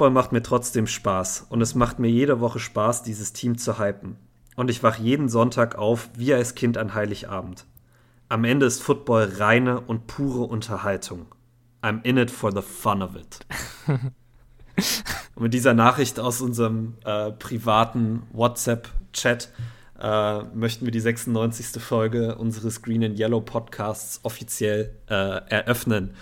[0.00, 3.78] Football macht mir trotzdem Spaß und es macht mir jede Woche Spaß, dieses Team zu
[3.78, 4.16] hypen.
[4.56, 7.66] Und ich wach jeden Sonntag auf, wie als Kind an Heiligabend.
[8.30, 11.26] Am Ende ist Football reine und pure Unterhaltung.
[11.82, 13.40] I'm in it for the fun of it.
[15.34, 19.50] und mit dieser Nachricht aus unserem äh, privaten WhatsApp-Chat
[20.00, 21.82] äh, möchten wir die 96.
[21.82, 25.14] Folge unseres Green and Yellow Podcasts offiziell äh,
[25.50, 26.14] eröffnen.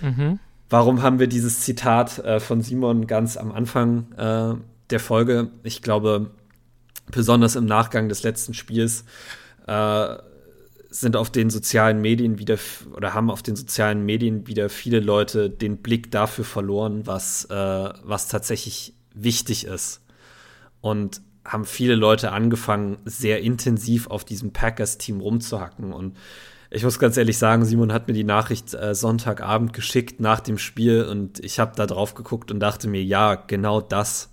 [0.00, 0.38] Mhm.
[0.68, 4.54] Warum haben wir dieses Zitat äh, von Simon ganz am Anfang äh,
[4.90, 5.50] der Folge?
[5.62, 6.30] Ich glaube,
[7.10, 9.04] besonders im Nachgang des letzten Spiels
[9.66, 10.16] äh,
[10.88, 12.58] sind auf den sozialen Medien wieder
[12.94, 17.54] oder haben auf den sozialen Medien wieder viele Leute den Blick dafür verloren, was, äh,
[18.02, 20.00] was tatsächlich wichtig ist.
[20.80, 25.92] Und haben viele Leute angefangen, sehr intensiv auf diesem Packers-Team rumzuhacken.
[25.92, 26.16] Und
[26.76, 30.58] ich muss ganz ehrlich sagen, Simon hat mir die Nachricht äh, Sonntagabend geschickt nach dem
[30.58, 34.30] Spiel und ich habe da drauf geguckt und dachte mir, ja, genau das.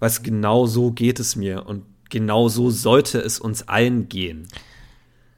[0.00, 4.48] Weißt genau so geht es mir und genau so sollte es uns allen gehen.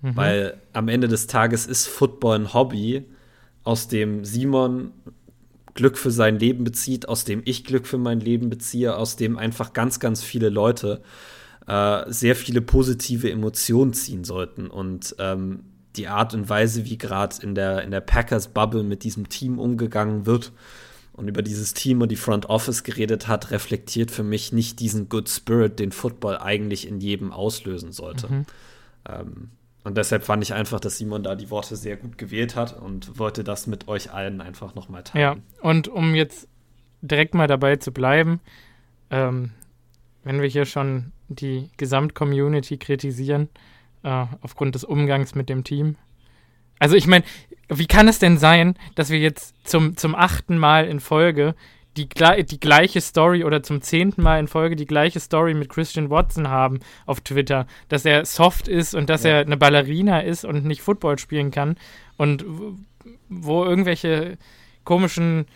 [0.01, 0.17] Mhm.
[0.17, 3.05] Weil am Ende des Tages ist Football ein Hobby,
[3.63, 4.93] aus dem Simon
[5.75, 9.37] Glück für sein Leben bezieht, aus dem ich Glück für mein Leben beziehe, aus dem
[9.37, 11.03] einfach ganz, ganz viele Leute
[11.67, 14.69] äh, sehr viele positive Emotionen ziehen sollten.
[14.69, 15.65] Und ähm,
[15.97, 20.27] die Art und Weise, wie gerade in der, in der Packers-Bubble mit diesem Team umgegangen
[20.27, 20.53] wird
[21.13, 25.09] und über dieses Team und die Front Office geredet hat, reflektiert für mich nicht diesen
[25.09, 28.33] Good Spirit, den Football eigentlich in jedem auslösen sollte.
[28.33, 28.47] Mhm.
[29.09, 29.51] Ähm,
[29.83, 33.19] und deshalb fand ich einfach, dass Simon da die Worte sehr gut gewählt hat und
[33.19, 35.23] wollte das mit euch allen einfach nochmal teilen.
[35.23, 36.49] Ja, und um jetzt
[37.01, 38.41] direkt mal dabei zu bleiben,
[39.11, 39.53] ähm,
[40.23, 43.49] wenn wir hier schon die Gesamtcommunity kritisieren,
[44.03, 45.97] äh, aufgrund des Umgangs mit dem Team.
[46.79, 47.25] Also ich meine,
[47.69, 51.55] wie kann es denn sein, dass wir jetzt zum, zum achten Mal in Folge
[51.97, 56.09] die, die gleiche Story oder zum zehnten Mal in Folge die gleiche Story mit Christian
[56.09, 59.31] Watson haben auf Twitter, dass er soft ist und dass ja.
[59.31, 61.77] er eine Ballerina ist und nicht Football spielen kann
[62.17, 62.45] und
[63.29, 64.39] wo irgendwelche
[64.85, 65.47] komischen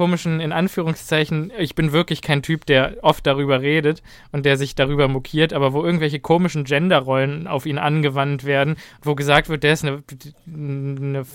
[0.00, 4.02] komischen, in Anführungszeichen, ich bin wirklich kein Typ, der oft darüber redet
[4.32, 9.14] und der sich darüber mokiert, aber wo irgendwelche komischen Genderrollen auf ihn angewandt werden, wo
[9.14, 10.02] gesagt wird, der ist eine,
[10.46, 11.26] eine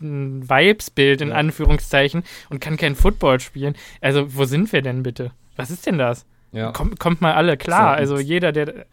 [0.00, 1.32] ein Vibesbild in.
[1.32, 3.74] Anführungszeichen und kann kein Football spielen.
[4.00, 5.32] Also, wo sind wir denn bitte?
[5.56, 6.24] Was ist denn das?
[6.52, 6.72] Ja.
[6.72, 7.96] Kommt, kommt mal alle klar.
[7.96, 8.86] Also jeder, der.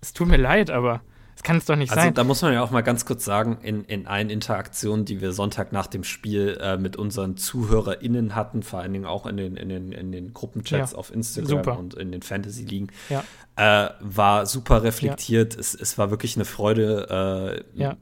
[0.00, 1.02] Es tut mir leid, aber.
[1.40, 2.12] Das kann es doch nicht also, sein.
[2.12, 5.32] Da muss man ja auch mal ganz kurz sagen, in, in allen Interaktionen, die wir
[5.32, 9.56] Sonntag nach dem Spiel äh, mit unseren ZuhörerInnen hatten, vor allen Dingen auch in den,
[9.56, 10.98] in den, in den Gruppenchats ja.
[10.98, 11.78] auf Instagram super.
[11.78, 13.24] und in den Fantasy-Ligen, ja.
[13.56, 15.54] äh, war super reflektiert.
[15.54, 15.60] Ja.
[15.60, 17.94] Es, es war wirklich eine Freude, äh, äh,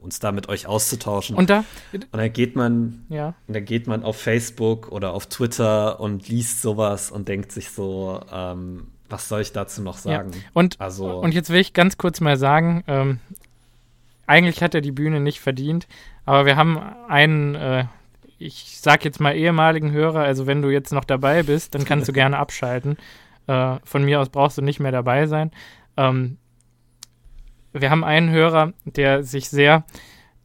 [0.00, 1.36] uns da mit euch auszutauschen.
[1.36, 3.34] Und da, und da geht man, ja.
[3.46, 7.70] und da geht man auf Facebook oder auf Twitter und liest sowas und denkt sich
[7.70, 10.32] so, ähm, was soll ich dazu noch sagen?
[10.32, 10.38] Ja.
[10.52, 13.20] Und, also, und jetzt will ich ganz kurz mal sagen, ähm,
[14.26, 15.88] eigentlich hat er die Bühne nicht verdient,
[16.26, 17.84] aber wir haben einen, äh,
[18.38, 22.08] ich sag jetzt mal ehemaligen Hörer, also wenn du jetzt noch dabei bist, dann kannst
[22.08, 22.98] du gerne abschalten.
[23.46, 25.50] Äh, von mir aus brauchst du nicht mehr dabei sein.
[25.96, 26.36] Ähm,
[27.72, 29.84] wir haben einen Hörer, der sich sehr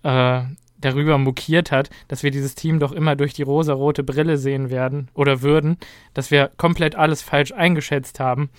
[0.03, 0.43] äh,
[0.83, 5.09] darüber mokiert hat, dass wir dieses Team doch immer durch die rosarote Brille sehen werden
[5.13, 5.77] oder würden,
[6.13, 8.49] dass wir komplett alles falsch eingeschätzt haben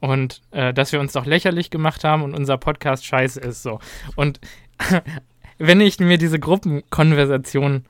[0.00, 3.80] und äh, dass wir uns doch lächerlich gemacht haben und unser Podcast scheiße ist so.
[4.14, 4.40] Und
[5.58, 7.84] wenn ich mir diese Gruppenkonversation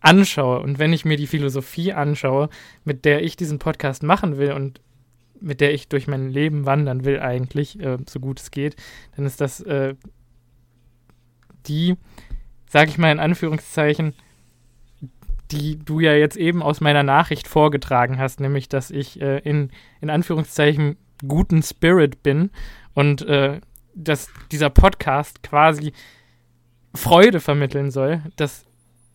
[0.00, 2.48] anschaue und wenn ich mir die Philosophie anschaue,
[2.84, 4.80] mit der ich diesen Podcast machen will und
[5.40, 8.76] mit der ich durch mein Leben wandern will eigentlich, äh, so gut es geht,
[9.16, 9.94] dann ist das äh,
[11.66, 11.96] die,
[12.72, 14.14] sag ich mal in Anführungszeichen,
[15.50, 19.70] die du ja jetzt eben aus meiner Nachricht vorgetragen hast, nämlich, dass ich äh, in,
[20.00, 20.96] in Anführungszeichen
[21.28, 22.50] guten Spirit bin
[22.94, 23.60] und äh,
[23.94, 25.92] dass dieser Podcast quasi
[26.94, 28.64] Freude vermitteln soll, dass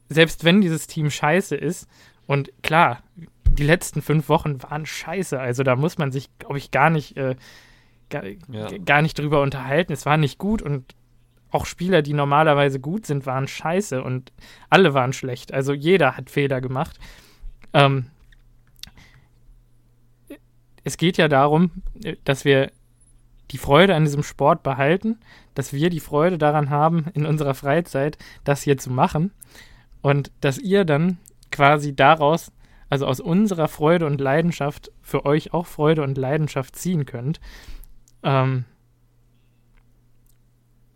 [0.08, 1.90] selbst wenn dieses Team scheiße ist,
[2.28, 3.02] und klar,
[3.50, 7.18] die letzten fünf Wochen waren scheiße, also da muss man sich, glaube ich, gar nicht,
[7.18, 7.36] äh,
[8.10, 8.68] gar, ja.
[8.86, 9.94] gar nicht drüber unterhalten.
[9.94, 10.94] Es war nicht gut und
[11.52, 14.32] auch Spieler, die normalerweise gut sind, waren scheiße und
[14.70, 15.54] alle waren schlecht.
[15.54, 17.00] Also jeder hat Fehler gemacht.
[17.74, 18.08] Ähm,
[20.84, 21.72] es geht ja darum,
[22.24, 22.72] dass wir
[23.52, 25.20] die Freude an diesem Sport behalten,
[25.54, 29.32] dass wir die Freude daran haben, in unserer Freizeit das hier zu machen
[30.02, 31.18] und dass ihr dann
[31.52, 32.52] quasi daraus,
[32.90, 37.40] also aus unserer Freude und Leidenschaft, für euch auch Freude und Leidenschaft ziehen könnt.
[38.24, 38.66] Ähm,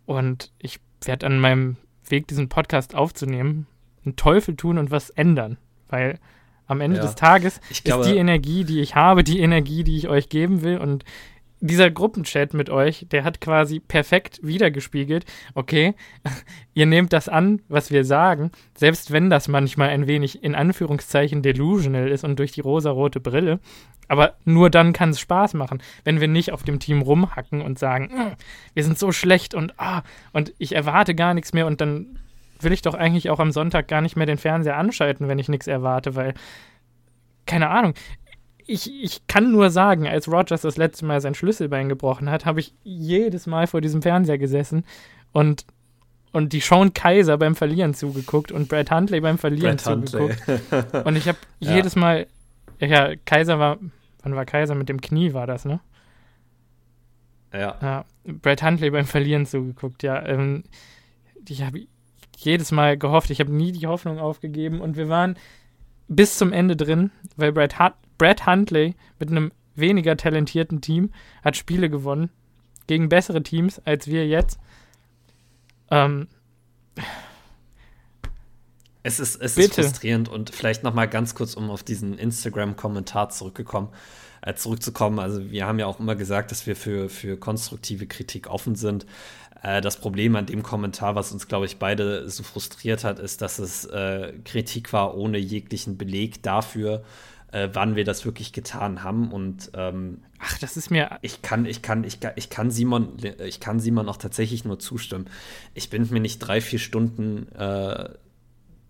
[0.06, 1.76] und ich werde an meinem
[2.08, 3.66] Weg, diesen Podcast aufzunehmen,
[4.04, 5.56] einen Teufel tun und was ändern.
[5.88, 6.18] Weil
[6.68, 7.02] Am Ende Ja.
[7.02, 10.62] des Tages glaube- ist die Energie, die ich habe, die Energie, die ich euch geben
[10.62, 10.78] will.
[10.78, 11.04] Und
[11.62, 15.24] dieser Gruppenchat mit euch, der hat quasi perfekt wiedergespiegelt,
[15.54, 15.94] okay,
[16.74, 21.40] ihr nehmt das an, was wir sagen, selbst wenn das manchmal ein wenig in Anführungszeichen
[21.40, 23.60] delusional ist und durch die rosarote Brille.
[24.08, 27.78] Aber nur dann kann es Spaß machen, wenn wir nicht auf dem Team rumhacken und
[27.78, 28.32] sagen, "Mm,
[28.74, 32.18] wir sind so schlecht und ah, und ich erwarte gar nichts mehr und dann
[32.60, 35.48] will ich doch eigentlich auch am Sonntag gar nicht mehr den Fernseher anschalten, wenn ich
[35.48, 36.34] nichts erwarte, weil,
[37.46, 37.94] keine Ahnung,
[38.66, 42.60] ich, ich kann nur sagen, als Rogers das letzte Mal sein Schlüsselbein gebrochen hat, habe
[42.60, 44.84] ich jedes Mal vor diesem Fernseher gesessen
[45.32, 45.64] und,
[46.32, 50.08] und die Sean Kaiser beim Verlieren zugeguckt und Brad Huntley beim Verlieren Huntley.
[50.30, 51.04] zugeguckt.
[51.06, 51.74] Und ich habe Ja.
[51.76, 52.26] jedes Mal,
[52.80, 53.78] ja, Kaiser war,
[54.22, 54.74] wann war Kaiser?
[54.74, 55.80] Mit dem Knie war das, ne?
[57.52, 57.76] ja.
[57.82, 60.24] Ja, Brad Huntley beim Verlieren zugeguckt, ja.
[60.26, 60.64] Ähm,
[61.48, 61.80] ich habe
[62.38, 65.36] jedes Mal gehofft, ich habe nie die Hoffnung aufgegeben und wir waren
[66.08, 71.10] bis zum Ende drin, weil Brad, Hunt, Brad Huntley mit einem weniger talentierten Team
[71.44, 72.30] hat Spiele gewonnen
[72.86, 74.60] gegen bessere Teams als wir jetzt.
[75.90, 76.28] Ähm,
[79.02, 83.30] Es ist, es ist frustrierend und vielleicht noch mal ganz kurz, um auf diesen Instagram-Kommentar
[83.30, 83.88] zurückgekommen,
[84.42, 85.18] äh, zurückzukommen.
[85.18, 89.04] Also wir haben ja auch immer gesagt, dass wir für, für konstruktive Kritik offen sind.
[89.64, 93.42] Äh, das Problem an dem Kommentar, was uns, glaube ich, beide so frustriert hat, ist,
[93.42, 97.02] dass es äh, Kritik war ohne jeglichen Beleg dafür,
[97.52, 99.30] äh, wann wir das wirklich getan haben.
[99.30, 103.16] Und ähm, ach, das ist mir ich kann, ich kann, ich kann, ich kann Simon,
[103.46, 105.26] ich kann Simon auch tatsächlich nur zustimmen.
[105.74, 108.08] Ich bin mir nicht drei, vier Stunden äh,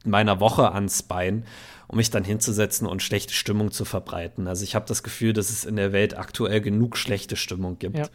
[0.04, 1.44] meiner Woche ans Bein,
[1.88, 4.48] um mich dann hinzusetzen und schlechte Stimmung zu verbreiten.
[4.48, 7.98] Also ich habe das Gefühl, dass es in der Welt aktuell genug schlechte Stimmung gibt.
[7.98, 8.06] Ja.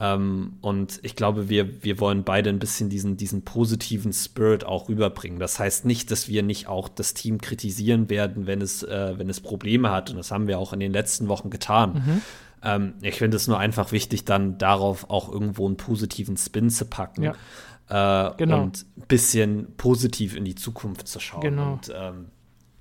[0.00, 4.88] Ähm, und ich glaube, wir, wir wollen beide ein bisschen diesen, diesen positiven Spirit auch
[4.88, 5.40] rüberbringen.
[5.40, 9.28] Das heißt nicht, dass wir nicht auch das Team kritisieren werden, wenn es, äh, wenn
[9.28, 10.10] es Probleme hat.
[10.10, 12.22] Und das haben wir auch in den letzten Wochen getan.
[12.62, 16.84] Ähm, ich finde es nur einfach wichtig, dann darauf auch irgendwo einen positiven Spin zu
[16.84, 17.22] packen.
[17.24, 17.32] Ja.
[17.32, 18.62] Äh, Genau.
[18.62, 21.40] Und ein bisschen positiv in die Zukunft zu schauen.
[21.40, 21.72] Genau.
[21.72, 22.26] Und ähm,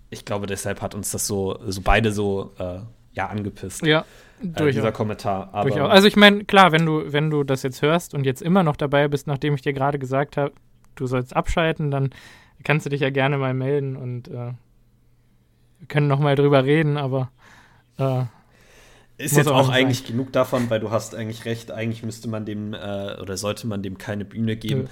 [0.09, 2.81] ich glaube, deshalb hat uns das so, so beide so äh,
[3.13, 3.83] ja, angepisst.
[3.83, 4.05] ja
[4.41, 4.75] durchaus.
[4.75, 5.49] dieser Kommentar.
[5.53, 5.89] Aber Durchaus.
[5.89, 8.75] Also ich meine, klar, wenn du, wenn du das jetzt hörst und jetzt immer noch
[8.75, 10.53] dabei bist, nachdem ich dir gerade gesagt habe,
[10.95, 12.11] du sollst abschalten, dann
[12.63, 14.53] kannst du dich ja gerne mal melden und äh,
[15.79, 17.31] wir können noch mal drüber reden, aber
[17.99, 18.23] äh,
[19.17, 22.45] Ist jetzt auch auch eigentlich genug davon, weil du hast eigentlich recht, eigentlich müsste man
[22.45, 24.81] dem äh, oder sollte man dem keine Bühne geben.
[24.81, 24.87] Nö.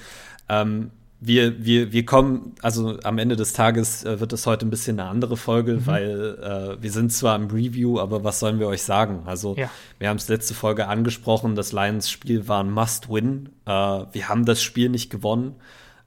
[0.47, 4.69] Ähm, wir, wir, wir kommen, also am Ende des Tages äh, wird das heute ein
[4.69, 5.85] bisschen eine andere Folge, Mhm.
[5.87, 6.37] weil
[6.77, 9.23] äh, wir sind zwar im Review, aber was sollen wir euch sagen?
[9.25, 9.69] Also Ja.
[9.97, 13.49] wir haben es letzte Folge angesprochen, das Lions-Spiel war ein Must-Win.
[13.65, 15.55] Äh, wir haben das Spiel nicht gewonnen.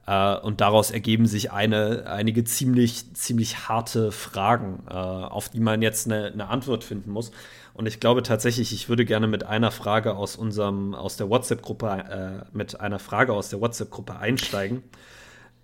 [0.07, 5.81] Äh, und daraus ergeben sich eine, einige ziemlich, ziemlich harte Fragen, äh, auf die man
[5.81, 7.31] jetzt eine, eine Antwort finden muss.
[7.79, 11.87] Und ich glaube tatsächlich, ich würde gerne mit einer Frage aus unserem, aus der WhatsApp-Gruppe,
[11.87, 14.83] äh, mit einer Frage aus der WhatsApp-Gruppe einsteigen.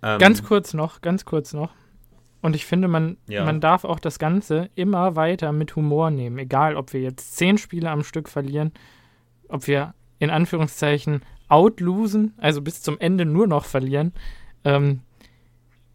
[0.02, 1.74] Ähm, ganz kurz noch, ganz kurz noch.
[2.40, 3.44] Und ich finde, man, Ja.
[3.44, 6.38] man darf auch das Ganze immer weiter mit Humor nehmen.
[6.38, 8.72] Egal, ob wir jetzt zehn Spiele am Stück verlieren,
[9.48, 14.14] ob wir in Anführungszeichen outlosen, also bis zum Ende nur noch verlieren,
[14.64, 15.02] ähm,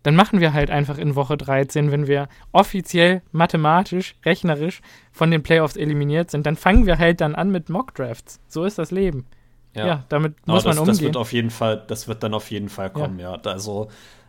[0.04, 4.82] dann machen wir halt einfach in Woche 13, wenn wir offiziell mathematisch, rechnerisch
[5.12, 8.40] von den Playoffs eliminiert sind, dann fangen wir halt dann an mit Mockdrafts.
[8.48, 9.26] So ist das Leben.
[9.74, 10.96] Ja, damit Aber muss man das, umgehen.
[10.96, 13.40] das wird auf jeden Fall, das wird dann auf jeden Fall kommen, ja.
[13.46, 13.88] Also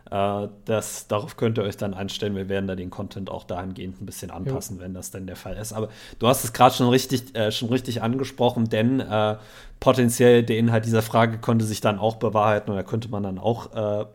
[0.09, 2.35] äh, das, darauf könnt ihr euch dann einstellen.
[2.35, 5.57] Wir werden da den Content auch dahingehend ein bisschen anpassen, wenn das denn der Fall
[5.57, 5.73] ist.
[5.73, 5.89] Aber
[6.19, 9.37] du hast es gerade schon richtig, äh, schon richtig angesprochen, denn äh,
[9.79, 13.37] potenziell der Inhalt dieser Frage konnte sich dann auch bewahrheiten und da könnte man dann
[13.37, 14.05] auch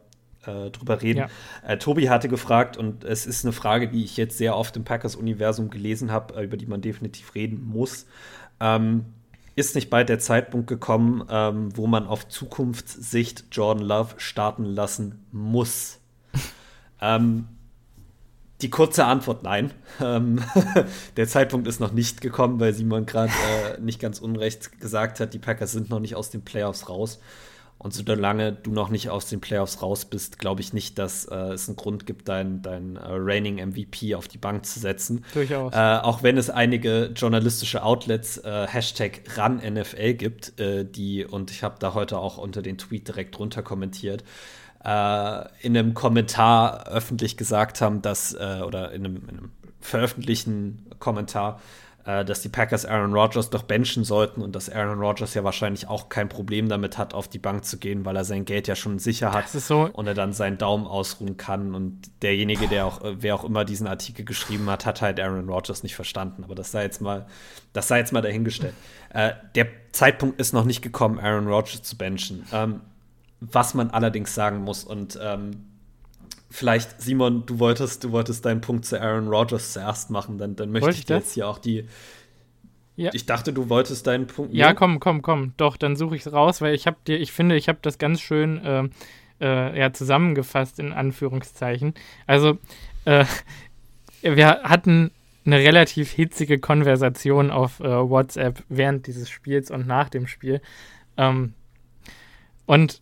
[0.49, 1.19] äh, drüber reden.
[1.19, 1.29] Ja.
[1.67, 4.85] Äh, Tobi hatte gefragt, und es ist eine Frage, die ich jetzt sehr oft im
[4.85, 8.07] Packers-Universum gelesen habe, äh, über die man definitiv reden muss.
[8.61, 9.05] Ähm,
[9.57, 15.27] ist nicht bald der Zeitpunkt gekommen, ähm, wo man auf Zukunftssicht Jordan Love starten lassen
[15.33, 15.99] muss?
[17.01, 17.49] ähm,
[18.61, 19.73] die kurze Antwort nein.
[20.01, 20.41] Ähm,
[21.17, 25.35] der Zeitpunkt ist noch nicht gekommen, weil Simon gerade äh, nicht ganz unrecht gesagt hat,
[25.35, 27.19] die Packers sind noch nicht aus den Playoffs raus.
[27.79, 31.53] Und solange du noch nicht aus den Playoffs raus bist, glaube ich nicht, dass äh,
[31.53, 35.25] es einen Grund gibt, dein, dein äh, Reigning MVP auf die Bank zu setzen.
[35.33, 35.73] Durchaus.
[35.73, 41.63] Äh, auch wenn es einige journalistische Outlets, äh, Hashtag RunNFL gibt, äh, die, und ich
[41.63, 44.25] habe da heute auch unter den Tweet direkt drunter kommentiert,
[44.85, 50.85] äh, in einem Kommentar öffentlich gesagt haben, dass, äh, oder in einem, in einem veröffentlichten
[50.99, 51.61] Kommentar,
[52.09, 56.09] dass die Packers Aaron Rodgers doch benchen sollten und dass Aaron Rodgers ja wahrscheinlich auch
[56.09, 58.99] kein Problem damit hat, auf die Bank zu gehen, weil er sein Geld ja schon
[58.99, 61.75] sicher hat so und er dann seinen Daumen ausruhen kann.
[61.75, 65.51] Und derjenige, der auch, äh, wer auch immer diesen Artikel geschrieben hat, hat halt Aaron
[65.51, 66.45] Rodgers nicht verstanden.
[66.45, 67.27] Aber das sei jetzt mal,
[67.75, 68.75] das sei jetzt mal dahingestellt.
[69.13, 72.47] Äh, der Zeitpunkt ist noch nicht gekommen, Aaron Rodgers zu benchen.
[72.53, 72.81] Ähm,
[73.41, 75.67] was man allerdings sagen muss und ähm,
[76.51, 80.71] vielleicht, Simon, du wolltest, du wolltest deinen Punkt zu Aaron Rodgers zuerst machen, dann, dann
[80.71, 81.87] möchte Wollte ich dir jetzt hier auch die.
[82.97, 83.11] Ja.
[83.13, 84.53] Ich dachte, du wolltest deinen Punkt.
[84.55, 85.53] Ja, komm, komm, komm.
[85.57, 87.99] Doch, dann suche ich es raus, weil ich habe dir, ich finde, ich habe das
[87.99, 88.89] ganz schön äh,
[89.41, 91.95] äh, ja, zusammengefasst, in Anführungszeichen.
[92.27, 92.59] Also,
[93.05, 93.25] äh,
[94.23, 95.13] wir hatten
[95.47, 100.61] eine relativ hitzige Konversation auf äh, WhatsApp während dieses Spiels und nach dem Spiel.
[101.17, 101.55] Ähm,
[102.67, 103.01] und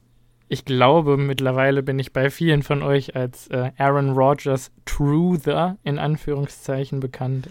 [0.49, 5.99] ich glaube, mittlerweile bin ich bei vielen von euch als äh, Aaron Rodgers Truther in
[5.99, 7.49] Anführungszeichen bekannt.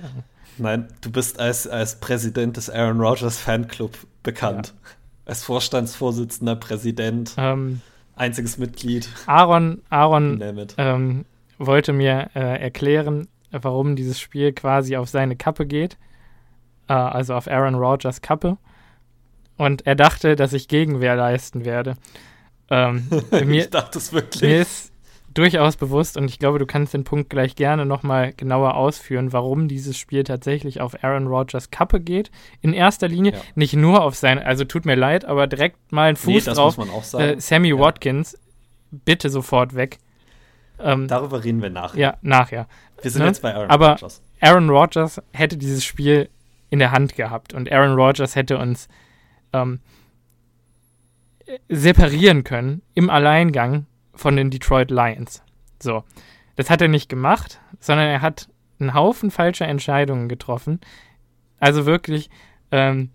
[0.58, 4.74] Nein, du bist als, als Präsident des Aaron Rodgers Fanclub bekannt.
[4.74, 4.90] Ja.
[5.26, 7.82] Als Vorstandsvorsitzender, Präsident, ähm,
[8.16, 9.10] einziges Mitglied.
[9.26, 11.26] Aaron, Aaron ähm,
[11.58, 15.98] wollte mir äh, erklären, warum dieses Spiel quasi auf seine Kappe geht.
[16.88, 18.58] Äh, also auf Aaron Rodgers Kappe.
[19.58, 21.96] Und er dachte, dass ich Gegenwehr leisten werde.
[22.70, 24.42] Ähm, mir, ich dachte es wirklich.
[24.42, 24.92] Mir ist
[25.36, 29.68] durchaus bewusst und ich glaube, du kannst den Punkt gleich gerne nochmal genauer ausführen, warum
[29.68, 32.32] dieses Spiel tatsächlich auf Aaron Rodgers Kappe geht.
[32.62, 33.40] In erster Linie ja.
[33.54, 36.78] nicht nur auf seine, also tut mir leid, aber direkt mal einen Fuß nee, drauf.
[37.14, 37.80] Äh, Sammy ja.
[37.80, 38.40] Watkins,
[38.92, 40.00] bitte sofort weg.
[40.80, 42.00] Ähm, Darüber reden wir nachher.
[42.00, 42.68] Ja, nachher.
[43.02, 43.28] Wir sind ne?
[43.28, 44.22] jetzt bei Aaron aber Rodgers.
[44.42, 46.30] Aaron Rodgers hätte dieses Spiel
[46.70, 48.88] in der Hand gehabt und Aaron Rodgers hätte uns
[49.54, 49.80] ähm,
[51.70, 55.44] separieren können im Alleingang von den Detroit Lions.
[55.80, 56.04] So.
[56.56, 58.48] Das hat er nicht gemacht, sondern er hat
[58.80, 60.80] einen Haufen falscher Entscheidungen getroffen.
[61.60, 62.30] Also wirklich,
[62.72, 63.10] ähm,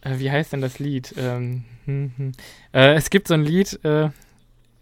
[0.00, 1.14] äh, wie heißt denn das Lied?
[1.16, 2.32] Ähm, hm, hm.
[2.72, 4.10] Äh, es gibt so ein Lied, äh,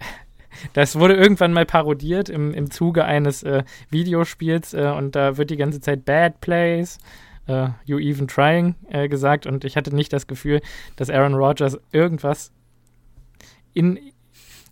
[0.73, 5.51] das wurde irgendwann mal parodiert im, im Zuge eines äh, Videospiels äh, und da wird
[5.51, 6.99] die ganze Zeit Bad Plays,
[7.49, 8.77] uh, You Even Trying
[9.09, 10.61] gesagt und ich hatte nicht das Gefühl,
[10.97, 12.53] dass Aaron Rodgers irgendwas
[13.75, 13.99] in.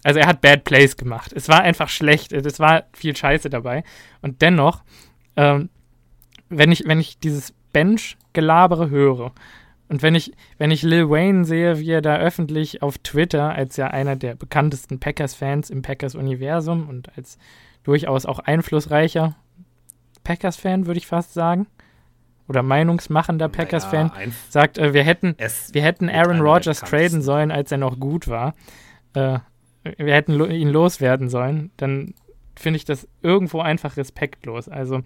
[0.04, 1.32] Also er hat Bad Plays gemacht.
[1.34, 2.32] Es war einfach schlecht.
[2.32, 3.82] Es war viel Scheiße dabei.
[4.22, 4.82] Und dennoch,
[5.36, 5.70] ähm,
[6.48, 9.32] wenn ich, wenn ich dieses Bench-Gelabere höre
[9.88, 13.76] und wenn ich, wenn ich Lil Wayne sehe, wie er da öffentlich auf Twitter als
[13.76, 17.38] ja einer der bekanntesten Packers-Fans im Packers-Universum und als
[17.84, 19.36] durchaus auch einflussreicher
[20.24, 21.66] Packers-Fan, würde ich fast sagen,
[22.48, 25.36] oder meinungsmachender Packers-Fan, naja, sagt, äh, wir hätten,
[25.72, 28.54] wir hätten Aaron Rodgers traden sollen, als er noch gut war
[29.18, 29.40] äh,
[29.96, 32.14] wir hätten lo ihn loswerden sollen, dann
[32.56, 34.68] finde ich das irgendwo einfach respektlos.
[34.68, 35.00] Also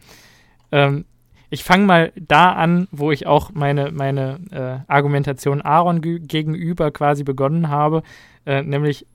[0.71, 1.04] ähm,
[1.50, 7.25] ich fange mal da an, wo ich auch meine, meine äh, Argumentation Aaron gegenüber quasi
[7.25, 8.02] begonnen habe,
[8.47, 9.07] äh, nämlich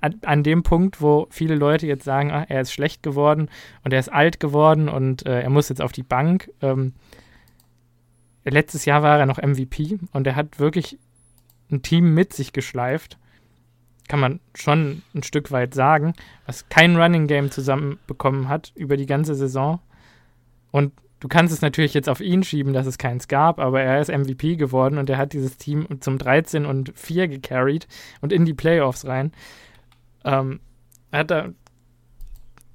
[0.00, 3.48] an, an, dem Punkt, wo viele Leute jetzt sagen, ach, er ist schlecht geworden
[3.82, 6.50] und er ist alt geworden und äh, er muss jetzt auf die Bank.
[6.60, 6.92] Ähm,
[8.44, 10.98] letztes Jahr war er noch MVP und er hat wirklich
[11.72, 13.18] ein Team mit sich geschleift
[14.08, 16.14] kann man schon ein Stück weit sagen,
[16.46, 19.80] was kein Running Game zusammenbekommen hat über die ganze Saison.
[20.70, 24.00] Und du kannst es natürlich jetzt auf ihn schieben, dass es keins gab, aber er
[24.00, 27.86] ist MVP geworden und er hat dieses Team zum 13 und 4 gecarried
[28.20, 29.32] und in die Playoffs rein.
[30.24, 30.60] Ähm,
[31.12, 31.52] hat er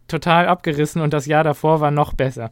[0.08, 2.52] total abgerissen und das Jahr davor war noch besser.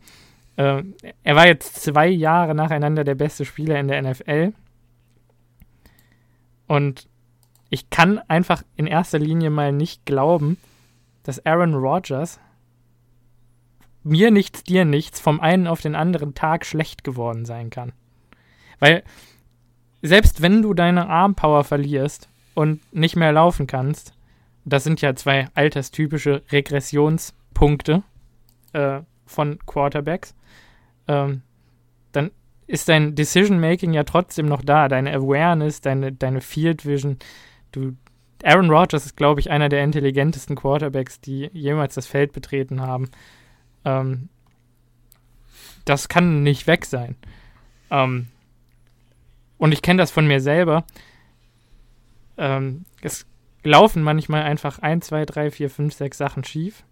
[0.57, 4.53] Ähm, er war jetzt zwei Jahre nacheinander der beste Spieler in der NFL.
[6.67, 7.07] Und
[7.69, 10.57] ich kann einfach in erster Linie mal nicht glauben,
[11.23, 12.39] dass Aaron Rodgers
[14.03, 17.91] mir nichts, dir nichts vom einen auf den anderen Tag schlecht geworden sein kann.
[18.79, 19.03] Weil
[20.01, 24.13] selbst wenn du deine Armpower verlierst und nicht mehr laufen kannst,
[24.63, 28.03] das sind ja zwei alterstypische Regressionspunkte
[28.73, 30.35] äh, von Quarterbacks,
[31.07, 31.41] ähm,
[32.11, 32.31] dann
[32.67, 37.17] ist dein Decision Making ja trotzdem noch da, deine Awareness, deine, deine Field Vision,
[37.75, 37.95] du,
[38.43, 43.09] Aaron Rodgers ist, glaube ich, einer der intelligentesten Quarterbacks, die jemals das Feld betreten haben.
[43.83, 44.29] Ähm,
[45.85, 47.15] das kann nicht weg sein.
[47.91, 48.27] Ähm,
[49.57, 50.85] und ich kenne das von mir selber.
[52.37, 53.25] Ähm, es
[53.63, 56.83] laufen manchmal einfach ein, zwei, drei, vier, fünf, sechs Sachen schief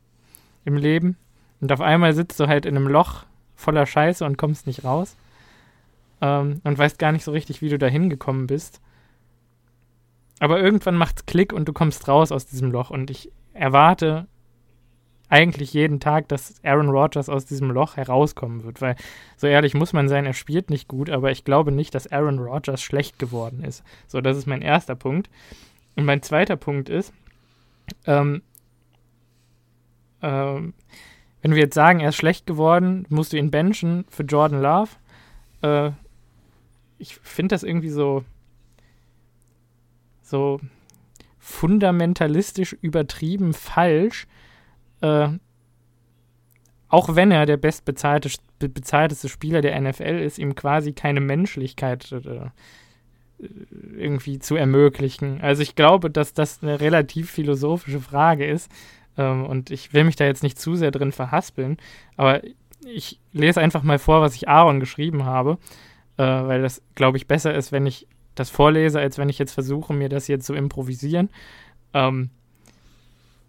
[0.66, 1.18] im Leben.
[1.60, 3.26] Und auf einmal sitzt du halt in einem Loch
[3.56, 5.16] voller Scheiße und kommst nicht raus.
[6.22, 8.82] Ähm, und weißt gar nicht so richtig, wie du da hingekommen bist.
[10.44, 12.90] Aber irgendwann macht's Klick und du kommst raus aus diesem Loch.
[12.90, 14.28] Und ich erwarte
[15.30, 18.98] eigentlich jeden Tag, dass Aaron Rodgers aus diesem Loch herauskommen wird, weil
[19.38, 22.40] so ehrlich muss man sein, er spielt nicht gut, aber ich glaube nicht, dass Aaron
[22.40, 23.86] Rodgers schlecht geworden ist.
[24.06, 25.30] So, das ist mein erster Punkt.
[25.96, 27.14] Und mein zweiter Punkt ist,
[28.06, 28.42] ähm,
[30.22, 30.74] ähm,
[31.42, 34.90] wenn wir jetzt sagen, er ist schlecht geworden, musst du ihn benchen für Jordan Love.
[35.62, 35.92] Äh,
[36.98, 38.26] ich finde das irgendwie so,
[40.24, 40.60] so
[41.40, 44.28] fundamentalistisch übertrieben falsch.
[45.02, 45.30] Äh,
[46.88, 52.50] auch wenn er der bestbezahlteste Spieler der NFL ist, ihm quasi keine Menschlichkeit äh,
[53.98, 55.42] irgendwie zu ermöglichen.
[55.42, 58.72] Also ich glaube, dass das eine relativ philosophische Frage ist.
[59.18, 61.78] Ähm, und ich will mich da jetzt nicht zu sehr drin verhaspeln,
[62.16, 62.42] aber
[62.86, 65.58] ich lese einfach mal vor, was ich Aaron geschrieben habe,
[66.18, 69.54] äh, weil das, glaube ich, besser ist, wenn ich das vorlese, als wenn ich jetzt
[69.54, 71.30] versuche, mir das jetzt zu improvisieren.
[71.94, 72.30] Ähm,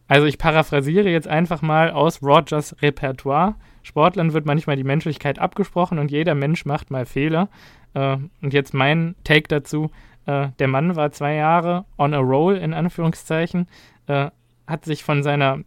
[0.07, 3.55] also ich paraphrasiere jetzt einfach mal aus Rogers Repertoire.
[3.83, 7.49] Sportlern wird manchmal die Menschlichkeit abgesprochen und jeder Mensch macht mal Fehler.
[7.95, 9.91] Äh, und jetzt mein Take dazu.
[10.27, 13.67] Äh, der Mann war zwei Jahre on a roll, in Anführungszeichen,
[14.07, 14.31] äh,
[14.67, 15.61] hat sich von seiner,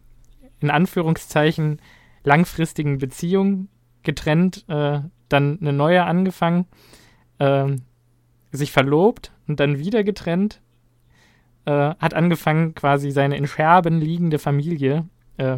[0.59, 1.81] in Anführungszeichen,
[2.23, 3.69] langfristigen Beziehung
[4.03, 6.65] getrennt, äh, dann eine neue angefangen,
[7.39, 7.75] äh,
[8.51, 10.61] sich verlobt und dann wieder getrennt,
[11.65, 15.05] äh, hat angefangen, quasi seine in Scherben liegende Familie
[15.37, 15.57] äh,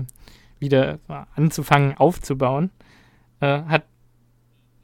[0.60, 1.00] wieder
[1.36, 2.72] anzufangen aufzubauen,
[3.40, 3.84] äh, hat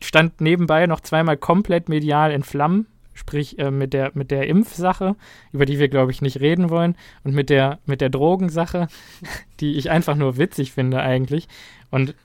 [0.01, 5.15] stand nebenbei noch zweimal komplett medial in Flammen, sprich äh, mit, der, mit der Impfsache,
[5.51, 8.87] über die wir, glaube ich, nicht reden wollen, und mit der, mit der Drogensache,
[9.59, 11.47] die ich einfach nur witzig finde eigentlich.
[11.91, 12.15] Und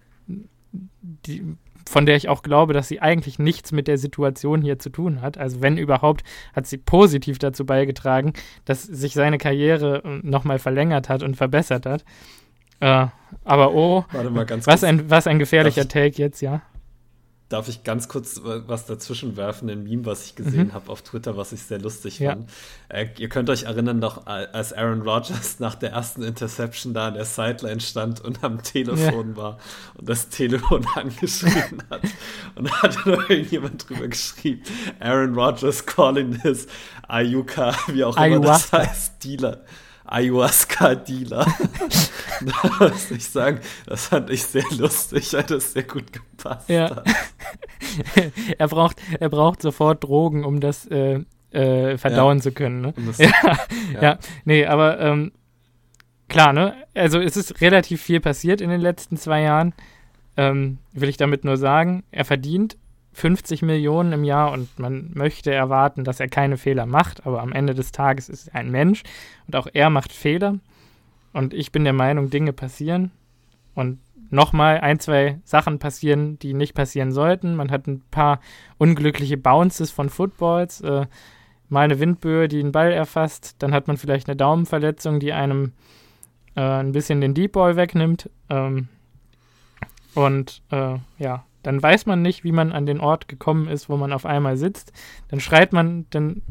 [1.26, 1.56] die,
[1.88, 5.22] von der ich auch glaube, dass sie eigentlich nichts mit der Situation hier zu tun
[5.22, 5.38] hat.
[5.38, 6.22] Also wenn überhaupt,
[6.54, 8.32] hat sie positiv dazu beigetragen,
[8.64, 12.04] dass sich seine Karriere äh, nochmal verlängert hat und verbessert hat.
[12.80, 13.06] Äh,
[13.44, 14.04] aber oh,
[14.64, 16.62] was, ein, was ein gefährlicher Take jetzt, ja.
[17.50, 20.72] Darf ich ganz kurz was dazwischen werfen, ein Meme, was ich gesehen mhm.
[20.72, 22.30] habe auf Twitter, was ich sehr lustig ja.
[22.30, 22.48] fand.
[22.88, 27.14] Äh, ihr könnt euch erinnern, noch als Aaron Rodgers nach der ersten Interception da an
[27.14, 29.36] der Sideline stand und am Telefon ja.
[29.36, 29.58] war
[29.98, 32.02] und das Telefon angeschrieben hat.
[32.54, 34.62] Und da hat noch irgendjemand drüber geschrieben,
[35.00, 36.68] Aaron Rodgers calling this
[37.08, 39.60] Ayuka, wie auch immer das heißt, Dealer.
[40.10, 41.46] Ayahuasca-Dealer.
[42.40, 46.68] da muss ich sagen, das fand ich sehr lustig, hat das sehr gut gepasst.
[46.68, 47.02] Ja.
[48.58, 51.20] er, braucht, er braucht sofort Drogen, um das äh,
[51.52, 52.42] äh, verdauen ja.
[52.42, 52.80] zu können.
[52.80, 52.94] Ne?
[53.06, 53.30] Das, ja,
[53.94, 54.02] ja.
[54.02, 55.32] ja, nee, aber ähm,
[56.28, 56.74] klar, ne?
[56.94, 59.74] Also es ist relativ viel passiert in den letzten zwei Jahren.
[60.36, 62.76] Ähm, will ich damit nur sagen, er verdient
[63.12, 67.52] 50 Millionen im Jahr und man möchte erwarten, dass er keine Fehler macht, aber am
[67.52, 69.02] Ende des Tages ist er ein Mensch
[69.46, 70.58] und auch er macht Fehler.
[71.32, 73.10] Und ich bin der Meinung, Dinge passieren
[73.74, 73.98] und
[74.30, 77.56] nochmal ein, zwei Sachen passieren, die nicht passieren sollten.
[77.56, 78.40] Man hat ein paar
[78.78, 81.06] unglückliche Bounces von Footballs, äh,
[81.68, 85.72] mal eine Windböe, die den Ball erfasst, dann hat man vielleicht eine Daumenverletzung, die einem
[86.56, 88.28] äh, ein bisschen den Deep Ball wegnimmt.
[88.48, 88.88] Ähm,
[90.14, 93.96] und äh, ja, dann weiß man nicht, wie man an den Ort gekommen ist, wo
[93.96, 94.92] man auf einmal sitzt.
[95.28, 96.42] Dann schreit man, dann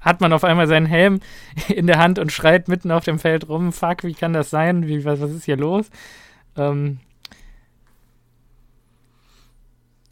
[0.00, 1.20] hat man auf einmal seinen Helm
[1.68, 4.86] in der Hand und schreit mitten auf dem Feld rum, fuck, wie kann das sein?
[4.86, 5.90] Wie, was, was ist hier los?
[6.56, 6.98] Ähm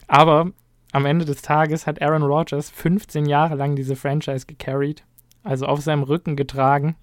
[0.06, 0.50] aber
[0.92, 5.02] am Ende des Tages hat Aaron Rodgers 15 Jahre lang diese Franchise gecarried,
[5.42, 6.96] also auf seinem Rücken getragen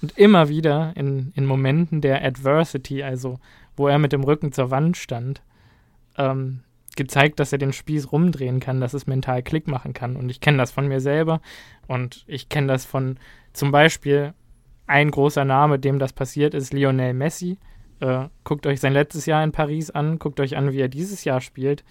[0.00, 3.38] und immer wieder in, in Momenten der Adversity, also
[3.76, 5.42] wo er mit dem Rücken zur Wand stand,
[6.16, 6.62] ähm,
[6.96, 10.16] gezeigt, dass er den Spieß rumdrehen kann, dass es mental Klick machen kann.
[10.16, 11.40] Und ich kenne das von mir selber
[11.86, 13.18] und ich kenne das von
[13.52, 14.34] zum Beispiel
[14.86, 17.58] ein großer Name, dem das passiert ist, Lionel Messi.
[18.00, 21.24] Äh, guckt euch sein letztes Jahr in Paris an, guckt euch an, wie er dieses
[21.24, 21.84] Jahr spielt.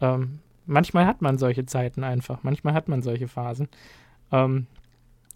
[0.00, 3.68] Ähm, manchmal hat man solche Zeiten einfach, manchmal hat man solche Phasen.
[4.32, 4.66] Ähm,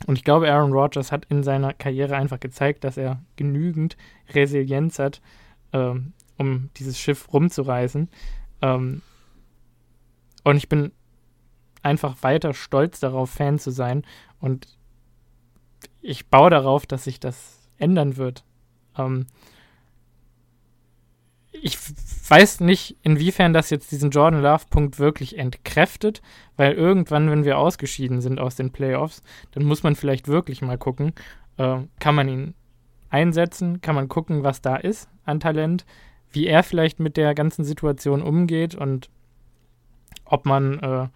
[0.07, 3.96] und ich glaube, Aaron Rodgers hat in seiner Karriere einfach gezeigt, dass er genügend
[4.33, 5.20] Resilienz hat,
[5.72, 8.09] ähm, um dieses Schiff rumzureißen.
[8.62, 9.03] Ähm,
[10.42, 10.90] und ich bin
[11.83, 14.05] einfach weiter stolz darauf, Fan zu sein.
[14.40, 14.66] Und
[16.00, 18.42] ich baue darauf, dass sich das ändern wird.
[18.96, 19.26] Ähm,
[21.53, 21.76] ich
[22.29, 26.22] weiß nicht, inwiefern das jetzt diesen Jordan Love-Punkt wirklich entkräftet,
[26.57, 30.79] weil irgendwann, wenn wir ausgeschieden sind aus den Playoffs, dann muss man vielleicht wirklich mal
[30.79, 31.12] gucken,
[31.59, 32.55] äh, kann man ihn
[33.11, 35.85] einsetzen, kann man gucken, was da ist an Talent,
[36.33, 39.11] wie er vielleicht mit der ganzen Situation umgeht und
[40.25, 41.09] ob man äh,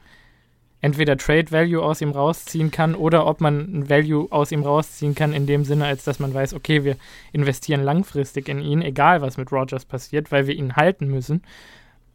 [0.84, 5.14] entweder Trade Value aus ihm rausziehen kann oder ob man ein Value aus ihm rausziehen
[5.14, 6.96] kann, in dem Sinne, als dass man weiß, okay, wir
[7.32, 11.42] investieren langfristig in ihn, egal was mit Rogers passiert, weil wir ihn halten müssen.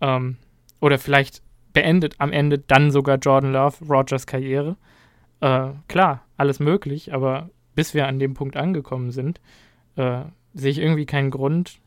[0.02, 0.38] Ähm,
[0.80, 1.42] oder vielleicht
[1.74, 4.76] beendet am Ende dann sogar Jordan Love Rogers Karriere.
[5.42, 9.42] Äh, klar, alles möglich, aber bis wir an dem Punkt angekommen sind,
[9.96, 10.22] äh,
[10.54, 11.80] sehe ich irgendwie keinen Grund,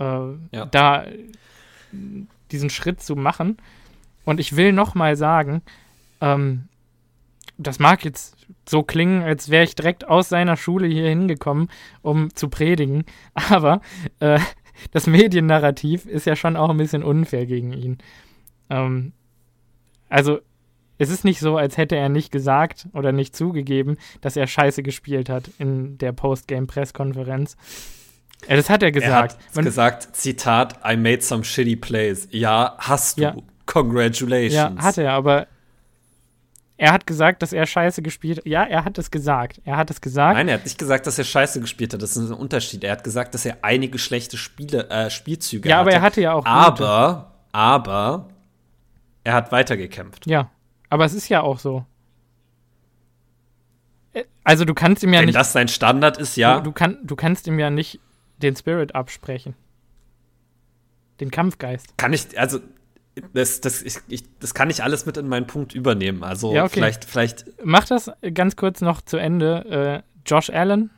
[0.00, 0.66] äh, ja.
[0.66, 1.04] da
[2.50, 3.58] diesen Schritt zu machen.
[4.24, 5.62] Und ich will noch mal sagen,
[6.20, 6.68] ähm,
[7.58, 8.36] das mag jetzt
[8.68, 11.68] so klingen, als wäre ich direkt aus seiner Schule hier hingekommen,
[12.02, 13.80] um zu predigen, aber
[14.20, 14.40] äh,
[14.92, 17.98] das Mediennarrativ ist ja schon auch ein bisschen unfair gegen ihn.
[18.70, 19.12] Ähm,
[20.08, 20.40] also
[20.96, 24.82] es ist nicht so, als hätte er nicht gesagt oder nicht zugegeben, dass er scheiße
[24.82, 27.56] gespielt hat in der Postgame-Presskonferenz.
[28.48, 29.36] Ja, das hat er gesagt.
[29.52, 32.28] Er hat gesagt, Zitat, I made some shitty plays.
[32.30, 33.22] Ja, hast du.
[33.22, 33.36] Ja.
[33.66, 34.54] Congratulations.
[34.54, 35.46] Ja, hat er, aber
[36.80, 38.46] er hat gesagt, dass er scheiße gespielt hat.
[38.46, 39.60] Ja, er hat es gesagt.
[39.64, 40.36] Er hat es gesagt.
[40.36, 42.00] Nein, er hat nicht gesagt, dass er scheiße gespielt hat.
[42.00, 42.82] Das ist ein Unterschied.
[42.82, 45.90] Er hat gesagt, dass er einige schlechte Spiele, äh, Spielzüge ja, hatte.
[45.90, 46.46] Ja, aber er hatte ja auch.
[46.46, 47.52] Aber, gute.
[47.52, 48.28] aber,
[49.24, 50.26] er hat weitergekämpft.
[50.26, 50.50] Ja,
[50.88, 51.84] aber es ist ja auch so.
[54.14, 55.34] Äh, also du kannst ihm ja Wenn nicht.
[55.34, 56.56] Wenn das sein Standard ist, ja.
[56.56, 58.00] Du, du, kann, du kannst ihm ja nicht
[58.42, 59.54] den Spirit absprechen.
[61.20, 61.96] Den Kampfgeist.
[61.98, 62.60] Kann ich, also
[63.32, 66.24] das, das, ich, ich, das kann ich alles mit in meinen Punkt übernehmen.
[66.24, 66.74] Also ja, okay.
[66.74, 67.44] vielleicht, vielleicht.
[67.62, 70.02] Mach das ganz kurz noch zu Ende.
[70.04, 70.90] Äh, Josh Allen,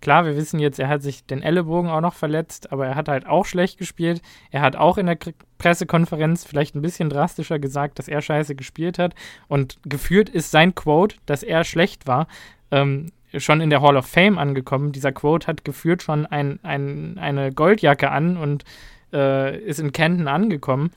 [0.00, 3.08] klar, wir wissen jetzt, er hat sich den Ellenbogen auch noch verletzt, aber er hat
[3.08, 4.22] halt auch schlecht gespielt.
[4.50, 8.54] Er hat auch in der K Pressekonferenz vielleicht ein bisschen drastischer gesagt, dass er scheiße
[8.54, 9.14] gespielt hat.
[9.46, 12.28] Und geführt ist sein Quote, dass er schlecht war,
[12.70, 14.92] ähm, schon in der Hall of Fame angekommen.
[14.92, 18.64] Dieser Quote hat geführt schon ein, ein, eine Goldjacke an und
[19.12, 20.90] äh, ist in Kenton angekommen.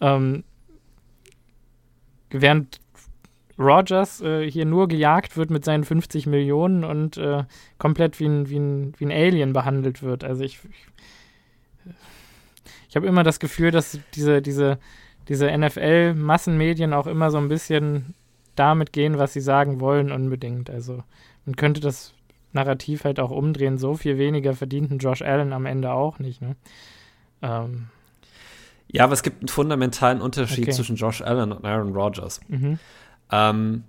[0.00, 0.44] Ähm,
[2.30, 2.80] während
[3.58, 7.44] Rogers äh, hier nur gejagt wird mit seinen 50 Millionen und äh,
[7.78, 10.24] komplett wie ein, wie, ein, wie ein Alien behandelt wird.
[10.24, 11.94] Also ich, ich,
[12.88, 14.78] ich habe immer das Gefühl, dass diese, diese,
[15.28, 18.14] diese NFL-Massenmedien auch immer so ein bisschen
[18.54, 20.70] damit gehen, was sie sagen wollen, unbedingt.
[20.70, 21.02] Also
[21.44, 22.14] man könnte das
[22.52, 23.78] Narrativ halt auch umdrehen.
[23.78, 26.42] So viel weniger verdienten Josh Allen am Ende auch nicht.
[26.42, 26.56] Ne?
[27.42, 27.88] Ähm,
[28.88, 30.72] ja, aber es gibt einen fundamentalen Unterschied okay.
[30.72, 32.40] zwischen Josh Allen und Aaron Rodgers.
[32.48, 32.78] Mhm.
[33.30, 33.84] Ähm,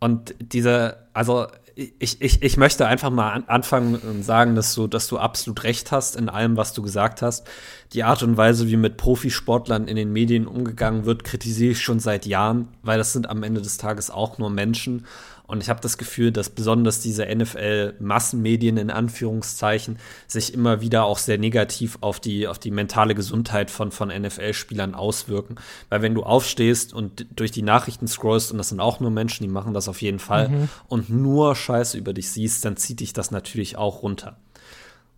[0.00, 4.86] und diese, also ich, ich, ich möchte einfach mal an, anfangen und sagen, dass du,
[4.86, 7.46] dass du absolut recht hast in allem, was du gesagt hast.
[7.92, 12.00] Die Art und Weise, wie mit Profisportlern in den Medien umgegangen wird, kritisiere ich schon
[12.00, 15.04] seit Jahren, weil das sind am Ende des Tages auch nur Menschen.
[15.46, 21.18] Und ich habe das Gefühl, dass besonders diese NFL-Massenmedien in Anführungszeichen sich immer wieder auch
[21.18, 25.56] sehr negativ auf die, auf die mentale Gesundheit von, von NFL-Spielern auswirken.
[25.88, 29.44] Weil wenn du aufstehst und durch die Nachrichten scrollst, und das sind auch nur Menschen,
[29.44, 30.68] die machen das auf jeden Fall, mhm.
[30.88, 34.36] und nur Scheiße über dich siehst, dann zieht dich das natürlich auch runter.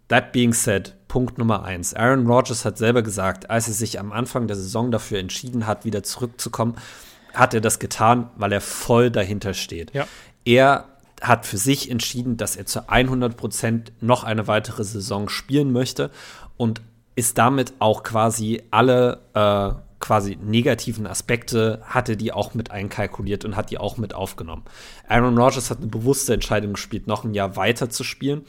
[0.08, 1.94] That being said, Punkt Nummer eins.
[1.94, 5.84] Aaron Rodgers hat selber gesagt, als er sich am Anfang der Saison dafür entschieden hat,
[5.84, 6.76] wieder zurückzukommen,
[7.38, 9.94] hat er das getan, weil er voll dahinter steht.
[9.94, 10.06] Ja.
[10.44, 10.86] Er
[11.20, 16.10] hat für sich entschieden, dass er zu 100 Prozent noch eine weitere Saison spielen möchte
[16.56, 16.80] und
[17.16, 23.56] ist damit auch quasi alle äh, quasi negativen Aspekte hatte die auch mit einkalkuliert und
[23.56, 24.62] hat die auch mit aufgenommen.
[25.08, 28.44] Aaron Rodgers hat eine bewusste Entscheidung gespielt, noch ein Jahr weiter zu spielen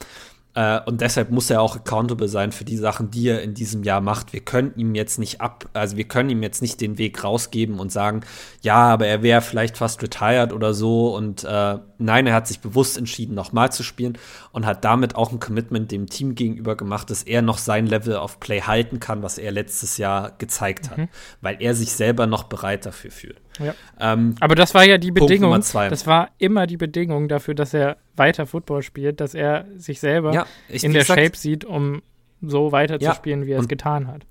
[0.54, 3.84] äh, und deshalb muss er auch accountable sein für die Sachen, die er in diesem
[3.84, 4.32] Jahr macht.
[4.32, 7.78] Wir können ihm jetzt nicht ab, also wir können ihm jetzt nicht den Weg rausgeben
[7.78, 8.22] und sagen,
[8.60, 11.14] ja, aber er wäre vielleicht fast retired oder so.
[11.14, 14.18] Und äh, nein, er hat sich bewusst entschieden, nochmal zu spielen
[14.50, 18.16] und hat damit auch ein Commitment dem Team gegenüber gemacht, dass er noch sein Level
[18.16, 21.08] of Play halten kann, was er letztes Jahr gezeigt hat, mhm.
[21.40, 23.40] weil er sich selber noch bereit dafür fühlt.
[23.60, 23.74] Ja.
[23.98, 25.52] Ähm, aber das war ja die Bedingung.
[25.52, 30.32] Das war immer die Bedingung dafür, dass er weiter Football spielt, dass er sich selber
[30.32, 32.02] ja, ich, in der gesagt, Shape sieht, um
[32.42, 34.22] so weiter zu spielen, wie er es getan hat.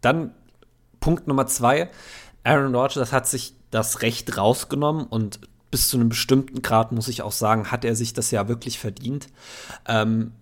[0.00, 0.32] Dann
[1.00, 1.90] Punkt Nummer zwei.
[2.42, 7.22] Aaron Rodgers hat sich das Recht rausgenommen und bis zu einem bestimmten Grad, muss ich
[7.22, 9.26] auch sagen, hat er sich das ja wirklich verdient.
[9.86, 10.32] Ähm,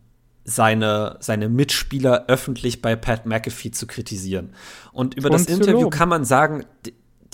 [0.44, 4.54] seine, seine Mitspieler öffentlich bei Pat McAfee zu kritisieren.
[4.92, 6.66] Und über und das Interview kann man sagen,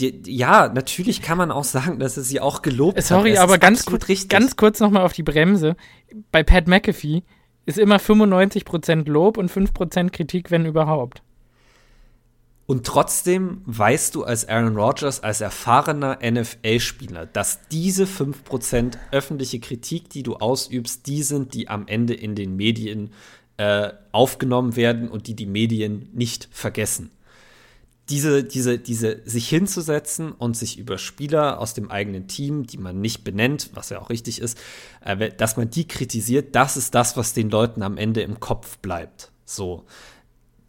[0.01, 3.37] die, ja, natürlich kann man auch sagen, dass es sie auch gelobt Sorry, hat.
[3.37, 5.77] Sorry, aber ganz, kur ganz kurz noch mal auf die Bremse.
[6.33, 7.23] Bei Pat McAfee
[7.67, 11.23] ist immer 95% Lob und 5% Kritik, wenn überhaupt.
[12.67, 20.09] Und trotzdem weißt du als Aaron Rodgers, als erfahrener NFL-Spieler, dass diese 5% öffentliche Kritik,
[20.09, 23.13] die du ausübst, die sind, die am Ende in den Medien
[23.57, 27.11] äh, aufgenommen werden und die die Medien nicht vergessen
[28.11, 33.01] diese, diese, diese, sich hinzusetzen und sich über Spieler aus dem eigenen Team, die man
[33.01, 34.59] nicht benennt, was ja auch richtig ist,
[35.05, 38.79] äh, dass man die kritisiert, das ist das, was den Leuten am Ende im Kopf
[38.79, 39.31] bleibt.
[39.45, 39.85] So.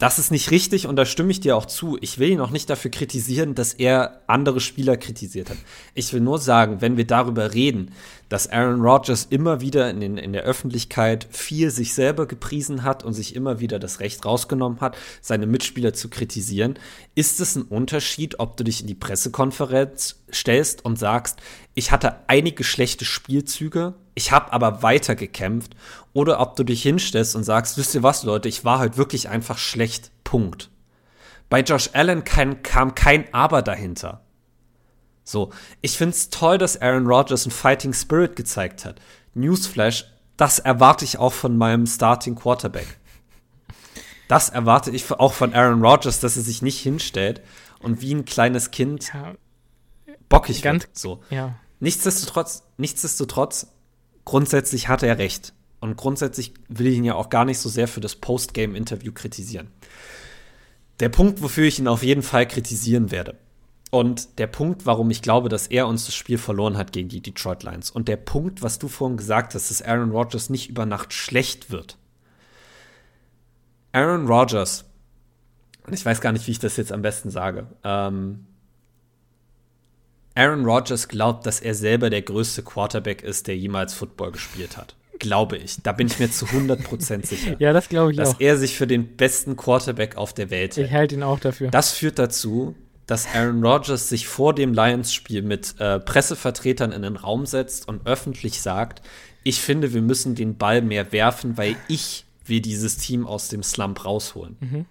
[0.02, 1.96] Das ist nicht richtig und da stimme ich dir auch zu.
[2.00, 5.58] Ich will ihn auch nicht dafür kritisieren, dass er andere Spieler kritisiert hat.
[5.94, 7.92] Ich will nur sagen, wenn wir darüber reden,
[8.28, 13.04] dass Aaron Rodgers immer wieder in, den, in der Öffentlichkeit viel sich selber gepriesen hat
[13.04, 16.80] und sich immer wieder das Recht rausgenommen hat, seine Mitspieler zu kritisieren,
[17.14, 21.40] ist es ein Unterschied, ob du dich in die Pressekonferenz stellst und sagst,
[21.74, 25.74] ich hatte einige schlechte Spielzüge, ich habe aber weiter gekämpft
[26.12, 29.28] oder ob du dich hinstellst und sagst, wisst ihr was, Leute, ich war halt wirklich
[29.28, 30.10] einfach schlecht.
[30.24, 30.70] Punkt.
[31.48, 34.22] Bei Josh Allen kein, kam kein Aber dahinter.
[35.24, 39.00] So, ich find's toll, dass Aaron Rodgers einen Fighting Spirit gezeigt hat.
[39.34, 42.98] Newsflash, das erwarte ich auch von meinem Starting Quarterback.
[44.28, 47.42] Das erwarte ich auch von Aaron Rodgers, dass er sich nicht hinstellt
[47.80, 49.34] und wie ein kleines Kind ja,
[50.32, 50.98] bockig ganz, wird.
[50.98, 51.22] So.
[51.30, 51.54] Ja.
[51.80, 53.68] Nichtsdestotrotz, nichtsdestotrotz,
[54.24, 55.52] grundsätzlich hat er recht.
[55.80, 59.68] Und grundsätzlich will ich ihn ja auch gar nicht so sehr für das Postgame-Interview kritisieren.
[61.00, 63.36] Der Punkt, wofür ich ihn auf jeden Fall kritisieren werde.
[63.90, 67.20] Und der Punkt, warum ich glaube, dass er uns das Spiel verloren hat gegen die
[67.20, 67.90] Detroit Lions.
[67.90, 71.70] Und der Punkt, was du vorhin gesagt hast, dass Aaron Rodgers nicht über Nacht schlecht
[71.70, 71.98] wird.
[73.92, 74.84] Aaron Rodgers,
[75.86, 78.46] und ich weiß gar nicht, wie ich das jetzt am besten sage, ähm,
[80.34, 84.94] Aaron Rodgers glaubt, dass er selber der größte Quarterback ist, der jemals Football gespielt hat
[85.22, 85.80] glaube ich.
[85.82, 87.54] Da bin ich mir zu 100% sicher.
[87.60, 88.32] ja, das glaube ich dass auch.
[88.32, 90.88] Dass er sich für den besten Quarterback auf der Welt hält.
[90.88, 91.70] Ich halte ihn auch dafür.
[91.70, 92.74] Das führt dazu,
[93.06, 98.06] dass Aaron Rodgers sich vor dem Lions-Spiel mit äh, Pressevertretern in den Raum setzt und
[98.06, 99.00] öffentlich sagt,
[99.44, 103.62] ich finde, wir müssen den Ball mehr werfen, weil ich will dieses Team aus dem
[103.62, 104.56] Slump rausholen.
[104.60, 104.86] Mhm.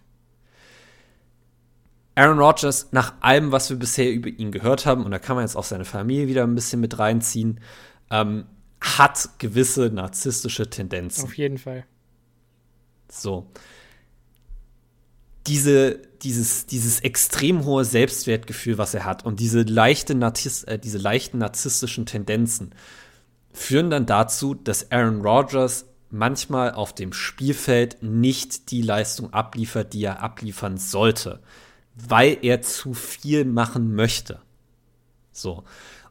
[2.15, 5.45] Aaron Rodgers, nach allem, was wir bisher über ihn gehört haben, und da kann man
[5.45, 7.59] jetzt auch seine Familie wieder ein bisschen mit reinziehen,
[8.09, 8.45] ähm,
[8.81, 11.23] hat gewisse narzisstische Tendenzen.
[11.23, 11.85] Auf jeden Fall.
[13.09, 13.49] So.
[15.47, 20.97] Diese, dieses, dieses extrem hohe Selbstwertgefühl, was er hat, und diese, leichte Narziss, äh, diese
[20.97, 22.75] leichten narzisstischen Tendenzen
[23.53, 30.03] führen dann dazu, dass Aaron Rodgers manchmal auf dem Spielfeld nicht die Leistung abliefert, die
[30.03, 31.39] er abliefern sollte,
[32.09, 34.39] weil er zu viel machen möchte.
[35.31, 35.63] So.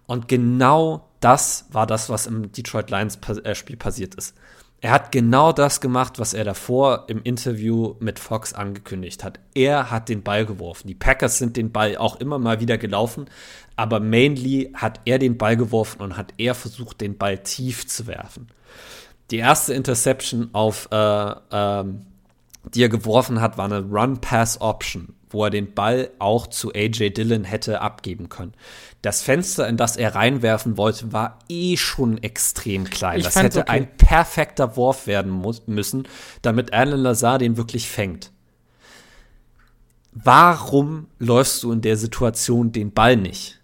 [0.07, 4.35] Und genau das war das, was im Detroit Lions-Spiel äh, passiert ist.
[4.83, 9.39] Er hat genau das gemacht, was er davor im Interview mit Fox angekündigt hat.
[9.55, 10.89] Er hat den Ball geworfen.
[10.89, 13.27] Die Packers sind den Ball auch immer mal wieder gelaufen,
[13.77, 18.07] aber mainly hat er den Ball geworfen und hat er versucht, den Ball tief zu
[18.07, 18.49] werfen.
[19.31, 22.07] Die erste Interception auf, äh, ähm,
[22.75, 27.45] die er geworfen hat, war eine Run-Pass-Option wo er den Ball auch zu AJ Dillon
[27.45, 28.53] hätte abgeben können.
[29.03, 33.19] Das Fenster, in das er reinwerfen wollte, war eh schon extrem klein.
[33.19, 33.73] Ich das hätte okay.
[33.73, 36.07] ein perfekter Wurf werden muss, müssen,
[36.43, 38.31] damit Alan Lazar den wirklich fängt.
[40.13, 43.61] Warum läufst du in der Situation den Ball nicht?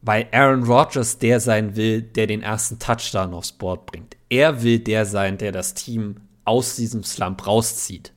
[0.00, 4.16] Weil Aaron Rodgers der sein will, der den ersten Touchdown aufs Board bringt.
[4.28, 8.13] Er will der sein, der das Team aus diesem Slump rauszieht.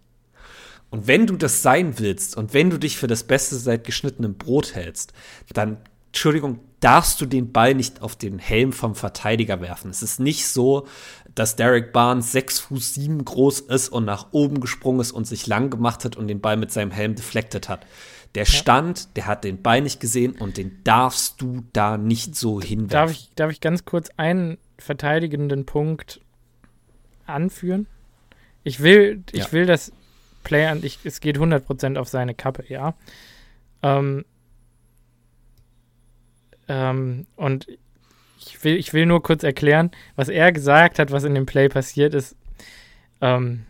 [0.90, 4.36] Und wenn du das sein willst und wenn du dich für das Beste seit geschnittenem
[4.36, 5.14] Brot hältst,
[5.54, 9.90] dann, Entschuldigung, darfst du den Ball nicht auf den Helm vom Verteidiger werfen.
[9.90, 10.88] Es ist nicht so,
[11.36, 15.48] dass Derek Barnes sechs Fuß sieben groß ist und nach oben gesprungen ist und sich
[15.48, 17.86] lang gemacht hat und den Ball mit seinem Helm deflected hat.
[18.36, 22.62] Der stand, der hat den Ball nicht gesehen und den darfst du da nicht so
[22.62, 22.90] hinwerfen.
[22.90, 26.22] Darf ich, darf ich ganz kurz einen verteidigenden Punkt
[27.26, 27.88] anführen?
[28.64, 29.52] Ich will, ich ja.
[29.52, 29.92] will das
[30.48, 32.94] Play an, ich, es geht 100% auf seine Kappe, ja.
[33.84, 34.24] Ähm,
[36.70, 37.68] ähm, und
[38.40, 41.68] ich will, ich will nur kurz erklären, was er gesagt hat, was in dem Play
[41.68, 42.38] passiert ist.
[43.20, 43.66] Ähm,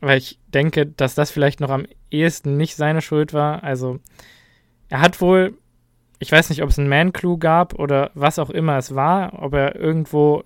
[0.00, 3.62] weil ich denke, dass das vielleicht noch am ehesten nicht seine Schuld war.
[3.62, 4.00] Also,
[4.88, 5.56] er hat wohl,
[6.18, 9.54] ich weiß nicht, ob es einen Man-Clue gab oder was auch immer es war, ob
[9.54, 10.42] er irgendwo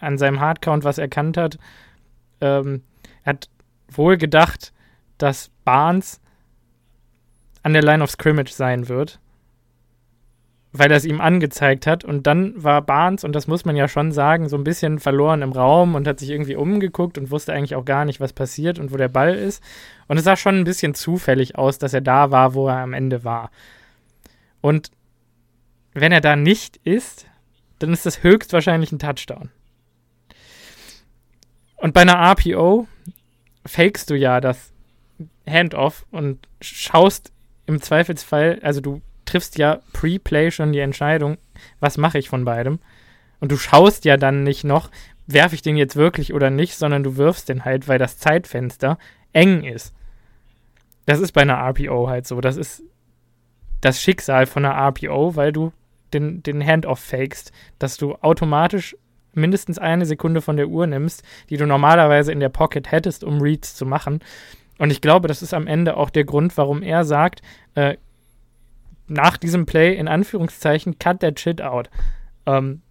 [0.00, 1.58] an seinem Hardcount was erkannt hat.
[2.42, 2.82] Ähm,
[3.24, 3.48] er hat
[3.90, 4.74] wohl gedacht,
[5.18, 6.20] dass Barnes
[7.62, 9.20] an der Line of Scrimmage sein wird,
[10.72, 12.04] weil er es ihm angezeigt hat.
[12.04, 15.42] Und dann war Barnes, und das muss man ja schon sagen, so ein bisschen verloren
[15.42, 18.78] im Raum und hat sich irgendwie umgeguckt und wusste eigentlich auch gar nicht, was passiert
[18.78, 19.62] und wo der Ball ist.
[20.06, 22.94] Und es sah schon ein bisschen zufällig aus, dass er da war, wo er am
[22.94, 23.50] Ende war.
[24.60, 24.90] Und
[25.94, 27.26] wenn er da nicht ist,
[27.78, 29.50] dann ist das höchstwahrscheinlich ein Touchdown.
[31.76, 32.88] Und bei einer RPO
[33.64, 34.72] fakest du ja, dass
[35.50, 37.32] Handoff und schaust
[37.66, 41.36] im Zweifelsfall, also du triffst ja pre-play schon die Entscheidung,
[41.80, 42.78] was mache ich von beidem.
[43.40, 44.90] Und du schaust ja dann nicht noch,
[45.26, 48.98] werfe ich den jetzt wirklich oder nicht, sondern du wirfst den halt, weil das Zeitfenster
[49.32, 49.94] eng ist.
[51.06, 52.40] Das ist bei einer RPO halt so.
[52.40, 52.82] Das ist
[53.80, 55.72] das Schicksal von einer RPO, weil du
[56.12, 58.96] den, den Handoff fakest, dass du automatisch
[59.34, 63.40] mindestens eine Sekunde von der Uhr nimmst, die du normalerweise in der Pocket hättest, um
[63.40, 64.20] Reads zu machen.
[64.78, 67.42] Und ich glaube, das ist am Ende auch der Grund, warum er sagt,
[67.74, 67.96] äh,
[69.08, 71.90] nach diesem Play in Anführungszeichen, cut that shit out.
[72.46, 72.82] Ähm,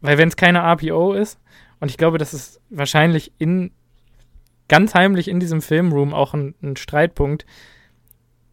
[0.00, 1.38] weil wenn es keine RPO ist,
[1.80, 3.70] und ich glaube, das ist wahrscheinlich in
[4.68, 7.46] ganz heimlich in diesem Filmroom auch ein, ein Streitpunkt,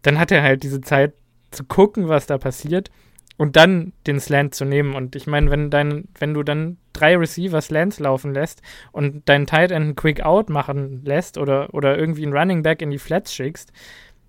[0.04, 1.14] dann hat er halt diese Zeit
[1.52, 2.92] zu gucken, was da passiert
[3.38, 4.96] und dann den Slant zu nehmen.
[4.96, 9.46] Und ich meine, wenn dein, wenn du dann drei Receiver Slants laufen lässt und deinen
[9.46, 12.98] Tight End einen Quick Out machen lässt oder, oder irgendwie einen Running Back in die
[12.98, 13.72] Flats schickst,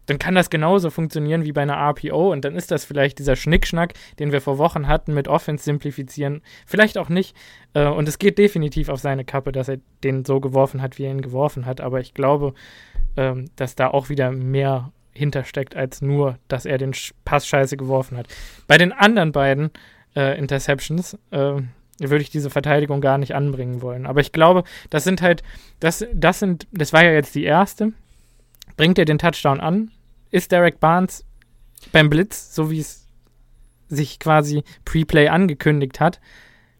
[0.07, 3.37] dann kann das genauso funktionieren wie bei einer RPO und dann ist das vielleicht dieser
[3.37, 6.42] Schnickschnack, den wir vor Wochen hatten mit Offense simplifizieren.
[6.64, 7.37] Vielleicht auch nicht.
[7.75, 11.05] Äh, und es geht definitiv auf seine Kappe, dass er den so geworfen hat, wie
[11.05, 11.81] er ihn geworfen hat.
[11.81, 12.55] Aber ich glaube,
[13.16, 16.92] ähm, dass da auch wieder mehr hintersteckt, als nur, dass er den
[17.24, 18.29] Pass scheiße geworfen hat.
[18.66, 19.70] Bei den anderen beiden
[20.14, 21.61] äh, Interceptions äh,
[21.98, 24.07] würde ich diese Verteidigung gar nicht anbringen wollen.
[24.07, 25.42] Aber ich glaube, das sind halt,
[25.81, 27.92] das, das sind, das war ja jetzt die erste.
[28.76, 29.90] Bringt er den Touchdown an?
[30.31, 31.24] Ist Derek Barnes
[31.92, 33.07] beim Blitz, so wie es
[33.88, 36.20] sich quasi Pre-Play angekündigt hat?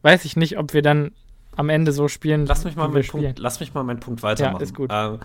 [0.03, 1.12] Weiß ich nicht, ob wir dann
[1.57, 2.46] am Ende so spielen.
[2.46, 4.57] Lass mich mal, meinen Punkt, lass mich mal meinen Punkt weitermachen.
[4.57, 4.92] Ja, ist gut.
[4.92, 5.18] Äh,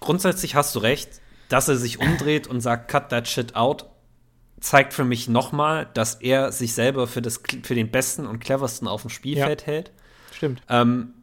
[0.00, 3.86] grundsätzlich hast du recht dass er sich umdreht und sagt, cut that shit out,
[4.60, 8.88] zeigt für mich nochmal, dass er sich selber für, das, für den besten und cleversten
[8.88, 9.66] auf dem Spielfeld ja.
[9.66, 9.92] hält.
[10.32, 10.62] Stimmt.
[10.68, 11.14] Ähm,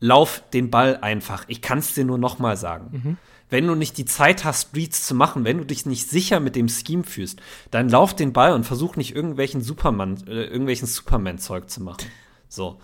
[0.00, 1.44] lauf den Ball einfach.
[1.48, 2.90] Ich kann es dir nur nochmal sagen.
[2.92, 3.16] Mhm.
[3.50, 6.56] Wenn du nicht die Zeit hast, Reads zu machen, wenn du dich nicht sicher mit
[6.56, 11.70] dem Scheme fühlst, dann lauf den Ball und versuch nicht irgendwelchen Superman, äh, irgendwelchen Superman-Zeug
[11.70, 12.06] zu machen.
[12.48, 12.80] So.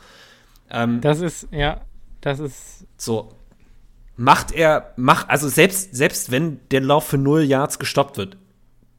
[0.70, 1.80] Ähm, das ist, ja,
[2.20, 2.86] das ist.
[2.96, 3.32] So,
[4.20, 8.36] macht er, macht, also selbst, selbst wenn der Lauf für null Yards gestoppt wird.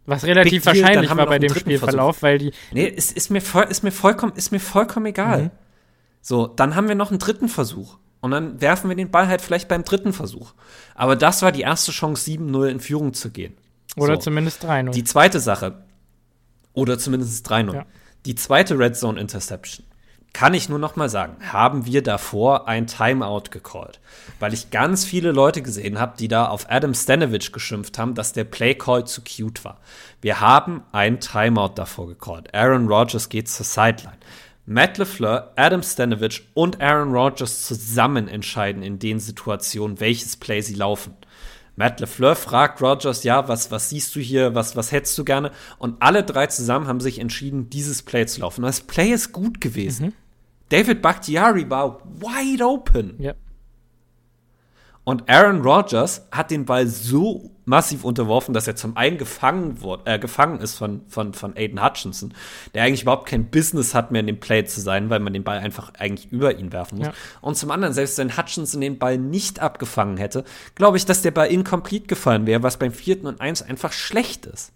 [0.08, 2.24] Was relativ Deal, wahrscheinlich war bei dem Spielverlauf, Versuch.
[2.24, 2.52] weil die.
[2.72, 5.44] Nee, ist, ist, mir voll, ist, mir vollkommen, ist mir vollkommen egal.
[5.44, 5.52] Mhm.
[6.22, 8.00] So, dann haben wir noch einen dritten Versuch.
[8.20, 10.54] Und dann werfen wir den Ball halt vielleicht beim dritten Versuch.
[10.96, 13.54] Aber das war die erste Chance, 7-0 in Führung zu gehen.
[13.98, 14.22] Oder so.
[14.22, 14.90] zumindest 3-0.
[14.90, 15.86] Die zweite Sache.
[16.74, 17.74] Oder zumindest 3-0.
[17.76, 17.86] Ja.
[18.26, 19.86] Die zweite Red Zone Interception
[20.34, 24.00] kann ich nur noch mal sagen, haben wir davor ein Timeout gecallt.
[24.40, 28.34] Weil ich ganz viele Leute gesehen habe, die da auf Adam Stanovich geschimpft haben, dass
[28.34, 29.80] der Playcall zu cute war.
[30.22, 32.54] Wir haben ein Timeout davor gecallt.
[32.54, 34.18] Aaron Rodgers geht zur Sideline.
[34.66, 40.76] Matt LeFleur, Adam Stanovich und Aaron Rodgers zusammen entscheiden in den Situationen, welches Play sie
[40.76, 41.16] laufen.
[41.82, 45.50] Matt LeFleur fragt Rodgers, ja, was, was siehst du hier, was, was hättest du gerne?
[45.80, 48.62] Und alle drei zusammen haben sich entschieden, dieses Play zu laufen.
[48.62, 50.06] Und das Play ist gut gewesen.
[50.06, 50.14] Mhm.
[50.70, 53.16] David Bakhtiari war wide open.
[53.18, 53.34] Ja.
[55.04, 60.04] Und Aaron Rodgers hat den Ball so massiv unterworfen, dass er zum einen gefangen, wurde,
[60.06, 62.34] äh, gefangen ist von, von, von Aiden Hutchinson,
[62.74, 65.44] der eigentlich überhaupt kein Business hat, mehr in dem Play zu sein, weil man den
[65.44, 67.08] Ball einfach eigentlich über ihn werfen muss.
[67.08, 67.14] Ja.
[67.40, 70.44] Und zum anderen, selbst wenn Hutchinson den Ball nicht abgefangen hätte,
[70.76, 74.46] glaube ich, dass der Ball incomplete gefallen wäre, was beim vierten und eins einfach schlecht
[74.46, 74.72] ist.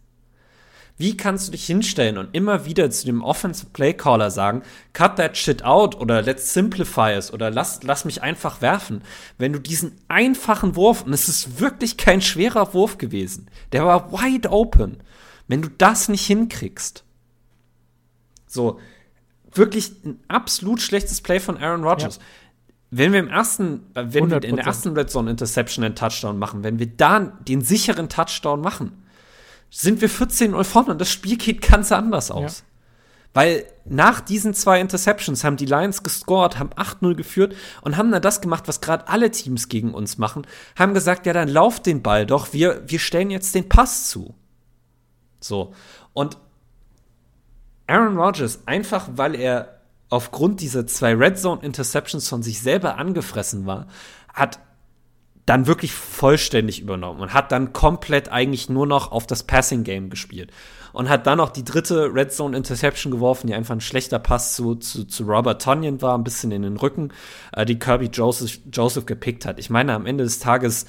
[0.97, 5.35] Wie kannst du dich hinstellen und immer wieder zu dem Offensive Playcaller sagen, cut that
[5.35, 9.01] shit out oder let's simplify it oder lass, lass mich einfach werfen,
[9.37, 14.13] wenn du diesen einfachen Wurf, und es ist wirklich kein schwerer Wurf gewesen, der war
[14.13, 15.03] wide open,
[15.49, 17.03] wenn du das nicht hinkriegst.
[18.47, 18.79] So,
[19.51, 22.17] wirklich ein absolut schlechtes Play von Aaron Rodgers.
[22.17, 22.21] Ja.
[22.91, 24.29] Wenn wir im ersten, wenn 100%.
[24.29, 28.07] wir in der ersten Red Zone Interception einen Touchdown machen, wenn wir da den sicheren
[28.07, 29.03] Touchdown machen,
[29.69, 32.59] sind wir 14-0 vorne und das Spiel geht ganz anders aus.
[32.59, 32.65] Ja.
[33.35, 38.21] Weil nach diesen zwei Interceptions haben die Lions gescored, haben 8-0 geführt und haben dann
[38.21, 42.01] das gemacht, was gerade alle Teams gegen uns machen, haben gesagt, ja, dann lauft den
[42.01, 44.35] Ball doch, wir, wir stellen jetzt den Pass zu.
[45.41, 45.73] So.
[46.13, 46.37] Und
[47.87, 53.65] Aaron Rodgers, einfach weil er aufgrund dieser zwei Red Zone Interceptions von sich selber angefressen
[53.65, 53.87] war,
[54.33, 54.59] hat
[55.45, 60.09] dann wirklich vollständig übernommen und hat dann komplett eigentlich nur noch auf das Passing Game
[60.09, 60.51] gespielt
[60.91, 64.55] und hat dann noch die dritte Red Zone Interception geworfen, die einfach ein schlechter Pass
[64.55, 67.11] zu, zu, zu Robert Tonyan war, ein bisschen in den Rücken,
[67.51, 69.59] äh, die Kirby Joseph, Joseph gepickt hat.
[69.59, 70.85] Ich meine, am Ende des Tages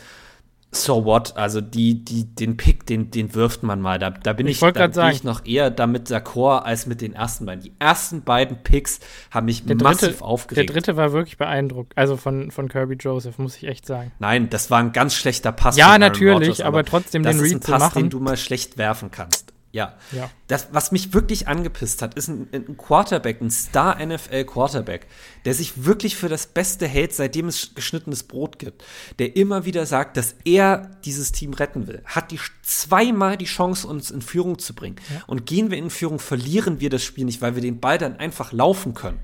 [0.83, 1.37] so what?
[1.37, 3.99] Also die, die, den Pick, den, den wirft man mal.
[3.99, 7.15] Da, da bin ich, ich, da bin ich noch eher damit d'accord als mit den
[7.15, 7.63] ersten beiden.
[7.63, 9.01] Die ersten beiden Picks
[9.31, 10.69] haben mich der massiv dritte, aufgeregt.
[10.69, 11.93] Der dritte war wirklich beeindruckt.
[11.97, 14.13] Also von, von Kirby Joseph, muss ich echt sagen.
[14.19, 15.77] Nein, das war ein ganz schlechter Pass.
[15.77, 18.03] Ja, natürlich, Rodgers, aber, aber, trotzdem den Read ist ein Pass, zu machen.
[18.03, 19.46] den du mal schlecht werfen kannst.
[19.77, 19.95] Ja.
[20.13, 20.31] ja.
[20.47, 25.07] Das, was mich wirklich angepisst hat, ist ein, ein Quarterback, ein Star-NFL-Quarterback,
[25.45, 28.83] der sich wirklich für das Beste hält, seitdem es geschnittenes Brot gibt.
[29.19, 32.01] Der immer wieder sagt, dass er dieses Team retten will.
[32.07, 34.97] Hat die zweimal die Chance, uns in Führung zu bringen.
[35.13, 35.23] Ja.
[35.27, 38.17] Und gehen wir in Führung, verlieren wir das Spiel nicht, weil wir den Ball dann
[38.17, 39.21] einfach laufen können.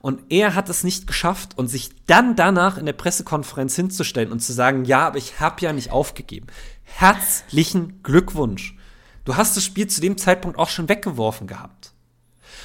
[0.00, 4.40] Und er hat es nicht geschafft und sich dann danach in der Pressekonferenz hinzustellen und
[4.40, 6.48] zu sagen, ja, aber ich habe ja nicht aufgegeben.
[6.82, 8.76] Herzlichen Glückwunsch.
[9.24, 11.92] Du hast das Spiel zu dem Zeitpunkt auch schon weggeworfen gehabt.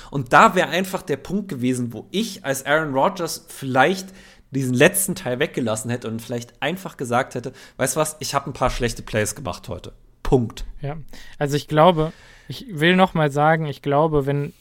[0.10, 4.08] Und da wäre einfach der Punkt gewesen, wo ich als Aaron Rodgers vielleicht
[4.51, 8.53] diesen letzten Teil weggelassen hätte und vielleicht einfach gesagt hätte, weißt was, ich habe ein
[8.53, 9.93] paar schlechte Plays gemacht heute.
[10.24, 10.66] Punkt.
[10.82, 10.97] Ja,
[11.38, 12.14] also ich glaube,
[12.47, 14.53] ich will noch mal sagen, ich glaube, wenn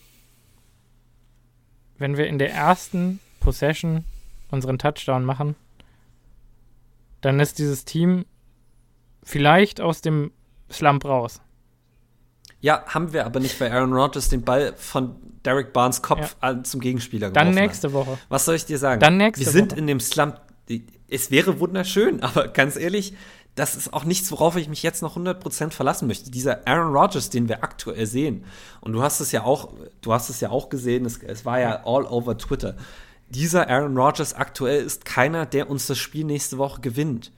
[1.99, 4.05] wenn wir in der ersten Possession
[4.51, 5.57] unseren Touchdown machen,
[7.21, 8.27] dann ist dieses Team
[9.23, 10.31] vielleicht aus dem
[10.71, 11.41] Slump raus.
[12.67, 15.15] Ja, haben wir aber nicht, weil Aaron Rodgers den Ball von
[15.45, 16.65] Derek Barnes Kopf ja.
[16.65, 17.95] zum Gegenspieler geworfen Dann nächste hat.
[17.95, 18.19] Woche.
[18.29, 18.99] Was soll ich dir sagen?
[18.99, 19.79] Dann nächste Wir sind Woche.
[19.79, 20.41] in dem Slump.
[21.07, 23.15] Es wäre wunderschön, aber ganz ehrlich,
[23.55, 26.33] das ist auch nichts, worauf ich mich jetzt noch 100% verlassen möchte.
[26.33, 28.45] Dieser Aaron Rodgers, den wir aktuell sehen,
[28.81, 31.61] und du hast es ja auch, du hast es ja auch gesehen, es, es war
[31.61, 32.75] ja all over Twitter.
[33.29, 37.31] Dieser Aaron Rodgers aktuell ist keiner, der uns das Spiel nächste Woche gewinnt.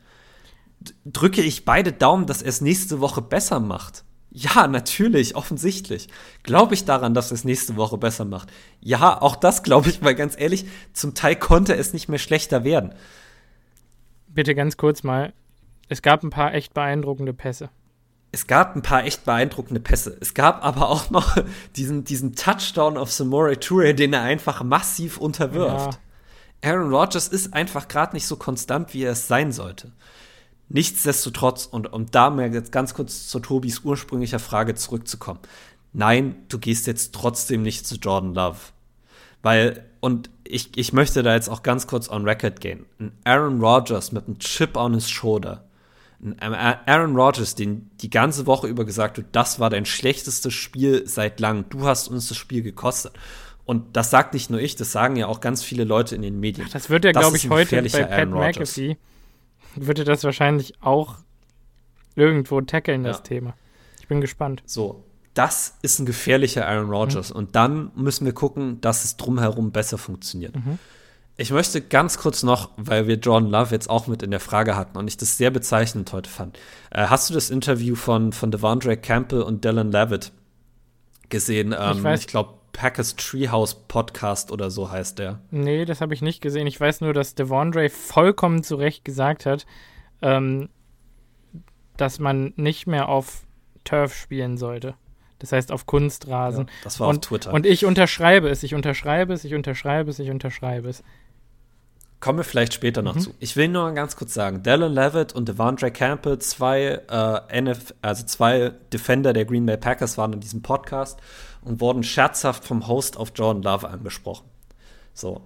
[1.04, 4.04] Drücke ich beide Daumen, dass er es nächste Woche besser macht.
[4.40, 6.06] Ja, natürlich, offensichtlich.
[6.44, 8.52] Glaube ich daran, dass es nächste Woche besser macht?
[8.80, 12.62] Ja, auch das glaube ich, weil ganz ehrlich, zum Teil konnte es nicht mehr schlechter
[12.62, 12.94] werden.
[14.28, 15.32] Bitte ganz kurz mal.
[15.88, 17.70] Es gab ein paar echt beeindruckende Pässe.
[18.30, 20.16] Es gab ein paar echt beeindruckende Pässe.
[20.20, 21.36] Es gab aber auch noch
[21.76, 25.98] diesen, diesen Touchdown auf Samore Toure, den er einfach massiv unterwirft.
[26.62, 26.70] Ja.
[26.70, 29.90] Aaron Rodgers ist einfach gerade nicht so konstant, wie er es sein sollte.
[30.68, 35.40] Nichtsdestotrotz, und um da mal jetzt ganz kurz zu Tobis ursprünglicher Frage zurückzukommen.
[35.92, 38.58] Nein, du gehst jetzt trotzdem nicht zu Jordan Love.
[39.42, 42.84] Weil, und ich, ich möchte da jetzt auch ganz kurz on record gehen.
[42.98, 45.64] Ein Aaron Rodgers mit einem Chip on his shoulder.
[46.20, 51.06] Ein Aaron Rodgers, den die ganze Woche über gesagt wird, das war dein schlechtestes Spiel
[51.06, 51.66] seit langem.
[51.70, 53.12] Du hast uns das Spiel gekostet.
[53.64, 56.40] Und das sagt nicht nur ich, das sagen ja auch ganz viele Leute in den
[56.40, 56.66] Medien.
[56.68, 58.96] Ach, das wird ja, glaube ich, heute bei Pat McAfee
[59.74, 61.16] würde das wahrscheinlich auch
[62.14, 63.22] irgendwo tackeln, das ja.
[63.22, 63.54] Thema.
[64.00, 64.62] Ich bin gespannt.
[64.66, 65.04] So,
[65.34, 67.30] das ist ein gefährlicher Aaron Rodgers.
[67.30, 67.36] Mhm.
[67.36, 70.56] Und dann müssen wir gucken, dass es drumherum besser funktioniert.
[70.56, 70.78] Mhm.
[71.36, 74.74] Ich möchte ganz kurz noch, weil wir Jordan Love jetzt auch mit in der Frage
[74.74, 76.58] hatten und ich das sehr bezeichnend heute fand.
[76.90, 80.32] Äh, hast du das Interview von, von Devondre Campbell und Dylan Levitt
[81.28, 81.72] gesehen?
[81.78, 85.40] Ähm, ich, ich glaube, Packers Treehouse Podcast oder so heißt der.
[85.50, 86.68] Nee, das habe ich nicht gesehen.
[86.68, 89.66] Ich weiß nur, dass Devondre vollkommen zu Recht gesagt hat,
[90.22, 90.68] ähm,
[91.96, 93.42] dass man nicht mehr auf
[93.82, 94.94] Turf spielen sollte.
[95.40, 96.66] Das heißt auf Kunstrasen.
[96.66, 97.52] Ja, das war und, auf Twitter.
[97.52, 101.02] Und ich unterschreibe es, ich unterschreibe es, ich unterschreibe es, ich unterschreibe es.
[102.20, 103.20] Kommen wir vielleicht später noch mhm.
[103.20, 103.34] zu.
[103.40, 108.24] Ich will nur ganz kurz sagen, Dallin Levitt und Devondre Campbell, zwei äh, NF, also
[108.24, 111.18] zwei Defender der Green Bay Packers waren in diesem Podcast
[111.62, 114.48] und wurden scherzhaft vom Host auf Jordan Love angesprochen.
[115.14, 115.42] So.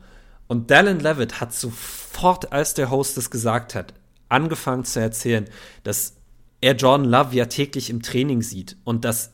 [0.48, 3.94] Und Dallin Levitt hat sofort, als der Host es gesagt hat,
[4.28, 5.48] angefangen zu erzählen,
[5.82, 6.16] dass
[6.60, 9.32] er Jordan Love ja täglich im Training sieht und dass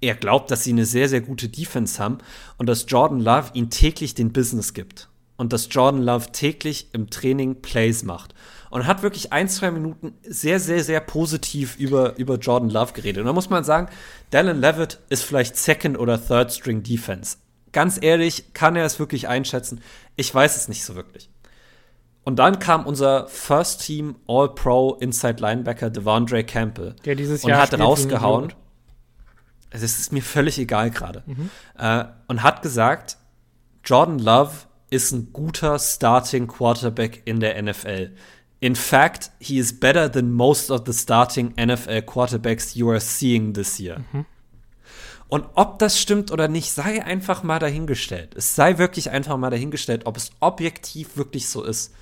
[0.00, 2.18] er glaubt, dass sie eine sehr, sehr gute Defense haben
[2.58, 7.08] und dass Jordan Love ihn täglich den Business gibt und dass Jordan Love täglich im
[7.08, 8.34] Training Plays macht
[8.72, 13.20] und hat wirklich ein, zwei Minuten sehr, sehr, sehr positiv über, über Jordan Love geredet.
[13.20, 13.88] Und da muss man sagen,
[14.30, 17.36] Dallin Levitt ist vielleicht Second- oder Third-String Defense.
[17.72, 19.82] Ganz ehrlich, kann er es wirklich einschätzen?
[20.16, 21.28] Ich weiß es nicht so wirklich.
[22.24, 27.78] Und dann kam unser First Team All-Pro Inside Linebacker Devondre Campbell Der dieses und hat
[27.78, 28.54] rausgehauen.
[29.68, 31.24] Es ist mir völlig egal gerade.
[31.26, 31.50] Mhm.
[31.76, 33.18] Äh, und hat gesagt,
[33.84, 34.52] Jordan Love
[34.88, 38.12] ist ein guter Starting Quarterback in der NFL.
[38.62, 43.54] In fact, he is better than most of the starting NFL quarterbacks you are seeing
[43.54, 44.04] this year.
[44.12, 44.24] Mhm.
[45.26, 48.36] Und ob das stimmt oder nicht, sei einfach mal dahingestellt.
[48.36, 51.92] Es sei wirklich einfach mal dahingestellt, ob es objektiv wirklich so ist.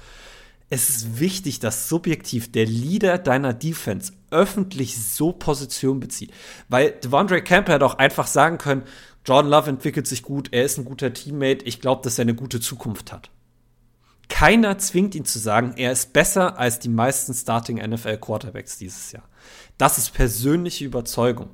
[0.68, 6.30] Es ist wichtig, dass subjektiv der Leader deiner Defense öffentlich so Position bezieht.
[6.68, 8.82] Weil Devondre Campbell hat auch einfach sagen können,
[9.24, 12.34] Jordan Love entwickelt sich gut, er ist ein guter Teammate, ich glaube, dass er eine
[12.34, 13.30] gute Zukunft hat
[14.30, 19.12] keiner zwingt ihn zu sagen, er ist besser als die meisten Starting NFL Quarterbacks dieses
[19.12, 19.24] Jahr.
[19.76, 21.50] Das ist persönliche Überzeugung.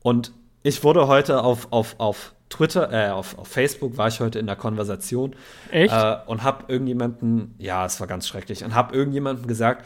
[0.00, 0.32] Und
[0.62, 4.46] ich wurde heute auf, auf, auf Twitter, äh, auf, auf Facebook war ich heute in
[4.46, 5.34] der Konversation.
[5.70, 5.92] Echt?
[5.92, 9.84] Äh, und hab irgendjemanden, ja, es war ganz schrecklich, und hab irgendjemandem gesagt,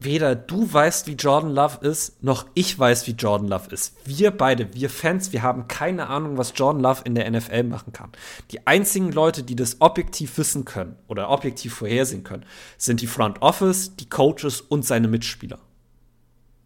[0.00, 3.94] weder du weißt, wie Jordan Love ist, noch ich weiß, wie Jordan Love ist.
[4.04, 7.92] Wir beide, wir Fans, wir haben keine Ahnung, was Jordan Love in der NFL machen
[7.92, 8.10] kann.
[8.50, 12.46] Die einzigen Leute, die das objektiv wissen können oder objektiv vorhersehen können,
[12.78, 15.58] sind die Front Office, die Coaches und seine Mitspieler.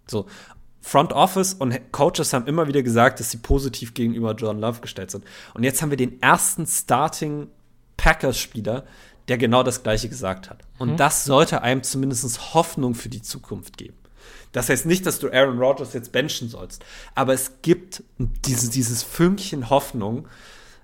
[0.07, 0.27] So.
[0.81, 5.11] Front Office und Coaches haben immer wieder gesagt, dass sie positiv gegenüber Jordan Love gestellt
[5.11, 5.25] sind.
[5.55, 7.49] Und jetzt haben wir den ersten Starting
[7.97, 8.85] Packers-Spieler,
[9.29, 10.63] der genau das Gleiche gesagt hat.
[10.79, 10.97] Und mhm.
[10.97, 13.97] das sollte einem zumindest Hoffnung für die Zukunft geben.
[14.53, 19.03] Das heißt nicht, dass du Aaron Rodgers jetzt benchen sollst, aber es gibt diese, dieses
[19.03, 20.29] Fünkchen Hoffnung,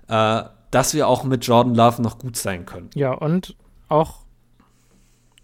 [0.09, 2.89] äh, dass wir auch mit Jordan Love noch gut sein können.
[2.95, 3.55] Ja, und
[3.87, 4.25] auch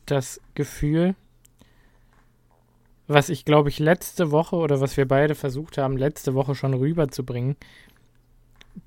[0.05, 1.15] das Gefühl,
[3.07, 6.73] was ich glaube ich letzte Woche oder was wir beide versucht haben, letzte Woche schon
[6.73, 7.55] rüberzubringen,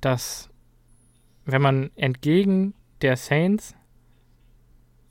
[0.01, 0.51] dass
[1.47, 3.75] wenn man entgegen der Saints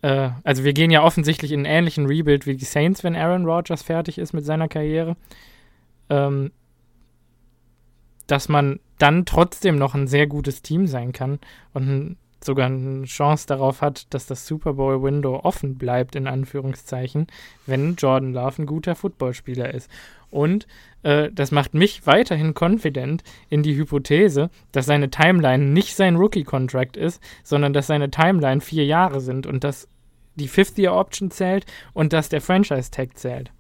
[0.02, 3.46] äh, also wir gehen ja offensichtlich in einen ähnlichen Rebuild wie die Saints, wenn Aaron
[3.46, 5.16] Rodgers fertig ist mit seiner Karriere.
[6.10, 6.52] Ähm,
[8.28, 11.40] dass man dann trotzdem noch ein sehr gutes Team sein kann
[11.74, 17.28] und sogar eine Chance darauf hat, dass das Super Bowl Window offen bleibt, in Anführungszeichen,
[17.66, 19.90] wenn Jordan Love ein guter Footballspieler ist.
[20.32, 20.68] Und
[21.04, 26.98] äh, das macht mich weiterhin confident in die Hypothese, dass seine Timeline nicht sein Rookie-Contract
[26.98, 29.88] ist, sondern dass seine Timeline vier Jahre sind und dass
[30.36, 33.52] die Fifth-Year-Option zählt und dass der Franchise-Tag zählt.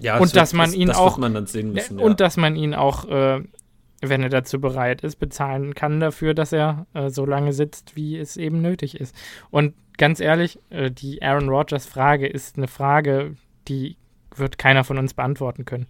[0.00, 2.04] Ja, und dass man ihn das auch man müssen, ja.
[2.04, 3.42] und dass man ihn auch, äh,
[4.02, 8.18] wenn er dazu bereit ist, bezahlen kann dafür, dass er äh, so lange sitzt, wie
[8.18, 9.16] es eben nötig ist.
[9.50, 13.36] Und ganz ehrlich, äh, die Aaron Rodgers Frage ist eine Frage,
[13.68, 13.96] die
[14.38, 15.86] wird keiner von uns beantworten können.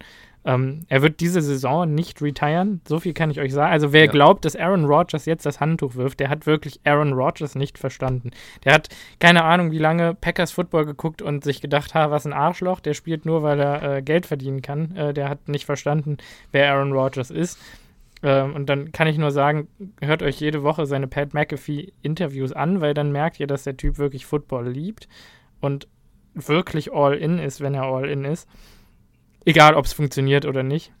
[0.47, 3.71] Ähm, er wird diese Saison nicht retiren, so viel kann ich euch sagen.
[3.71, 4.11] Also wer ja.
[4.11, 8.31] glaubt, dass Aaron Rodgers jetzt das Handtuch wirft, der hat wirklich Aaron Rodgers nicht verstanden.
[8.63, 8.87] Der hat
[9.19, 12.93] keine Ahnung, wie lange Packers Football geguckt und sich gedacht, ha, was ein Arschloch, der
[12.93, 14.95] spielt nur, weil er äh, Geld verdienen kann.
[14.95, 16.17] Äh, der hat nicht verstanden,
[16.53, 17.59] wer Aaron Rodgers ist.
[18.23, 19.67] Ähm, und dann kann ich nur sagen,
[20.01, 23.75] hört euch jede Woche seine Pat McAfee Interviews an, weil dann merkt ihr, dass der
[23.75, 25.09] Typ wirklich Football liebt
[25.59, 25.87] und
[26.37, 28.47] wirklich all in ist, wenn er all in ist.
[29.45, 30.93] Egal, ob es funktioniert oder nicht.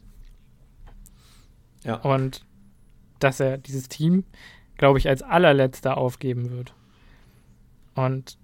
[1.83, 1.95] Ja.
[1.95, 2.45] Und
[3.19, 4.23] dass er dieses Team,
[4.77, 6.73] glaube ich, als allerletzter aufgeben wird.
[7.95, 8.37] Und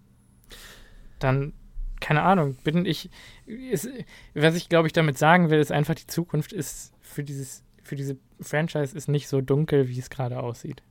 [1.19, 1.53] dann,
[1.99, 3.09] keine Ahnung, bin ich,
[3.45, 3.87] ist,
[4.33, 7.95] was ich, glaube ich, damit sagen will, ist einfach, die Zukunft ist für dieses, für
[7.95, 10.81] diese Franchise ist nicht so dunkel, wie es gerade aussieht.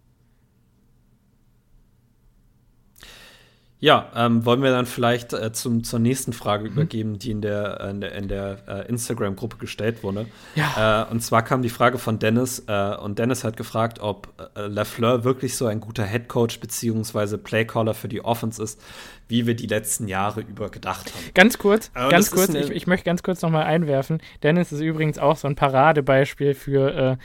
[3.82, 6.70] Ja, ähm, wollen wir dann vielleicht äh, zum, zur nächsten Frage mhm.
[6.70, 10.26] übergeben, die in der, in der, in der äh, Instagram-Gruppe gestellt wurde.
[10.54, 11.08] Ja.
[11.08, 14.68] Äh, und zwar kam die Frage von Dennis äh, und Dennis hat gefragt, ob äh,
[14.68, 17.38] Lafleur wirklich so ein guter Headcoach bzw.
[17.38, 18.80] Playcaller für die Offense ist,
[19.26, 21.34] wie wir die letzten Jahre über gedacht haben.
[21.34, 24.22] Ganz kurz, ganz kurz, ich, ich, möchte ganz kurz nochmal einwerfen.
[24.44, 27.16] Dennis ist übrigens auch so ein Paradebeispiel für äh,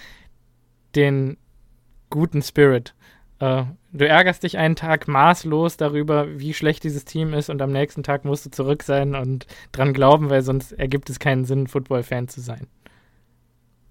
[0.95, 1.38] den
[2.10, 2.95] guten Spirit
[3.98, 8.04] du ärgerst dich einen Tag maßlos darüber, wie schlecht dieses Team ist und am nächsten
[8.04, 12.28] Tag musst du zurück sein und dran glauben, weil sonst ergibt es keinen Sinn, Football-Fan
[12.28, 12.68] zu sein.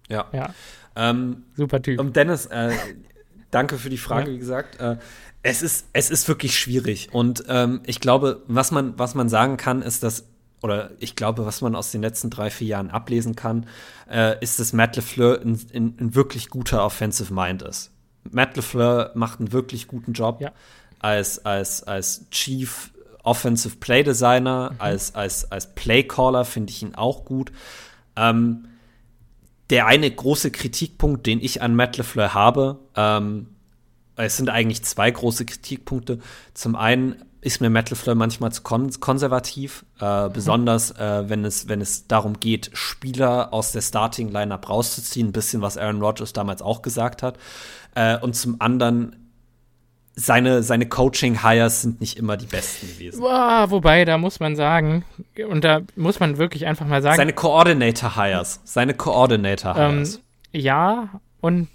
[0.08, 0.26] Ja.
[0.32, 0.54] ja.
[0.94, 2.00] Ähm, Super Typ.
[2.00, 2.70] Und Dennis, äh,
[3.50, 4.34] danke für die Frage, ja.
[4.34, 4.80] wie gesagt.
[4.80, 4.96] Äh,
[5.42, 7.08] es, ist, es ist wirklich schwierig.
[7.12, 10.28] Und ähm, ich glaube, was man, was man sagen kann, ist, dass
[10.62, 13.66] oder ich glaube, was man aus den letzten drei, vier Jahren ablesen kann,
[14.10, 17.92] äh, ist, dass Matt LeFleur ein, ein, ein wirklich guter Offensive Mind ist.
[18.32, 20.52] Matt LeFleur macht einen wirklich guten Job ja.
[20.98, 22.90] als, als, als Chief
[23.22, 24.80] Offensive Play Designer, mhm.
[24.80, 27.52] als, als, als Playcaller finde ich ihn auch gut.
[28.14, 28.68] Ähm,
[29.70, 33.48] der eine große Kritikpunkt, den ich an Matt LeFleur habe, ähm,
[34.14, 36.20] es sind eigentlich zwei große Kritikpunkte.
[36.54, 40.32] Zum einen ist mir Matt LeFleur manchmal zu kon konservativ, äh, mhm.
[40.32, 45.62] besonders äh, wenn, es, wenn es darum geht, Spieler aus der Starting-Lineup rauszuziehen, ein bisschen
[45.62, 47.38] was Aaron Rodgers damals auch gesagt hat.
[47.96, 49.16] Äh, und zum anderen
[50.14, 53.20] seine, seine Coaching-Hires sind nicht immer die besten gewesen.
[53.20, 55.04] Boah, wobei, da muss man sagen,
[55.48, 57.16] und da muss man wirklich einfach mal sagen.
[57.16, 58.60] Seine Coordinator-Hires.
[58.64, 60.16] Seine Coordinator-Hires.
[60.16, 60.20] Ähm,
[60.52, 61.68] ja, und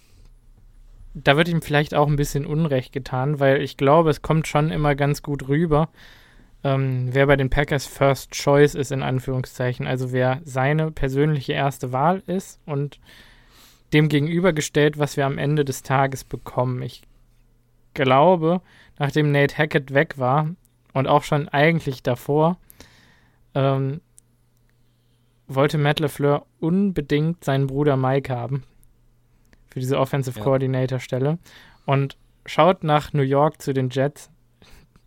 [1.14, 4.72] da wird ihm vielleicht auch ein bisschen Unrecht getan, weil ich glaube, es kommt schon
[4.72, 5.90] immer ganz gut rüber,
[6.64, 9.88] ähm, wer bei den Packers First Choice ist, in Anführungszeichen.
[9.88, 13.00] Also wer seine persönliche erste Wahl ist und
[13.94, 16.82] dem gegenübergestellt, was wir am Ende des Tages bekommen.
[16.82, 17.02] Ich
[17.94, 18.62] glaube,
[19.00, 20.50] nachdem Nate Hackett weg war
[20.94, 22.58] und auch schon eigentlich davor,
[23.54, 24.02] ähm,
[25.48, 28.64] wollte Matt LeFleur unbedingt seinen Bruder Mike haben
[29.70, 30.44] für diese Offensive ja.
[30.44, 31.40] Coordinator Stelle
[31.86, 34.30] und schaut nach New York zu den Jets.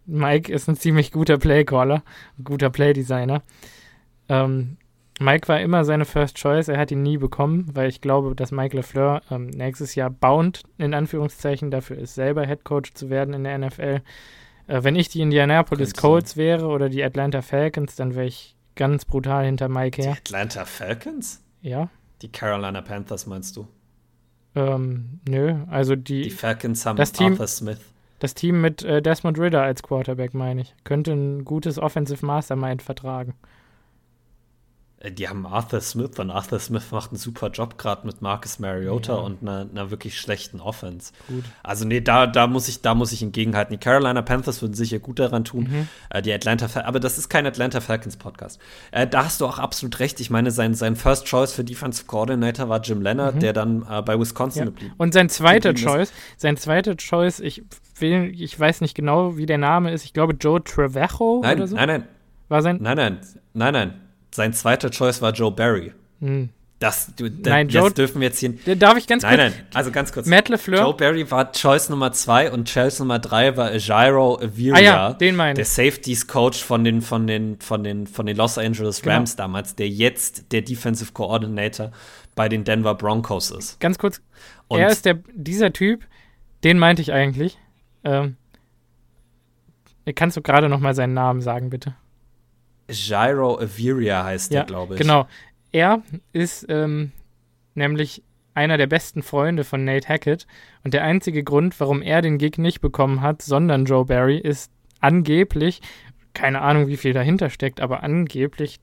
[0.07, 2.03] Mike ist ein ziemlich guter Playcaller,
[2.39, 3.43] ein guter Playdesigner.
[4.28, 4.76] Ähm,
[5.20, 8.50] Mike war immer seine First Choice, er hat ihn nie bekommen, weil ich glaube, dass
[8.50, 13.32] Mike LeFleur ähm, nächstes Jahr bound, in Anführungszeichen, dafür ist, selber Head Coach zu werden
[13.32, 14.02] in der NFL.
[14.66, 19.04] Äh, wenn ich die Indianapolis Colts wäre oder die Atlanta Falcons, dann wäre ich ganz
[19.04, 20.12] brutal hinter Mike her.
[20.12, 21.42] Die Atlanta Falcons?
[21.62, 21.90] Ja.
[22.22, 23.68] Die Carolina Panthers meinst du?
[24.56, 26.22] Ähm, nö, also die.
[26.22, 27.80] Die Falcons haben das Team, Arthur Smith.
[28.18, 30.74] Das Team mit äh, Desmond Ritter als Quarterback, meine ich.
[30.84, 33.34] Könnte ein gutes Offensive Mastermind vertragen.
[35.05, 38.59] Äh, die haben Arthur Smith und Arthur Smith macht einen super Job gerade mit Marcus
[38.59, 39.20] Mariota ja.
[39.20, 41.12] und einer, einer, wirklich schlechten Offense.
[41.28, 41.44] Gut.
[41.62, 43.72] Also nee, da, da muss ich, da muss ich entgegenhalten.
[43.72, 45.68] Die Carolina Panthers würden sicher gut daran tun.
[45.70, 45.88] Mhm.
[46.11, 48.61] Äh, die Atlanta, aber das ist kein Atlanta Falcons Podcast.
[48.90, 50.20] Äh, da hast du auch absolut recht.
[50.20, 53.40] Ich meine, sein, sein First Choice für Defensive Coordinator war Jim Leonard, mhm.
[53.40, 54.64] der dann äh, bei Wisconsin ja.
[54.66, 54.94] geblieben.
[54.96, 57.62] Und sein zweiter Choice, sein zweiter Choice, ich
[57.98, 60.05] will, ich weiß nicht genau, wie der Name ist.
[60.05, 61.76] Ich glaube Joe Trevejo nein, oder so.
[61.76, 62.05] Nein, nein.
[62.48, 62.78] War sein?
[62.80, 63.20] Nein, nein,
[63.55, 64.03] nein, nein
[64.35, 65.93] sein zweiter Choice war Joe Barry.
[66.20, 66.49] Hm.
[66.80, 68.53] Das, du, nein, das Joe, dürfen wir jetzt hier.
[68.76, 69.53] Darf ich ganz nein, kurz?
[69.53, 70.26] Nein, nein, also ganz kurz.
[70.26, 70.80] Matt LeFleur.
[70.80, 74.74] Joe Barry war Choice Nummer zwei und Choice Nummer drei war Jairo Aviria.
[74.74, 78.37] Ah ja, den meine Der Safeties Coach von den, von den, von den, von den
[78.37, 79.14] Los Angeles genau.
[79.14, 79.45] Rams genau.
[79.45, 81.93] damals, der jetzt der Defensive Coordinator
[82.35, 83.78] bei den Denver Broncos ist.
[83.78, 84.20] Ganz kurz.
[84.66, 86.05] Und er ist der, dieser Typ,
[86.64, 87.57] den meinte ich eigentlich.
[88.03, 88.37] Ähm,
[90.16, 91.95] kannst du gerade noch mal seinen Namen sagen, bitte?
[92.89, 95.01] Gyro Averia heißt ja, der, glaube ich.
[95.01, 95.26] Genau.
[95.72, 97.12] Er ist ähm,
[97.74, 98.22] nämlich
[98.55, 100.47] einer der besten Freunde von Nate Hackett.
[100.85, 104.70] Und der einzige Grund, warum er den Gig nicht bekommen hat, sondern Joe Barry, ist
[105.01, 105.82] angeblich,
[106.32, 108.78] keine Ahnung, wie viel dahinter steckt, aber angeblich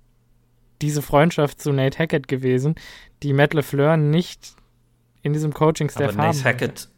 [0.81, 2.75] diese Freundschaft zu Nate Hackett gewesen,
[3.23, 4.55] die Matt LeFleur nicht
[5.21, 6.17] in diesem Coaching-Staff haben.
[6.17, 6.89] Nate Hackett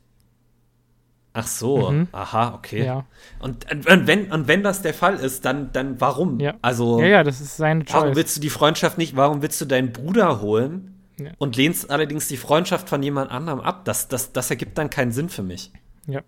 [1.35, 2.07] Ach so, mhm.
[2.11, 2.85] aha, okay.
[2.85, 3.05] Ja.
[3.39, 6.39] Und, und, wenn, und wenn das der Fall ist, dann, dann warum?
[6.39, 6.53] Ja.
[6.61, 7.93] Also, ja, ja, das ist seine Choice.
[7.93, 11.31] Warum willst du die Freundschaft nicht, warum willst du deinen Bruder holen ja.
[11.39, 13.83] und lehnst allerdings die Freundschaft von jemand anderem ab?
[13.85, 15.71] Das, das, das ergibt dann keinen Sinn für mich.
[16.05, 16.21] Ja.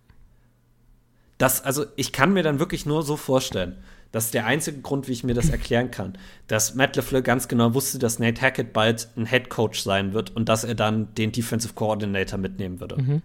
[1.37, 3.77] Das, also, ich kann mir dann wirklich nur so vorstellen,
[4.11, 7.47] das ist der einzige Grund, wie ich mir das erklären kann, dass Matt LeFleur ganz
[7.47, 11.13] genau wusste, dass Nate Hackett bald ein Head Coach sein wird und dass er dann
[11.13, 12.99] den Defensive Coordinator mitnehmen würde.
[12.99, 13.21] Mhm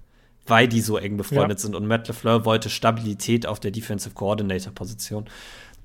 [0.51, 1.63] weil die so eng befreundet ja.
[1.63, 1.75] sind.
[1.75, 5.27] Und Matt LeFleur wollte Stabilität auf der Defensive Coordinator-Position.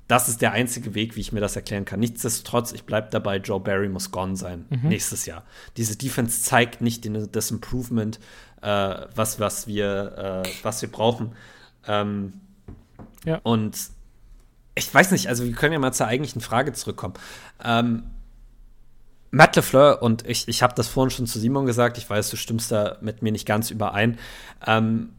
[0.07, 1.99] Das ist der einzige Weg, wie ich mir das erklären kann.
[1.99, 4.89] Nichtsdestotrotz, ich bleibe dabei, Joe Barry muss gone sein mhm.
[4.89, 5.43] nächstes Jahr.
[5.77, 8.19] Diese Defense zeigt nicht den, das Improvement,
[8.61, 8.67] äh,
[9.15, 11.31] was, was, wir, äh, was wir brauchen.
[11.87, 12.33] Ähm,
[13.25, 13.39] ja.
[13.43, 13.77] Und
[14.75, 17.15] ich weiß nicht, also wir können ja mal zur eigentlichen Frage zurückkommen.
[17.63, 18.03] Ähm,
[19.35, 22.37] Matt LeFleur, und ich, ich habe das vorhin schon zu Simon gesagt, ich weiß, du
[22.37, 24.17] stimmst da mit mir nicht ganz überein,
[24.65, 25.09] ähm,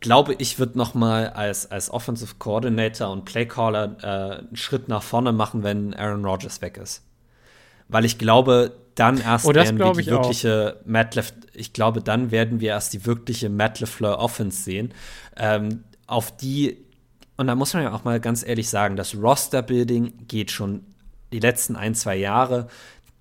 [0.00, 5.02] glaube ich, wird noch mal als, als Offensive Coordinator und Playcaller äh, einen Schritt nach
[5.02, 7.02] vorne machen, wenn Aaron Rodgers weg ist.
[7.88, 10.86] Weil ich glaube, dann erst oh, werden wir die wirkliche auch.
[10.86, 14.92] Matt Lef ich glaube, dann werden wir erst die wirkliche Matt LeFleur Offense sehen,
[15.38, 16.76] ähm, auf die
[17.38, 20.84] und da muss man ja auch mal ganz ehrlich sagen, das Roster-Building geht schon
[21.32, 22.68] die letzten ein, zwei Jahre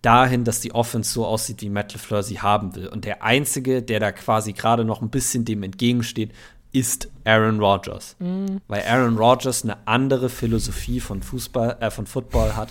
[0.01, 2.87] dahin, dass die Offense so aussieht, wie Matt LeFleur sie haben will.
[2.87, 6.31] Und der Einzige, der da quasi gerade noch ein bisschen dem entgegensteht,
[6.71, 8.15] ist Aaron Rodgers.
[8.19, 8.61] Mhm.
[8.67, 12.69] Weil Aaron Rodgers eine andere Philosophie von Fußball, äh, von Football hat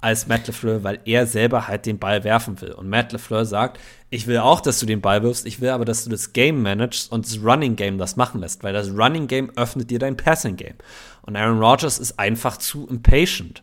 [0.00, 2.72] als Matt LeFleur, weil er selber halt den Ball werfen will.
[2.72, 3.78] Und Matt LeFleur sagt,
[4.08, 6.62] ich will auch, dass du den Ball wirfst, ich will aber, dass du das Game
[6.62, 10.16] managst und das Running Game das machen lässt, weil das Running Game öffnet dir dein
[10.16, 10.76] Passing Game.
[11.22, 13.62] Und Aaron Rodgers ist einfach zu impatient.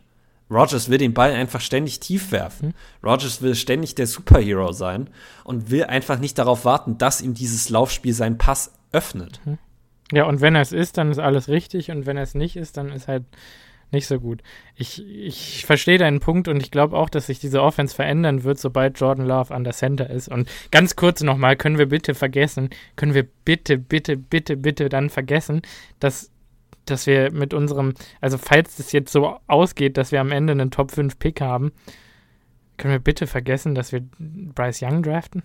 [0.50, 2.68] Rogers will den Ball einfach ständig tief werfen.
[2.68, 3.08] Mhm.
[3.08, 5.10] Rogers will ständig der Superhero sein
[5.44, 9.40] und will einfach nicht darauf warten, dass ihm dieses Laufspiel seinen Pass öffnet.
[9.44, 9.58] Mhm.
[10.12, 12.56] Ja, und wenn er es ist, dann ist alles richtig und wenn er es nicht
[12.56, 13.24] ist, dann ist halt
[13.90, 14.42] nicht so gut.
[14.74, 18.58] Ich, ich verstehe deinen Punkt und ich glaube auch, dass sich diese Offense verändern wird,
[18.58, 20.28] sobald Jordan Love an der Center ist.
[20.28, 25.10] Und ganz kurz nochmal, können wir bitte vergessen, können wir bitte, bitte, bitte, bitte dann
[25.10, 25.62] vergessen,
[26.00, 26.30] dass
[26.90, 30.70] dass wir mit unserem, also falls es jetzt so ausgeht, dass wir am Ende einen
[30.70, 31.72] Top 5 Pick haben,
[32.76, 35.42] können wir bitte vergessen, dass wir Bryce Young draften?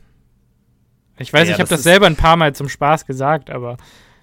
[1.17, 3.77] Ich weiß, ja, ich habe das selber ein paar Mal zum Spaß gesagt, aber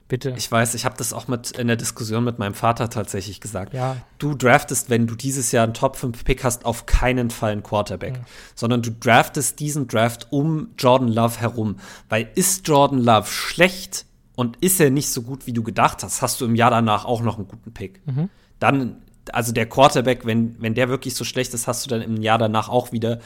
[0.09, 0.35] bitte.
[0.37, 3.73] Ich weiß, ich habe das auch mit in der Diskussion mit meinem Vater tatsächlich gesagt.
[3.73, 3.97] Ja.
[4.19, 7.63] Du draftest, wenn du dieses Jahr einen Top 5 Pick hast, auf keinen Fall einen
[7.63, 8.25] Quarterback, ja.
[8.55, 11.77] sondern du draftest diesen Draft um Jordan Love herum,
[12.09, 14.05] weil ist Jordan Love schlecht,
[14.41, 17.05] und ist er nicht so gut, wie du gedacht hast, hast du im Jahr danach
[17.05, 18.01] auch noch einen guten Pick.
[18.07, 18.31] Mhm.
[18.59, 19.03] Dann,
[19.35, 22.39] also der Quarterback, wenn, wenn der wirklich so schlecht ist, hast du dann im Jahr
[22.39, 23.19] danach auch wieder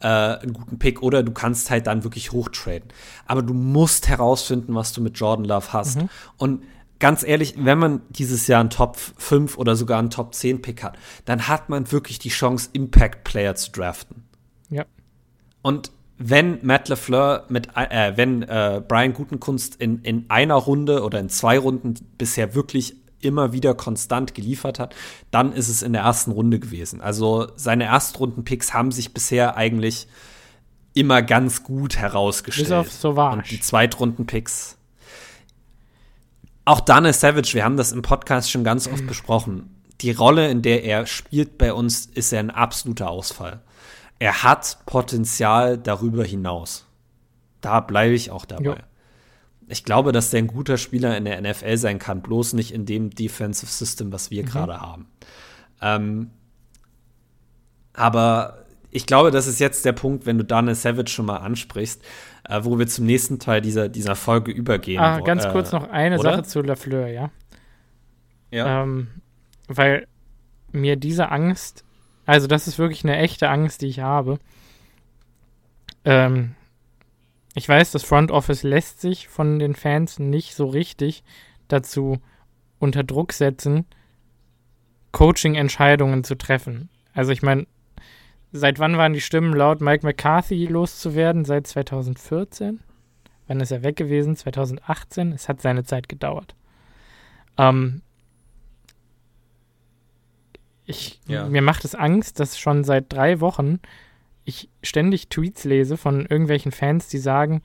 [0.00, 2.88] äh, einen guten Pick oder du kannst halt dann wirklich hochtraden.
[3.26, 6.02] Aber du musst herausfinden, was du mit Jordan Love hast.
[6.02, 6.08] Mhm.
[6.36, 6.62] Und
[7.00, 10.84] ganz ehrlich, wenn man dieses Jahr einen Top 5 oder sogar einen Top 10 Pick
[10.84, 14.22] hat, dann hat man wirklich die Chance, Impact Player zu draften.
[14.68, 14.84] Ja.
[15.62, 15.90] Und
[16.22, 21.30] wenn Matt LeFleur mit, äh, wenn äh, Brian Gutenkunst in, in einer Runde oder in
[21.30, 24.94] zwei Runden bisher wirklich immer wieder konstant geliefert hat,
[25.30, 27.00] dann ist es in der ersten Runde gewesen.
[27.00, 30.08] Also seine Erstrunden-Picks haben sich bisher eigentlich
[30.92, 32.68] immer ganz gut herausgestellt.
[32.68, 33.38] Bis auf Sauvage.
[33.38, 34.76] Und die Zweitrunden-Picks.
[36.66, 39.74] Auch Dana Savage, wir haben das im Podcast schon ganz oft besprochen.
[40.02, 43.62] Die Rolle, in der er spielt bei uns, ist ja ein absoluter Ausfall
[44.20, 46.86] er hat Potenzial darüber hinaus.
[47.60, 48.64] Da bleibe ich auch dabei.
[48.64, 48.76] Jo.
[49.66, 52.86] Ich glaube, dass der ein guter Spieler in der NFL sein kann, bloß nicht in
[52.86, 54.46] dem Defensive System, was wir mhm.
[54.46, 55.08] gerade haben.
[55.80, 56.30] Ähm,
[57.94, 62.02] aber ich glaube, das ist jetzt der Punkt, wenn du Daniel Savage schon mal ansprichst,
[62.48, 65.00] äh, wo wir zum nächsten Teil dieser, dieser Folge übergehen.
[65.00, 66.32] Ah, ganz äh, kurz noch eine oder?
[66.32, 67.30] Sache zu Lafleur, ja.
[68.50, 68.82] Ja.
[68.82, 69.08] Ähm,
[69.68, 70.06] weil
[70.72, 71.84] mir diese Angst
[72.30, 74.38] also, das ist wirklich eine echte Angst, die ich habe.
[76.04, 76.54] Ähm,
[77.56, 81.24] ich weiß, das Front Office lässt sich von den Fans nicht so richtig
[81.66, 82.18] dazu
[82.78, 83.84] unter Druck setzen,
[85.10, 86.88] Coaching-Entscheidungen zu treffen.
[87.14, 87.66] Also, ich meine,
[88.52, 91.44] seit wann waren die Stimmen laut, Mike McCarthy loszuwerden?
[91.44, 92.78] Seit 2014?
[93.48, 94.36] Wann ist er weg gewesen?
[94.36, 95.32] 2018?
[95.32, 96.54] Es hat seine Zeit gedauert.
[97.58, 98.02] Ähm,
[100.90, 101.48] ich, ja.
[101.48, 103.80] Mir macht es Angst, dass schon seit drei Wochen
[104.44, 107.62] ich ständig Tweets lese von irgendwelchen Fans, die sagen,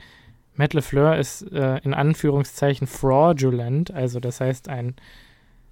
[0.56, 4.96] Matt LeFleur ist äh, in Anführungszeichen fraudulent, also das heißt ein,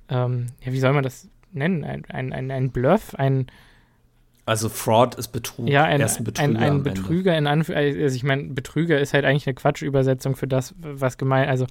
[0.09, 1.83] ähm, ja, wie soll man das nennen?
[1.83, 3.47] Ein, ein, ein, ein Bluff, ein
[4.45, 5.69] also Fraud ist Betrug.
[5.69, 6.43] Ja, ein, ein Betrüger.
[6.43, 10.47] Ein, ein Betrüger in Anführungszeichen, also ich meine, Betrüger ist halt eigentlich eine Quatschübersetzung für
[10.47, 11.65] das, was gemeint, also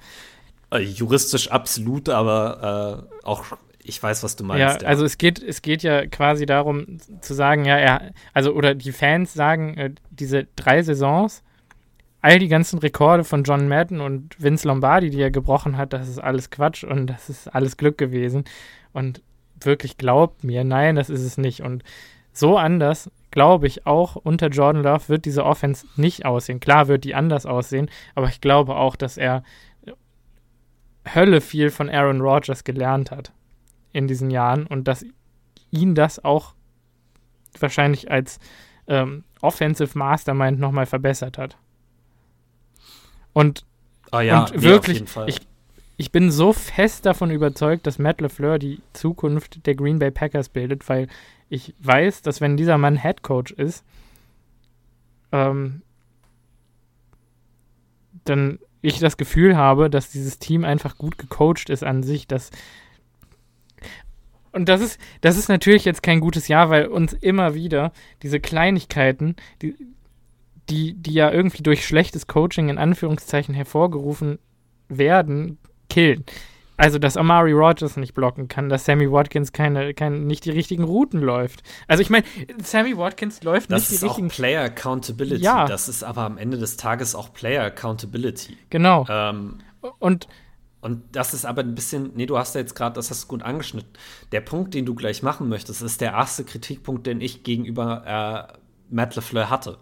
[0.71, 3.45] äh, juristisch absolut, aber äh, auch
[3.83, 4.59] ich weiß, was du meinst.
[4.59, 8.53] Ja, ja, also es geht, es geht ja quasi darum zu sagen, ja, er, also
[8.53, 11.43] oder die Fans sagen, äh, diese drei Saisons,
[12.21, 16.07] all die ganzen Rekorde von John Madden und Vince Lombardi, die er gebrochen hat, das
[16.07, 18.45] ist alles Quatsch und das ist alles Glück gewesen.
[18.93, 19.21] Und
[19.59, 21.61] wirklich glaubt mir, nein, das ist es nicht.
[21.61, 21.83] Und
[22.31, 26.59] so anders, glaube ich, auch unter Jordan Love wird diese Offense nicht aussehen.
[26.59, 29.43] Klar wird die anders aussehen, aber ich glaube auch, dass er
[31.13, 33.33] Hölle viel von Aaron Rodgers gelernt hat
[33.93, 35.05] in diesen Jahren und dass
[35.71, 36.53] ihn das auch
[37.59, 38.39] wahrscheinlich als
[38.87, 41.57] ähm, Offensive Mastermind nochmal verbessert hat.
[43.33, 43.65] Und,
[44.11, 45.41] oh ja, und wirklich, ich,
[45.97, 50.49] ich bin so fest davon überzeugt, dass Matt LeFleur die Zukunft der Green Bay Packers
[50.49, 51.07] bildet, weil
[51.49, 53.83] ich weiß, dass wenn dieser Mann Head Coach ist,
[55.31, 55.81] ähm,
[58.25, 62.51] dann ich das Gefühl habe, dass dieses Team einfach gut gecoacht ist an sich, dass
[64.53, 67.91] und das ist, das ist natürlich jetzt kein gutes Jahr, weil uns immer wieder
[68.21, 69.75] diese Kleinigkeiten, die,
[70.69, 74.39] die, die ja irgendwie durch schlechtes Coaching in Anführungszeichen hervorgerufen
[74.87, 75.57] werden,
[75.89, 76.23] killen.
[76.75, 80.83] Also, dass Amari Rogers nicht blocken kann, dass Sammy Watkins keine, keine, nicht die richtigen
[80.83, 81.61] Routen läuft.
[81.87, 82.25] Also, ich meine,
[82.63, 84.27] Sammy Watkins läuft das nicht die richtigen.
[84.27, 85.43] Das ist auch Player Accountability.
[85.43, 85.65] Ja.
[85.65, 88.57] Das ist aber am Ende des Tages auch Player Accountability.
[88.71, 89.05] Genau.
[89.07, 89.59] Ähm,
[89.99, 90.27] und
[90.83, 93.27] und das ist aber ein bisschen, nee, du hast ja jetzt gerade, das hast du
[93.29, 93.89] gut angeschnitten.
[94.33, 98.57] Der Punkt, den du gleich machen möchtest, ist der erste Kritikpunkt, den ich gegenüber äh,
[98.89, 99.77] Matt LeFleur hatte.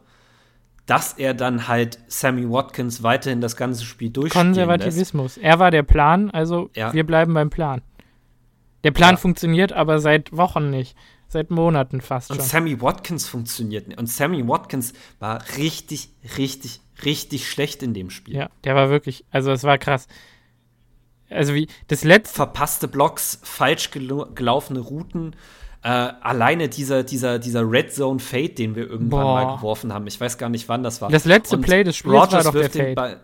[0.85, 5.37] Dass er dann halt Sammy Watkins weiterhin das ganze Spiel durchspielen Konservativismus.
[5.37, 5.45] Lässt.
[5.45, 6.93] Er war der Plan, also ja.
[6.93, 7.81] wir bleiben beim Plan.
[8.83, 9.17] Der Plan ja.
[9.17, 10.95] funktioniert aber seit Wochen nicht.
[11.27, 12.37] Seit Monaten fast schon.
[12.37, 13.97] Und Sammy Watkins funktioniert nicht.
[13.97, 18.35] Und Sammy Watkins war richtig, richtig, richtig schlecht in dem Spiel.
[18.35, 20.07] Ja, der war wirklich, also es war krass.
[21.32, 22.36] Also wie das letzte.
[22.36, 25.36] Verpasste Blocks, falsch gel gelaufene Routen.
[25.84, 29.34] Äh, alleine dieser, dieser, dieser Red Zone Fade, den wir irgendwann Boah.
[29.34, 30.05] mal geworfen haben.
[30.05, 31.09] Ich weiß gar nicht, wann das war.
[31.09, 32.93] Das letzte Und Play des Spiels Rogers war doch der Fade.
[32.93, 33.19] Ball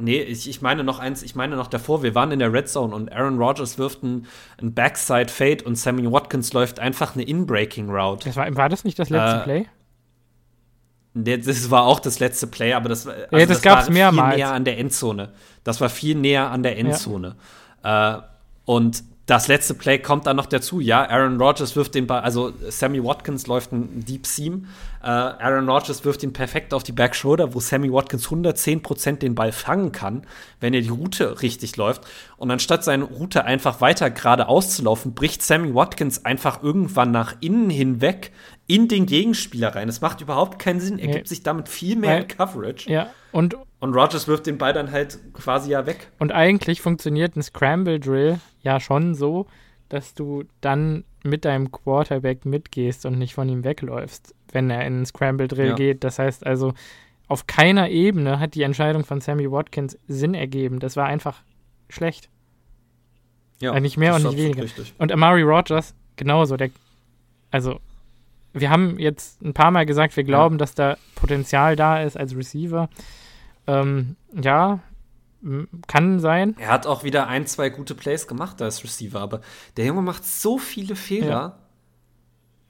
[0.00, 2.68] Nee, ich, ich meine noch eins, ich meine noch davor, wir waren in der Red
[2.68, 4.26] Zone und Aaron Rodgers wirft einen,
[4.58, 8.24] einen Backside Fade und Sammy Watkins läuft einfach eine In-Breaking Route.
[8.24, 9.66] Das war, war das nicht das letzte äh, Play?
[11.24, 14.34] Das war auch das letzte Play, aber das, also ja, das, das gab's war mehrmals.
[14.34, 15.32] viel näher an der Endzone.
[15.64, 17.36] Das war viel näher an der Endzone.
[17.84, 18.18] Ja.
[18.18, 18.22] Äh,
[18.64, 20.80] und das letzte Play kommt dann noch dazu.
[20.80, 24.66] Ja, Aaron Rodgers wirft den Ball, also Sammy Watkins läuft ein Deep Seam.
[25.04, 29.36] Äh, Aaron Rodgers wirft ihn perfekt auf die Back Shoulder, wo Sammy Watkins 110% den
[29.36, 30.26] Ball fangen kann,
[30.58, 32.02] wenn er die Route richtig läuft.
[32.38, 37.36] Und anstatt seine Route einfach weiter geradeaus zu laufen, bricht Sammy Watkins einfach irgendwann nach
[37.40, 38.32] innen hinweg
[38.70, 39.88] in den Gegenspieler rein.
[39.88, 41.00] Es macht überhaupt keinen Sinn.
[41.00, 41.12] Er nee.
[41.14, 42.88] gibt sich damit viel mehr Weil, Coverage.
[42.88, 46.08] Ja, und und Rogers wirft den Ball dann halt quasi ja weg.
[46.18, 49.46] Und eigentlich funktioniert ein Scramble Drill ja schon so,
[49.88, 54.94] dass du dann mit deinem Quarterback mitgehst und nicht von ihm wegläufst, wenn er in
[54.94, 55.74] einen Scramble Drill ja.
[55.74, 56.04] geht.
[56.04, 56.74] Das heißt also,
[57.26, 60.78] auf keiner Ebene hat die Entscheidung von Sammy Watkins Sinn ergeben.
[60.78, 61.42] Das war einfach
[61.88, 62.28] schlecht.
[63.60, 64.62] Ja, also nicht mehr und nicht weniger.
[64.62, 64.94] Richtig.
[64.98, 66.56] Und Amari Rogers genauso.
[66.56, 66.70] Der,
[67.50, 67.80] also,
[68.52, 70.58] wir haben jetzt ein paar Mal gesagt, wir glauben, ja.
[70.58, 72.88] dass da Potenzial da ist als Receiver.
[73.66, 74.80] Ähm, ja,
[75.86, 76.54] kann sein.
[76.58, 79.40] Er hat auch wieder ein, zwei gute Plays gemacht als Receiver, aber
[79.76, 81.28] der Junge macht so viele Fehler.
[81.28, 81.58] Ja.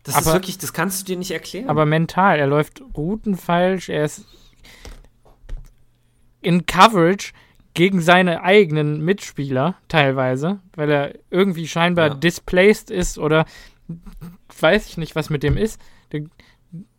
[0.05, 1.68] Das aber, ist wirklich, das kannst du dir nicht erklären.
[1.68, 4.24] Aber mental, er läuft Routen falsch, er ist
[6.41, 7.33] in Coverage
[7.74, 12.14] gegen seine eigenen Mitspieler teilweise, weil er irgendwie scheinbar ja.
[12.14, 13.45] displaced ist oder
[14.63, 15.81] weiß ich nicht, was mit dem ist.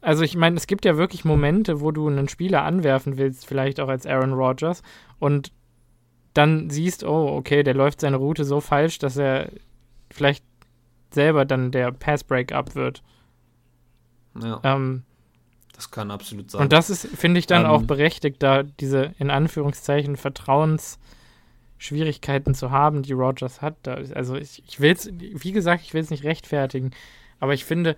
[0.01, 3.79] Also ich meine, es gibt ja wirklich Momente, wo du einen Spieler anwerfen willst, vielleicht
[3.79, 4.83] auch als Aaron Rodgers,
[5.19, 5.51] und
[6.33, 9.49] dann siehst, oh, okay, der läuft seine Route so falsch, dass er
[10.09, 10.45] vielleicht
[11.11, 13.01] selber dann der Pass-Break-up wird.
[14.41, 14.61] Ja.
[14.63, 15.03] Ähm,
[15.73, 16.61] das kann absolut sein.
[16.61, 22.71] Und das ist, finde ich, dann ähm, auch berechtigt, da diese in Anführungszeichen Vertrauensschwierigkeiten zu
[22.71, 23.75] haben, die Rogers hat.
[23.83, 26.91] Da, also ich, ich will es, wie gesagt, ich will es nicht rechtfertigen,
[27.41, 27.97] aber ich finde,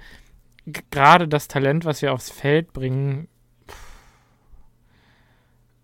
[0.66, 3.28] gerade das Talent, was wir aufs Feld bringen.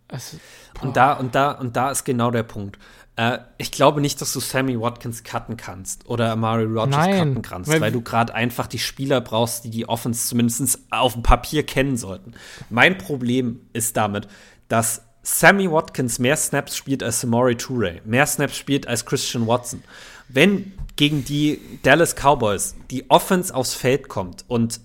[0.08, 0.38] Also,
[0.82, 2.80] und da, und da, und da ist genau der Punkt.
[3.16, 7.42] Äh, ich glaube nicht, dass du Sammy Watkins cutten kannst oder Amari Rogers Nein, cutten
[7.42, 11.22] kannst, weil, weil du gerade einfach die Spieler brauchst, die die Offense zumindest auf dem
[11.22, 12.34] Papier kennen sollten.
[12.70, 14.28] Mein Problem ist damit,
[14.70, 19.84] dass Sammy Watkins mehr Snaps spielt als Samori Toure, mehr Snaps spielt als Christian Watson.
[20.30, 24.82] Wenn gegen die Dallas Cowboys die Offense aufs Feld kommt und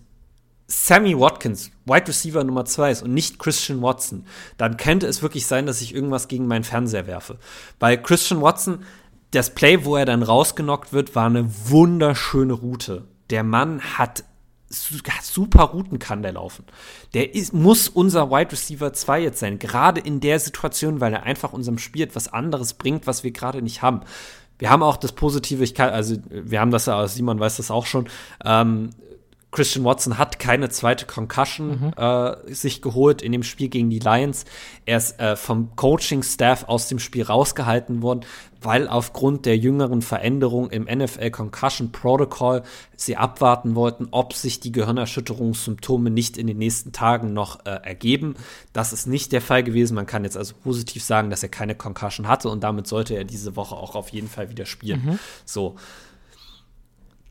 [0.69, 4.25] Sammy Watkins, Wide Receiver Nummer 2 ist und nicht Christian Watson,
[4.57, 7.41] dann könnte es wirklich sein, dass ich irgendwas gegen meinen Fernseher werfe.
[7.81, 8.85] Weil Christian Watson,
[9.33, 13.09] das Play, wo er dann rausgenockt wird, war eine wunderschöne Route.
[13.31, 14.23] Der Mann hat
[14.69, 16.65] super Routen kann der laufen.
[17.13, 21.25] Der ist, muss unser Wide Receiver 2 jetzt sein, gerade in der Situation, weil er
[21.25, 24.03] einfach unserem Spiel etwas anderes bringt, was wir gerade nicht haben
[24.59, 27.71] wir haben auch das Positive, ich kann, also wir haben das ja, Simon weiß das
[27.71, 28.09] auch schon,
[28.45, 28.91] ähm,
[29.55, 31.93] Christian Watson hat keine zweite Concussion mhm.
[31.97, 34.45] äh, sich geholt in dem Spiel gegen die Lions.
[34.85, 38.25] Er ist äh, vom Coaching-Staff aus dem Spiel rausgehalten worden,
[38.61, 42.65] weil aufgrund der jüngeren Veränderung im NFL Concussion Protocol
[42.97, 48.35] sie abwarten wollten, ob sich die Gehirnerschütterungssymptome nicht in den nächsten Tagen noch äh, ergeben.
[48.73, 49.95] Das ist nicht der Fall gewesen.
[49.95, 53.23] Man kann jetzt also positiv sagen, dass er keine Concussion hatte und damit sollte er
[53.23, 55.03] diese Woche auch auf jeden Fall wieder spielen.
[55.05, 55.19] Mhm.
[55.45, 55.77] So.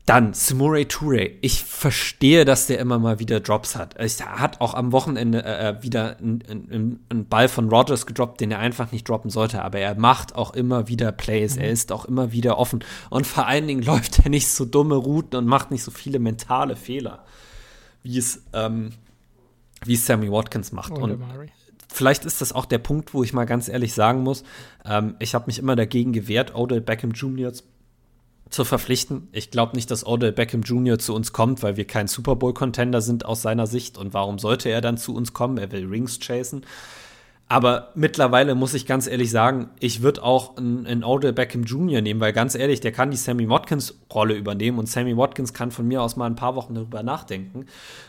[0.06, 1.30] Dann Simure Toure.
[1.40, 3.94] Ich verstehe, dass der immer mal wieder Drops hat.
[3.94, 8.58] Er hat auch am Wochenende äh, äh wieder einen Ball von Rogers gedroppt, den er
[8.58, 9.62] einfach nicht droppen sollte.
[9.62, 11.56] Aber er macht auch immer wieder Plays.
[11.56, 11.62] Mhm.
[11.62, 12.84] Er ist auch immer wieder offen.
[13.08, 16.18] Und vor allen Dingen läuft er nicht so dumme Routen und macht nicht so viele
[16.18, 17.24] mentale Fehler,
[18.02, 18.92] wie es, ähm,
[19.86, 20.92] wie es Sammy Watkins macht.
[20.92, 21.18] Oh, und
[21.88, 24.44] vielleicht ist das auch der Punkt, wo ich mal ganz ehrlich sagen muss,
[24.84, 27.54] ähm, ich habe mich immer dagegen gewehrt, Odell Beckham Jr
[28.50, 29.28] zu verpflichten.
[29.32, 30.98] Ich glaube nicht, dass Odell Beckham Jr.
[30.98, 33.98] zu uns kommt, weil wir kein Super Bowl-Contender sind aus seiner Sicht.
[33.98, 35.58] Und warum sollte er dann zu uns kommen?
[35.58, 36.64] Er will Rings chasen.
[37.46, 42.00] Aber mittlerweile muss ich ganz ehrlich sagen, ich würde auch einen Odell Beckham Jr.
[42.00, 45.86] nehmen, weil ganz ehrlich, der kann die Sammy Watkins-Rolle übernehmen und Sammy Watkins kann von
[45.86, 47.66] mir aus mal ein paar Wochen darüber nachdenken,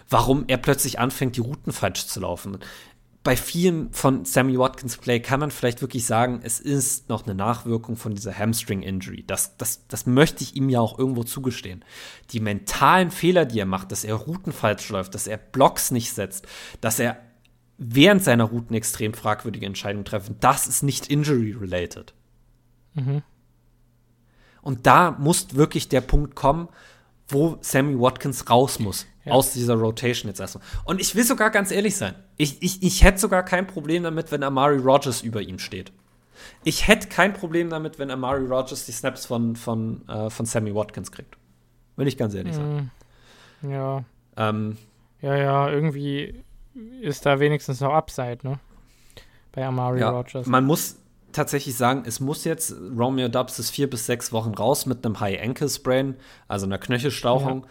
[0.10, 2.60] warum er plötzlich anfängt, die Routen falsch zu laufen
[3.26, 7.34] bei vielen von Sammy Watkins Play kann man vielleicht wirklich sagen, es ist noch eine
[7.34, 9.24] Nachwirkung von dieser Hamstring-Injury.
[9.26, 11.84] Das, das, das möchte ich ihm ja auch irgendwo zugestehen.
[12.30, 16.14] Die mentalen Fehler, die er macht, dass er Routen falsch läuft, dass er Blocks nicht
[16.14, 16.46] setzt,
[16.82, 17.18] dass er
[17.80, 22.14] während seiner Routen extrem fragwürdige Entscheidungen treffen, das ist nicht injury-related.
[22.94, 23.24] Mhm.
[24.62, 26.70] Und da muss wirklich der Punkt kommen,
[27.28, 29.32] wo Sammy Watkins raus muss ja.
[29.32, 30.64] aus dieser Rotation jetzt erstmal.
[30.84, 32.16] Und ich will sogar ganz ehrlich sein.
[32.38, 35.92] Ich, ich, ich hätte sogar kein Problem damit, wenn Amari Rogers über ihm steht.
[36.64, 40.74] Ich hätte kein Problem damit, wenn Amari Rogers die Snaps von, von, äh, von Sammy
[40.74, 41.38] Watkins kriegt.
[41.96, 42.92] Will ich ganz ehrlich sagen.
[43.62, 44.04] Mm, ja.
[44.38, 44.78] Ähm,
[45.22, 46.44] ja, ja, irgendwie
[47.02, 48.60] ist da wenigstens noch Upside, ne?
[49.54, 50.46] Bei Amari ja, Rogers.
[50.46, 50.98] Man muss,
[51.36, 55.20] tatsächlich sagen, es muss jetzt, Romeo Dubs ist vier bis sechs Wochen raus mit einem
[55.20, 56.16] High Ankle Sprain,
[56.48, 57.66] also einer Knöchelstauchung.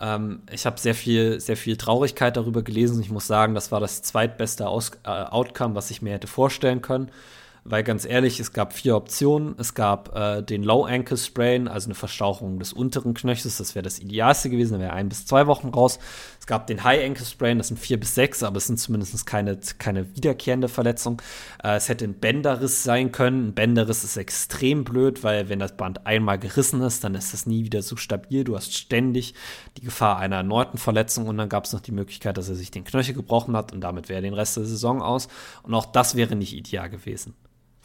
[0.00, 0.16] Ja.
[0.16, 3.00] Ähm, ich habe sehr viel, sehr viel Traurigkeit darüber gelesen.
[3.02, 6.82] Ich muss sagen, das war das zweitbeste Aus äh, Outcome, was ich mir hätte vorstellen
[6.82, 7.10] können.
[7.70, 9.54] Weil ganz ehrlich, es gab vier Optionen.
[9.58, 13.58] Es gab äh, den Low Ankle Sprain, also eine Verstauchung des unteren Knöchels.
[13.58, 14.74] Das wäre das Idealste gewesen.
[14.74, 15.98] Da wäre ein bis zwei Wochen raus.
[16.40, 19.26] Es gab den High Ankle Sprain, das sind vier bis sechs, aber es sind zumindest
[19.26, 21.20] keine, keine wiederkehrende Verletzung.
[21.62, 23.48] Äh, es hätte ein Bänderriss sein können.
[23.48, 27.44] Ein Bänderriss ist extrem blöd, weil wenn das Band einmal gerissen ist, dann ist das
[27.44, 28.44] nie wieder so stabil.
[28.44, 29.34] Du hast ständig
[29.76, 32.70] die Gefahr einer erneuten Verletzung und dann gab es noch die Möglichkeit, dass er sich
[32.70, 35.28] den Knöchel gebrochen hat und damit wäre den Rest der Saison aus.
[35.62, 37.34] Und auch das wäre nicht ideal gewesen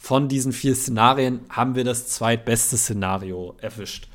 [0.04, 4.06] von diesen vier Szenarien haben wir das zweitbeste Szenario erwischt.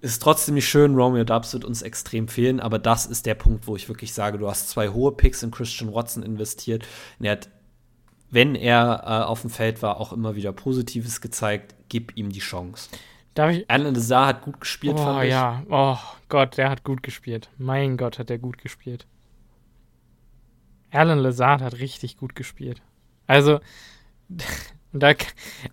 [0.00, 3.68] Ist trotzdem nicht schön, Romeo Dubs wird uns extrem fehlen, aber das ist der Punkt,
[3.68, 6.84] wo ich wirklich sage, du hast zwei hohe Picks in Christian Watson investiert.
[7.20, 7.48] Und er hat,
[8.32, 11.76] wenn er äh, auf dem Feld war, auch immer wieder Positives gezeigt.
[11.88, 12.88] Gib ihm die Chance.
[13.34, 13.70] Darf ich?
[13.70, 15.30] Alan Lazar hat gut gespielt, oh, fand ich.
[15.30, 15.62] ja.
[15.70, 15.98] Oh
[16.28, 17.48] Gott, der hat gut gespielt.
[17.58, 19.06] Mein Gott, hat der gut gespielt.
[20.90, 22.82] Alan Lazard hat richtig gut gespielt.
[23.28, 23.60] Also,
[24.92, 25.12] da,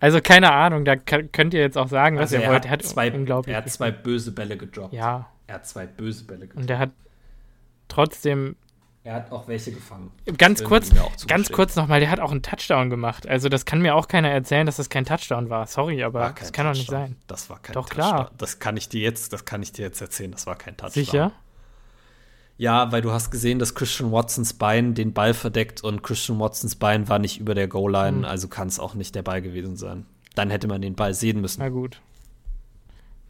[0.00, 2.64] also keine Ahnung, da könnt ihr jetzt auch sagen, was also ihr wollt.
[2.64, 4.92] Er hat, zwei, unglaublich er hat zwei böse Bälle gedroppt.
[4.92, 5.30] Ja.
[5.46, 6.62] Er hat zwei böse Bälle gedroppt.
[6.62, 6.90] Und er hat
[7.88, 8.56] trotzdem.
[9.06, 10.10] Er hat auch welche gefangen.
[10.38, 10.90] Ganz kurz,
[11.26, 13.26] ganz kurz nochmal, der hat auch einen Touchdown gemacht.
[13.28, 15.66] Also das kann mir auch keiner erzählen, dass das kein Touchdown war.
[15.66, 16.72] Sorry, aber das kann Touchdown.
[16.72, 17.16] doch nicht sein.
[17.26, 18.10] Das war kein doch, Touchdown.
[18.10, 18.30] Klar.
[18.38, 21.04] Das kann ich dir jetzt, das kann ich dir jetzt erzählen, das war kein Touchdown.
[21.04, 21.32] Sicher?
[22.56, 26.76] Ja, weil du hast gesehen, dass Christian Watsons Bein den Ball verdeckt und Christian Watsons
[26.76, 28.24] Bein war nicht über der Goal-Line, mhm.
[28.24, 30.06] also kann es auch nicht der Ball gewesen sein.
[30.34, 31.60] Dann hätte man den Ball sehen müssen.
[31.60, 32.00] Na gut.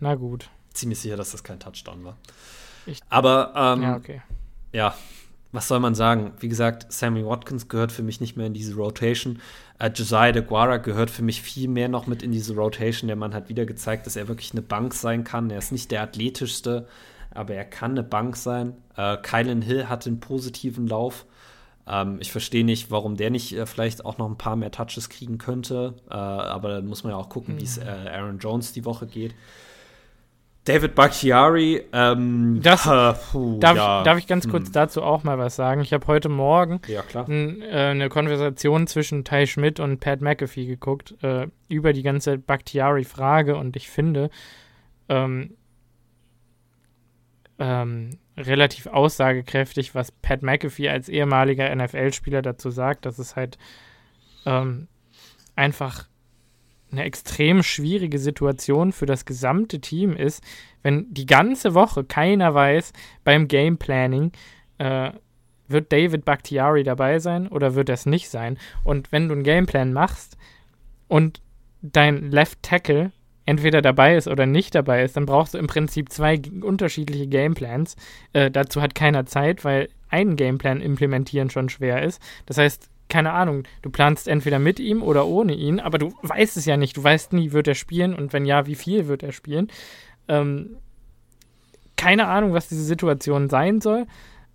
[0.01, 0.51] Na gut.
[0.73, 2.17] Ziemlich sicher, dass das kein Touchdown war.
[2.87, 4.23] Ich, Aber, ähm, ja, okay.
[4.73, 4.95] Ja,
[5.53, 6.33] was soll man sagen?
[6.41, 9.41] Wie gesagt, Sammy Watkins gehört für mich nicht mehr in diese Rotation.
[9.79, 13.07] Äh, Josiah de Guara gehört für mich viel mehr noch mit in diese Rotation.
[13.07, 15.49] Der Mann hat wieder gezeigt, dass er wirklich eine Bank sein kann.
[15.51, 16.89] Er ist nicht der athletischste,
[17.35, 18.75] aber er kann eine Bank sein.
[18.97, 21.27] Äh, Kylan Hill hat einen positiven Lauf.
[21.87, 25.09] Ähm, ich verstehe nicht, warum der nicht äh, vielleicht auch noch ein paar mehr Touches
[25.09, 25.95] kriegen könnte.
[26.11, 27.61] Äh, aber dann muss man ja auch gucken, mhm.
[27.61, 29.35] wie es äh, Aaron Jones die Woche geht.
[30.65, 32.85] David Bakhtiari, ähm, das,
[33.31, 33.99] puh, darf, ja.
[33.99, 34.73] ich, darf, ich, ganz kurz hm.
[34.73, 35.83] dazu auch mal was sagen?
[35.83, 40.65] Ich habe heute Morgen ja, n, äh, eine Konversation zwischen Ty Schmidt und Pat McAfee
[40.65, 44.31] geguckt äh, über die ganze Bakhtiari-Frage und ich finde,
[45.11, 45.55] ähm,
[47.59, 53.59] ähm, relativ aussagekräftig, was Pat McAfee als ehemaliger NFL-Spieler dazu sagt, dass es halt
[54.45, 54.89] ähm,
[55.57, 56.09] einfach
[56.91, 60.43] eine extrem schwierige Situation für das gesamte Team ist,
[60.83, 62.93] wenn die ganze Woche keiner weiß
[63.25, 64.33] beim Game Planning,
[64.79, 65.11] äh,
[65.67, 68.59] wird David Bakhtiari dabei sein oder wird das nicht sein?
[68.85, 70.37] Und wenn du einen Gameplan machst
[71.09, 71.41] und
[71.81, 73.13] dein Left Tackle
[73.47, 77.97] entweder dabei ist oder nicht dabei ist, dann brauchst du im Prinzip zwei unterschiedliche Gameplans.
[78.33, 82.23] Äh, dazu hat keiner Zeit, weil einen Gameplan implementieren schon schwer ist.
[82.47, 86.57] Das heißt, keine Ahnung, du planst entweder mit ihm oder ohne ihn, aber du weißt
[86.57, 86.97] es ja nicht.
[86.97, 89.69] Du weißt nie, wird er spielen und wenn ja, wie viel wird er spielen.
[90.29, 90.77] Ähm,
[91.97, 94.07] keine Ahnung, was diese Situation sein soll.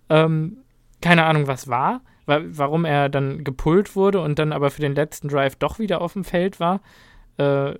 [0.08, 0.58] Ähm,
[1.00, 4.94] keine Ahnung, was war, wa warum er dann gepullt wurde und dann aber für den
[4.94, 6.80] letzten Drive doch wieder auf dem Feld war.
[7.38, 7.74] Äh,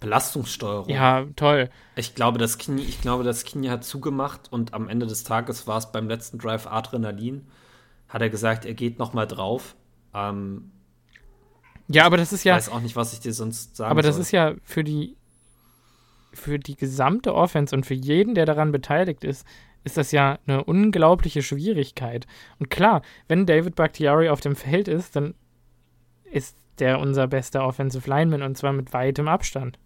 [0.00, 0.88] Belastungssteuerung.
[0.88, 1.70] Ja, toll.
[1.96, 5.66] Ich glaube, das Knie, ich glaube, das Knie hat zugemacht und am Ende des Tages
[5.66, 7.46] war es beim letzten Drive Adrenalin.
[8.08, 9.74] Hat er gesagt, er geht noch mal drauf.
[10.14, 10.70] Ähm,
[11.88, 12.56] ja, aber das ist ja.
[12.56, 14.22] Ich weiß auch nicht, was ich dir sonst sagen Aber das soll.
[14.22, 15.16] ist ja für die
[16.32, 19.46] für die gesamte Offense und für jeden, der daran beteiligt ist,
[19.82, 22.26] ist das ja eine unglaubliche Schwierigkeit.
[22.58, 25.34] Und klar, wenn David Bakhtiari auf dem Feld ist, dann
[26.30, 29.78] ist der unser bester Offensive Lineman und zwar mit weitem Abstand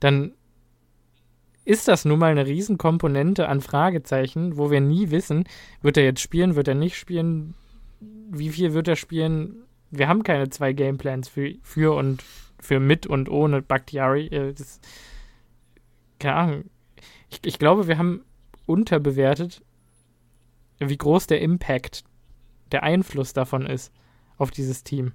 [0.00, 0.32] dann
[1.64, 5.44] ist das nun mal eine Riesenkomponente an Fragezeichen, wo wir nie wissen,
[5.82, 7.54] wird er jetzt spielen, wird er nicht spielen,
[8.00, 9.64] wie viel wird er spielen.
[9.90, 12.24] Wir haben keine zwei Gameplans für, für und
[12.58, 14.26] für mit und ohne Bakhtiari.
[14.28, 14.80] Äh, das,
[16.18, 16.64] keine Ahnung.
[17.28, 18.24] Ich, ich glaube, wir haben
[18.66, 19.62] unterbewertet,
[20.78, 22.04] wie groß der Impact,
[22.72, 23.92] der Einfluss davon ist
[24.36, 25.12] auf dieses Team.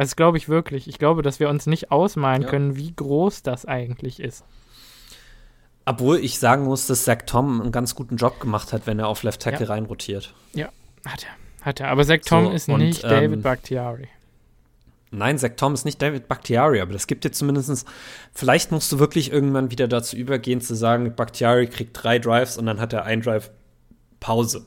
[0.00, 0.88] Das glaube ich wirklich.
[0.88, 2.48] Ich glaube, dass wir uns nicht ausmalen ja.
[2.48, 4.44] können, wie groß das eigentlich ist.
[5.84, 9.08] Obwohl ich sagen muss, dass Zach Tom einen ganz guten Job gemacht hat, wenn er
[9.08, 9.72] auf Left Tackle ja.
[9.72, 10.32] reinrotiert.
[10.54, 10.70] Ja,
[11.06, 11.66] hat er.
[11.66, 11.88] Hat er.
[11.88, 14.08] Aber Zach Tom so, ist und, nicht ähm, David Bakhtiari.
[15.10, 17.86] Nein, Zach Tom ist nicht David Bakhtiari, aber das gibt dir zumindest,
[18.32, 22.64] vielleicht musst du wirklich irgendwann wieder dazu übergehen, zu sagen, Bakhtiari kriegt drei Drives und
[22.64, 23.50] dann hat er ein Drive
[24.18, 24.64] Pause.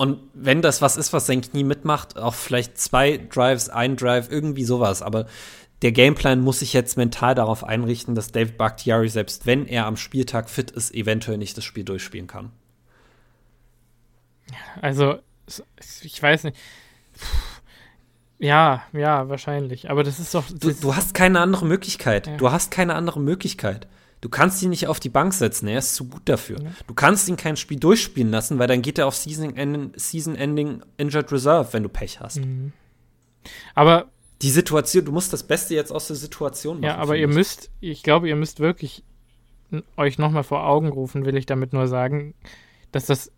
[0.00, 4.30] Und wenn das was ist, was sein Knie mitmacht, auch vielleicht zwei Drives, ein Drive,
[4.30, 5.02] irgendwie sowas.
[5.02, 5.26] Aber
[5.82, 9.98] der Gameplan muss sich jetzt mental darauf einrichten, dass David Bakhtiari, selbst wenn er am
[9.98, 12.50] Spieltag fit ist, eventuell nicht das Spiel durchspielen kann.
[14.80, 15.18] Also,
[16.00, 16.56] ich weiß nicht.
[18.38, 19.90] Ja, ja, wahrscheinlich.
[19.90, 20.48] Aber das ist doch.
[20.48, 22.26] Das du, du, hast keine andere Möglichkeit.
[22.26, 22.36] Ja.
[22.38, 23.86] Du hast keine andere Möglichkeit.
[24.20, 26.60] Du kannst ihn nicht auf die Bank setzen, er ist zu gut dafür.
[26.60, 26.70] Ja.
[26.86, 31.32] Du kannst ihn kein Spiel durchspielen lassen, weil dann geht er auf Season-Ending Season Injured
[31.32, 32.36] Reserve, wenn du Pech hast.
[32.36, 32.72] Mhm.
[33.74, 34.10] Aber
[34.42, 36.84] die Situation, du musst das Beste jetzt aus der Situation machen.
[36.84, 39.04] Ja, aber ihr müsst, ich glaube, ihr müsst wirklich
[39.96, 42.34] euch nochmal vor Augen rufen, will ich damit nur sagen,
[42.92, 43.32] dass das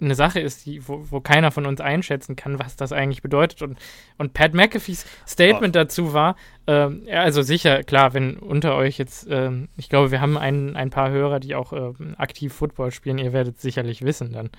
[0.00, 3.62] eine Sache ist, die, wo, wo, keiner von uns einschätzen kann, was das eigentlich bedeutet.
[3.62, 3.78] Und,
[4.18, 5.80] und Pat McAfees Statement oh.
[5.80, 6.36] dazu war,
[6.66, 10.90] ähm, also sicher, klar, wenn unter euch jetzt, ähm, ich glaube, wir haben ein, ein
[10.90, 14.50] paar Hörer, die auch ähm, aktiv Football spielen, ihr werdet sicherlich wissen dann,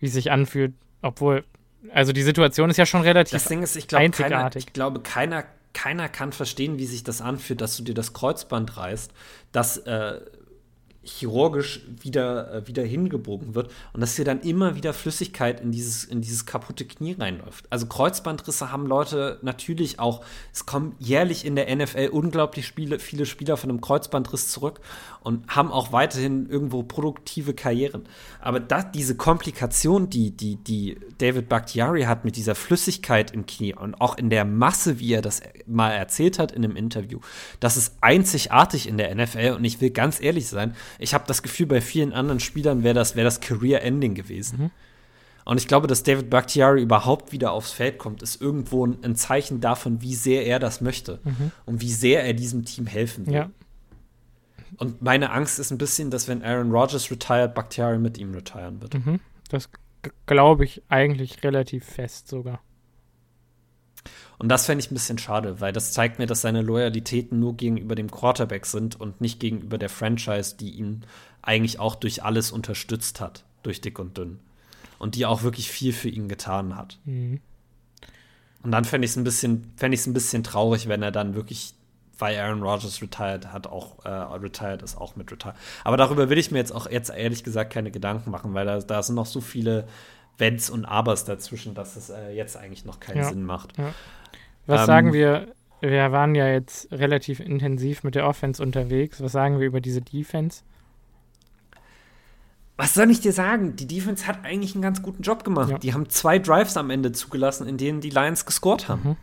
[0.00, 0.72] wie es sich anfühlt,
[1.02, 1.44] obwohl,
[1.92, 4.32] also die Situation ist ja schon relativ das Ding ist, ich glaub, einzigartig.
[4.32, 8.14] Keiner, ich glaube, keiner, keiner kann verstehen, wie sich das anfühlt, dass du dir das
[8.14, 9.12] Kreuzband reißt,
[9.52, 10.20] dass äh,
[11.08, 16.04] chirurgisch wieder, äh, wieder hingebogen wird und dass hier dann immer wieder Flüssigkeit in dieses,
[16.04, 17.66] in dieses kaputte Knie reinläuft.
[17.70, 23.26] Also Kreuzbandrisse haben Leute natürlich auch, es kommen jährlich in der NFL unglaublich Spiele, viele
[23.26, 24.80] Spieler von einem Kreuzbandriss zurück
[25.28, 28.04] und haben auch weiterhin irgendwo produktive Karrieren.
[28.40, 33.74] Aber das, diese Komplikation, die, die, die David Bakhtiari hat mit dieser Flüssigkeit im Knie
[33.74, 37.20] und auch in der Masse, wie er das mal erzählt hat in einem Interview,
[37.60, 41.42] das ist einzigartig in der NFL und ich will ganz ehrlich sein, ich habe das
[41.42, 44.58] Gefühl, bei vielen anderen Spielern wäre das, wär das Career-Ending gewesen.
[44.58, 44.70] Mhm.
[45.44, 49.60] Und ich glaube, dass David Bakhtiari überhaupt wieder aufs Feld kommt, ist irgendwo ein, Zeichen
[49.60, 51.52] davon, wie sehr er das möchte mhm.
[51.66, 53.34] und wie sehr er diesem Team helfen will.
[53.34, 53.50] Ja.
[54.78, 58.80] Und meine Angst ist ein bisschen, dass wenn Aaron Rodgers retired, Bakhtiari mit ihm retiren
[58.80, 58.94] wird.
[58.94, 59.20] Mhm.
[59.50, 59.68] Das
[60.26, 62.60] glaube ich eigentlich relativ fest sogar.
[64.38, 67.56] Und das fände ich ein bisschen schade, weil das zeigt mir, dass seine Loyalitäten nur
[67.56, 71.04] gegenüber dem Quarterback sind und nicht gegenüber der Franchise, die ihn
[71.42, 74.38] eigentlich auch durch alles unterstützt hat, durch dick und dünn.
[75.00, 76.98] Und die auch wirklich viel für ihn getan hat.
[77.04, 77.40] Mhm.
[78.62, 81.12] Und dann fände ich es ein bisschen, fände ich es ein bisschen traurig, wenn er
[81.12, 81.74] dann wirklich,
[82.18, 85.54] weil Aaron Rodgers retired hat, auch äh, retired ist, auch mit retired.
[85.84, 88.78] Aber darüber will ich mir jetzt auch jetzt ehrlich gesagt keine Gedanken machen, weil da,
[88.80, 89.86] da sind noch so viele
[90.36, 93.24] Wenns und Abers dazwischen, dass es äh, jetzt eigentlich noch keinen ja.
[93.24, 93.76] Sinn macht.
[93.76, 93.94] Ja.
[94.66, 95.54] Was ähm, sagen wir?
[95.80, 99.20] Wir waren ja jetzt relativ intensiv mit der Offense unterwegs.
[99.20, 100.62] Was sagen wir über diese Defense?
[102.76, 103.76] Was soll ich dir sagen?
[103.76, 105.70] Die Defense hat eigentlich einen ganz guten Job gemacht.
[105.70, 105.78] Ja.
[105.78, 109.02] Die haben zwei Drives am Ende zugelassen, in denen die Lions gescored haben.
[109.02, 109.16] Mhm.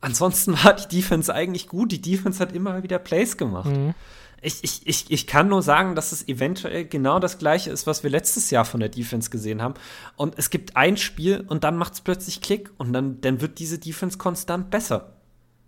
[0.00, 1.92] Ansonsten war die Defense eigentlich gut.
[1.92, 3.70] Die Defense hat immer wieder Plays gemacht.
[3.70, 3.94] Mhm.
[4.40, 8.04] Ich, ich, ich, ich kann nur sagen, dass es eventuell genau das gleiche ist, was
[8.04, 9.74] wir letztes Jahr von der Defense gesehen haben.
[10.14, 13.58] Und es gibt ein Spiel und dann macht es plötzlich Klick und dann, dann wird
[13.58, 15.16] diese Defense konstant besser.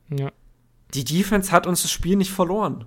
[0.09, 0.31] Ja.
[0.95, 2.85] Die Defense hat uns das Spiel nicht verloren.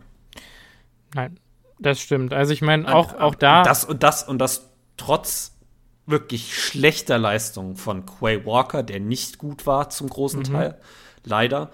[1.14, 1.38] Nein,
[1.80, 2.34] das stimmt.
[2.34, 3.60] Also ich meine, auch, auch da.
[3.60, 5.58] Und das und das und das trotz
[6.06, 10.46] wirklich schlechter Leistung von Quay Walker, der nicht gut war zum großen mhm.
[10.46, 10.80] Teil.
[11.24, 11.72] Leider.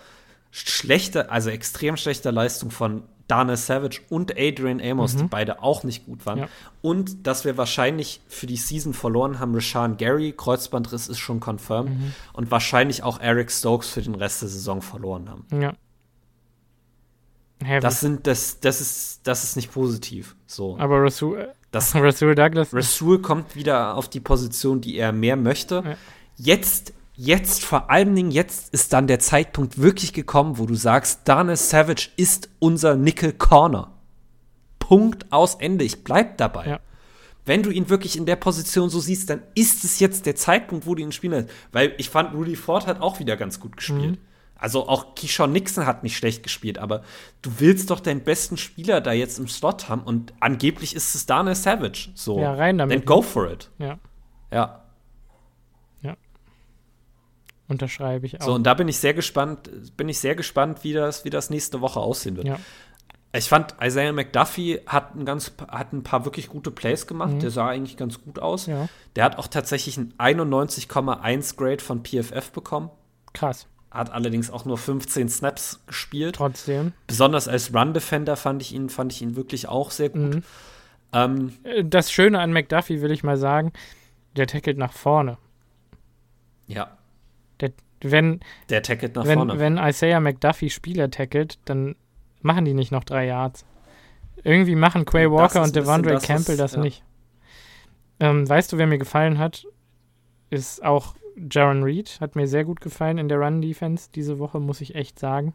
[0.52, 5.18] Schlechter, also extrem schlechter Leistung von Dana Savage und Adrian Amos, mhm.
[5.20, 6.39] die beide auch nicht gut waren.
[6.39, 6.47] Ja.
[6.82, 11.91] Und dass wir wahrscheinlich für die Season verloren haben, Rashawn Gary, Kreuzbandriss ist schon confirmed.
[11.91, 12.14] Mhm.
[12.34, 15.45] Und wahrscheinlich auch Eric Stokes für den Rest der Saison verloren haben.
[15.62, 15.74] Ja.
[17.64, 17.82] Heavy.
[17.82, 20.36] Das sind, das, das ist, das ist nicht positiv.
[20.47, 20.78] So.
[20.80, 22.74] Aber Rasul, das, Rasul Douglas.
[22.74, 25.84] Rasul kommt wieder auf die Position, die er mehr möchte.
[25.86, 25.97] Ja.
[26.36, 31.22] Jetzt jetzt, vor allen Dingen jetzt ist dann der Zeitpunkt wirklich gekommen, wo du sagst,
[31.26, 33.91] Dana Savage ist unser Nickel Corner.
[34.80, 35.84] Punkt aus Ende.
[35.84, 36.67] Ich bleib dabei.
[36.67, 36.80] Ja.
[37.45, 40.86] Wenn du ihn wirklich in der Position so siehst, dann ist es jetzt der Zeitpunkt,
[40.86, 41.49] wo du ihn spielen lässt.
[41.74, 44.12] Weil ich fand, Rudy Ford hat auch wieder ganz gut gespielt.
[44.12, 44.17] Mhm.
[44.55, 47.04] Also auch Keyshawn Nixon hat nicht schlecht gespielt, aber
[47.41, 51.25] du willst doch deinen besten Spieler da jetzt im Slot haben und angeblich ist es
[51.25, 52.09] Dana Savage.
[52.13, 52.97] So, ja, rein damit.
[52.97, 53.70] Then go for it.
[53.78, 54.00] Ja.
[54.51, 54.83] Ja.
[57.70, 58.46] Unterschreibe ich auch.
[58.46, 61.50] So, und da bin ich sehr gespannt, bin ich sehr gespannt, wie das, wie das
[61.50, 62.47] nächste Woche aussehen wird.
[62.47, 62.59] Ja.
[63.32, 67.33] Ich fand, Isaiah McDuffie hat ein, ganz, hat ein paar wirklich gute Plays gemacht.
[67.33, 67.39] Mhm.
[67.41, 68.66] Der sah eigentlich ganz gut aus.
[68.66, 68.89] Ja.
[69.16, 72.89] Der hat auch tatsächlich ein 91,1 Grade von PFF bekommen.
[73.33, 73.67] Krass.
[73.91, 76.37] Hat allerdings auch nur 15 Snaps gespielt.
[76.37, 76.93] Trotzdem.
[77.05, 80.36] Besonders als Run-Defender fand ich ihn, fand ich ihn wirklich auch sehr gut.
[80.36, 80.43] Mhm.
[81.13, 83.74] Ähm, das Schöne an McDuffie will ich mal sagen,
[84.36, 85.37] der tackelt nach vorne.
[86.66, 86.99] Ja.
[88.01, 88.39] Wenn,
[88.70, 89.59] der tackelt nach wenn, vorne.
[89.59, 91.96] Wenn Isaiah McDuffie Spieler tackelt, dann
[92.42, 93.66] machen die nicht noch drei Yards.
[94.43, 96.82] Irgendwie machen Quay Walker und Devondre Campbell das ja.
[96.82, 97.04] nicht.
[98.21, 99.66] Ähm, weißt du, wer mir gefallen hat?
[100.50, 101.16] ist auch
[101.51, 105.20] Jaron Reed, hat mir sehr gut gefallen in der Run-Defense diese Woche, muss ich echt
[105.20, 105.54] sagen.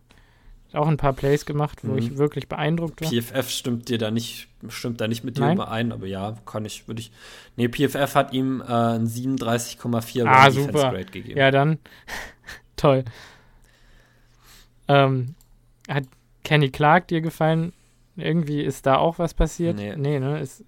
[0.69, 1.99] Hat auch ein paar Plays gemacht, wo mhm.
[1.99, 3.11] ich wirklich beeindruckt war.
[3.11, 6.89] PFF stimmt dir da nicht, stimmt da nicht mit dir überein, aber ja, kann ich,
[6.89, 7.12] würde ich.
[7.57, 11.39] Nee, PFF hat ihm äh, ein 37,4 ah, Defense Grade gegeben.
[11.39, 11.79] Ja, dann
[12.85, 13.05] toll.
[14.89, 15.35] Ähm,
[15.89, 16.05] hat
[16.43, 17.73] Kenny Clark dir gefallen?
[18.16, 19.77] Irgendwie ist da auch was passiert?
[19.77, 20.40] Nee, nee ne?
[20.40, 20.62] Ist,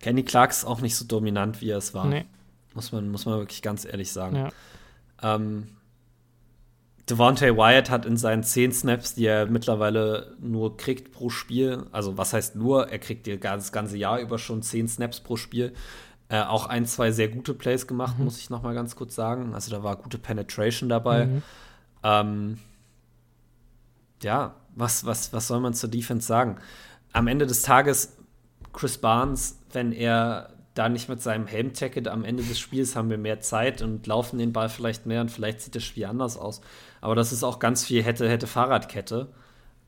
[0.00, 2.06] Kenny Clark ist auch nicht so dominant, wie er es war.
[2.06, 2.24] Nee.
[2.74, 4.36] Muss man, muss man wirklich ganz ehrlich sagen.
[4.36, 4.48] Ja.
[5.22, 5.68] Ähm,
[7.10, 12.18] Devontae Wyatt hat in seinen zehn Snaps, die er mittlerweile nur kriegt pro Spiel, also
[12.18, 15.72] was heißt nur, er kriegt das ganze Jahr über schon zehn Snaps pro Spiel,
[16.28, 18.24] äh, auch ein, zwei sehr gute Plays gemacht, mhm.
[18.24, 19.54] muss ich noch mal ganz kurz sagen.
[19.54, 21.26] Also da war gute Penetration dabei.
[21.26, 21.42] Mhm.
[22.02, 22.58] Ähm,
[24.22, 26.58] ja, was, was, was soll man zur Defense sagen?
[27.12, 28.16] Am Ende des Tages,
[28.72, 33.18] Chris Barnes, wenn er da nicht mit seinem Helm-Tacket am Ende des Spiels haben wir
[33.18, 36.60] mehr Zeit und laufen den Ball vielleicht mehr und vielleicht sieht das Spiel anders aus.
[37.00, 39.28] Aber das ist auch ganz viel hätte, hätte Fahrradkette.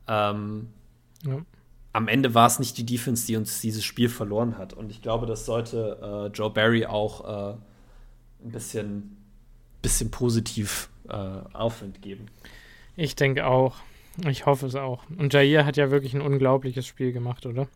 [0.07, 0.67] Ähm,
[1.25, 1.37] ja.
[1.93, 4.73] Am Ende war es nicht die Defense, die uns dieses Spiel verloren hat.
[4.73, 7.57] Und ich glaube, das sollte äh, Joe Barry auch äh,
[8.43, 9.17] ein bisschen,
[9.81, 11.15] bisschen positiv äh,
[11.53, 12.27] Aufwind geben.
[12.95, 13.75] Ich denke auch.
[14.27, 15.03] Ich hoffe es auch.
[15.17, 17.67] Und Jair hat ja wirklich ein unglaubliches Spiel gemacht, oder?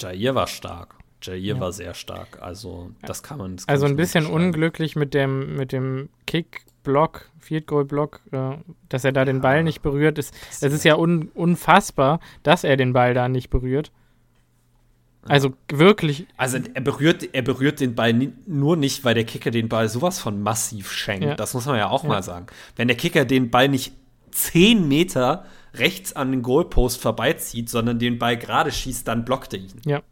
[0.00, 0.96] Jair war stark.
[1.22, 1.60] Jair ja.
[1.60, 2.40] war sehr stark.
[2.40, 3.56] Also, das kann man.
[3.56, 6.08] Das kann also, ein bisschen unglücklich mit dem, mit dem
[6.82, 8.56] Kick-Block, Field Goal-Block, äh,
[8.88, 10.18] dass er da den Ball nicht berührt.
[10.18, 13.92] Es, es ist ja un, unfassbar, dass er den Ball da nicht berührt.
[15.28, 16.26] Also wirklich.
[16.36, 18.12] Also er berührt, er berührt den Ball
[18.46, 21.24] nur nicht, weil der Kicker den Ball sowas von massiv schenkt.
[21.24, 21.34] Ja.
[21.36, 22.08] Das muss man ja auch ja.
[22.08, 22.46] mal sagen.
[22.74, 23.92] Wenn der Kicker den Ball nicht
[24.32, 25.44] 10 Meter
[25.74, 29.80] rechts an den Goalpost vorbeizieht, sondern den Ball gerade schießt, dann blockt er ihn.
[29.86, 30.02] Ja.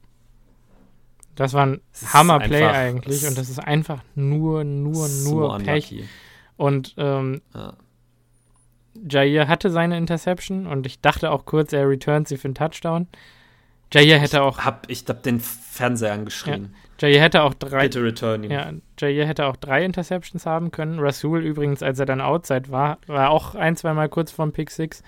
[1.35, 1.81] Das war ein
[2.13, 5.91] Hammerplay eigentlich und das ist einfach nur, nur, so nur Pech.
[5.91, 6.09] Unlucky.
[6.61, 7.73] Und ähm, ja.
[9.09, 13.09] Jair hatte seine Interception und ich dachte auch kurz, er returnt sie für einen Touchdown.
[13.91, 14.59] Jair hätte ich auch.
[14.59, 16.75] Hab, ich hab den Fernseher angeschrien.
[17.01, 17.09] Ja.
[17.09, 17.85] Jair hätte auch drei.
[17.85, 18.51] Bitte return ihn.
[18.51, 20.99] Ja, Jair hätte auch drei Interceptions haben können.
[20.99, 25.03] Rasul übrigens, als er dann outside war, war auch ein, zweimal kurz vorm Pick Six.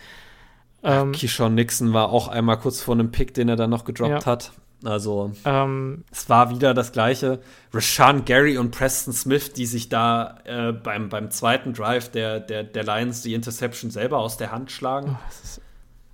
[0.82, 4.24] Ähm, Keyshawn Nixon war auch einmal kurz vor einem Pick, den er dann noch gedroppt
[4.24, 4.24] ja.
[4.24, 4.52] hat.
[4.84, 7.40] Also, ähm, es war wieder das Gleiche.
[7.72, 12.64] Rashawn Gary und Preston Smith, die sich da äh, beim, beim zweiten Drive der, der,
[12.64, 15.16] der Lions die Interception selber aus der Hand schlagen.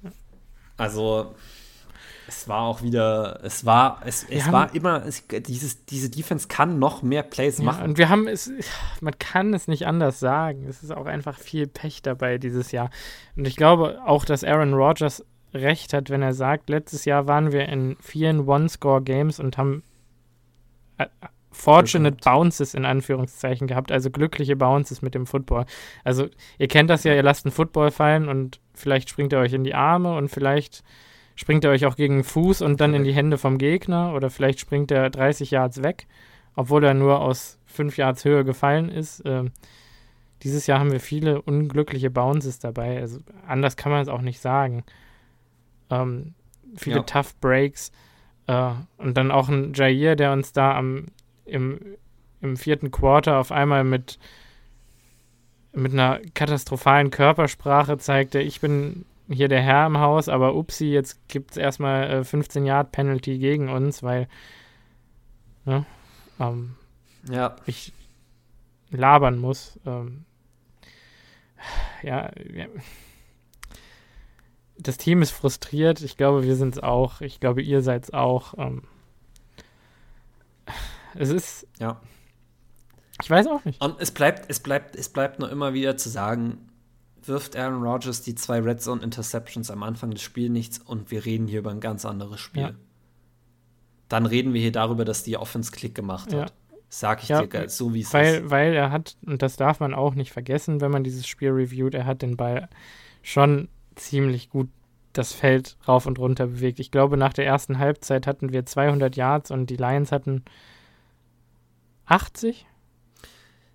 [0.04, 0.10] Oh,
[0.76, 1.34] also,
[2.28, 6.78] es war auch wieder, es war, es, es war immer, es, dieses, diese Defense kann
[6.78, 7.84] noch mehr Plays ja, machen.
[7.84, 8.50] Und wir haben es,
[9.00, 10.66] man kann es nicht anders sagen.
[10.68, 12.90] Es ist auch einfach viel Pech dabei dieses Jahr.
[13.34, 15.24] Und ich glaube auch, dass Aaron Rodgers
[15.54, 19.82] recht hat, wenn er sagt, letztes Jahr waren wir in vielen One-Score-Games und haben
[20.98, 21.06] äh,
[21.50, 25.64] fortunate Bounces in Anführungszeichen gehabt, also glückliche Bounces mit dem Football.
[26.04, 29.52] Also ihr kennt das ja, ihr lasst einen Football fallen und vielleicht springt er euch
[29.52, 30.84] in die Arme und vielleicht
[31.34, 34.30] springt er euch auch gegen den Fuß und dann in die Hände vom Gegner oder
[34.30, 36.06] vielleicht springt er 30 Yards weg,
[36.54, 39.22] obwohl er nur aus 5 Yards Höhe gefallen ist.
[39.24, 39.52] Ähm,
[40.42, 43.00] dieses Jahr haben wir viele unglückliche Bounces dabei.
[43.00, 44.84] Also anders kann man es auch nicht sagen.
[45.90, 46.34] Ähm,
[46.76, 47.02] viele ja.
[47.02, 47.92] Tough Breaks.
[48.46, 51.06] Äh, und dann auch ein Jair, der uns da am,
[51.44, 51.80] im,
[52.40, 54.18] im vierten Quarter auf einmal mit,
[55.72, 61.28] mit einer katastrophalen Körpersprache zeigte, ich bin hier der Herr im Haus, aber upsi, jetzt
[61.28, 64.26] gibt es erstmal äh, 15 Yard Penalty gegen uns, weil
[65.66, 65.84] ne,
[66.40, 66.76] ähm,
[67.30, 67.56] ja.
[67.66, 67.92] ich
[68.90, 69.78] labern muss.
[69.84, 70.24] Ähm,
[72.02, 72.66] ja, ja,
[74.78, 76.00] das Team ist frustriert.
[76.02, 77.20] Ich glaube, wir sind es auch.
[77.20, 78.54] Ich glaube, ihr seid es auch.
[78.56, 78.82] Ähm,
[81.14, 81.66] es ist.
[81.78, 82.00] Ja.
[83.20, 83.82] Ich weiß auch nicht.
[83.82, 86.68] Und es bleibt, es bleibt, es bleibt nur immer wieder zu sagen,
[87.22, 91.24] wirft Aaron Rodgers die zwei Red Zone Interceptions am Anfang des Spiels nichts und wir
[91.24, 92.62] reden hier über ein ganz anderes Spiel.
[92.62, 92.74] Ja.
[94.08, 96.50] Dann reden wir hier darüber, dass die Offense Klick gemacht hat.
[96.50, 96.56] Ja.
[96.88, 98.50] Sag ich ja, dir so wie es ist.
[98.50, 101.94] Weil er hat, und das darf man auch nicht vergessen, wenn man dieses Spiel reviewt,
[101.94, 102.68] er hat den Ball
[103.22, 103.68] schon
[103.98, 104.68] ziemlich gut
[105.12, 106.80] das Feld rauf und runter bewegt.
[106.80, 110.44] Ich glaube, nach der ersten Halbzeit hatten wir 200 Yards und die Lions hatten
[112.06, 112.66] 80.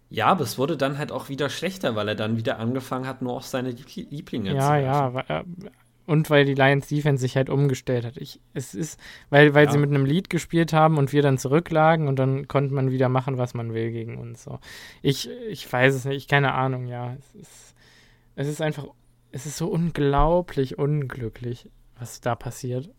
[0.09, 3.21] Ja, aber es wurde dann halt auch wieder schlechter, weil er dann wieder angefangen hat,
[3.21, 5.39] nur auf seine Lieblinge ja, zu Ja, ja.
[5.39, 5.43] Äh,
[6.05, 8.17] und weil die Lions Defense sich halt umgestellt hat.
[8.17, 9.71] Ich, es ist, weil, weil ja.
[9.71, 13.09] sie mit einem Lead gespielt haben und wir dann zurücklagen und dann konnte man wieder
[13.09, 14.43] machen, was man will gegen uns.
[14.43, 14.59] So.
[15.01, 17.15] Ich, ich weiß es nicht, keine Ahnung, ja.
[17.17, 17.75] Es ist,
[18.35, 18.85] es ist einfach
[19.33, 21.69] es ist so unglaublich unglücklich,
[21.99, 22.89] was da passiert.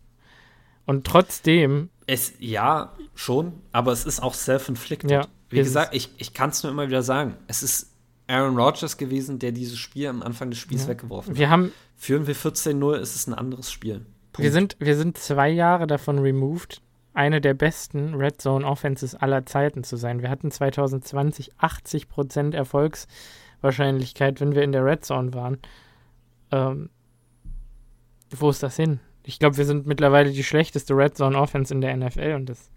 [0.85, 1.89] Und trotzdem.
[2.05, 5.09] Es, ja, schon, aber es ist auch self-inflicted.
[5.09, 7.37] Ja, Wie gesagt, ich, ich kann es nur immer wieder sagen.
[7.47, 7.91] Es ist
[8.27, 10.89] Aaron Rodgers gewesen, der dieses Spiel am Anfang des Spiels ja.
[10.89, 14.05] weggeworfen wir Haben, Führen wir 14-0, ist es ein anderes Spiel.
[14.33, 14.39] Punkt.
[14.39, 16.81] Wir sind, wir sind zwei Jahre davon removed,
[17.13, 20.21] eine der besten Red Zone Offenses aller Zeiten zu sein.
[20.21, 25.59] Wir hatten 2020 80% Erfolgswahrscheinlichkeit, wenn wir in der Red Zone waren.
[26.51, 26.89] Ähm,
[28.31, 28.99] wo ist das hin?
[29.23, 32.69] Ich glaube, wir sind mittlerweile die schlechteste Red Zone Offense in der NFL und das.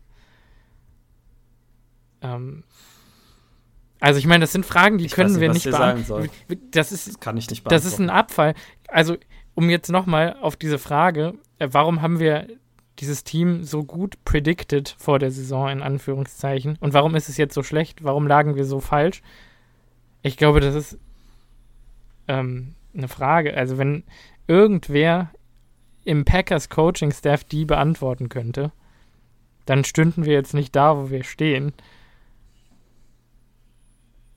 [2.22, 2.64] Ähm,
[4.00, 6.30] also ich meine, das sind Fragen, die ich können nicht, wir nicht beantworten.
[6.70, 7.84] Das ist, das kann ich nicht beantworten.
[7.84, 8.54] Das ist ein Abfall.
[8.88, 9.16] Also
[9.54, 12.46] um jetzt nochmal auf diese Frage, äh, warum haben wir
[12.98, 17.54] dieses Team so gut predicted vor der Saison in Anführungszeichen und warum ist es jetzt
[17.54, 18.02] so schlecht?
[18.02, 19.22] Warum lagen wir so falsch?
[20.22, 20.98] Ich glaube, das ist
[22.26, 23.56] ähm, eine Frage.
[23.56, 24.04] Also wenn
[24.46, 25.30] irgendwer
[26.04, 28.72] im Packers Coaching Staff die beantworten könnte,
[29.66, 31.72] dann stünden wir jetzt nicht da, wo wir stehen.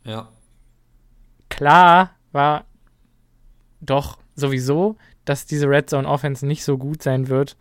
[0.03, 0.29] Ja.
[1.49, 2.65] Klar war
[3.79, 7.57] doch sowieso, dass diese Red Zone Offense nicht so gut sein wird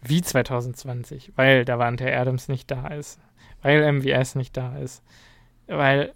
[0.00, 3.18] wie 2020, weil da Davante Adams nicht da ist,
[3.62, 5.02] weil MVS nicht da ist,
[5.66, 6.12] weil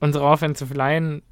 [0.00, 1.22] unsere Offensive Line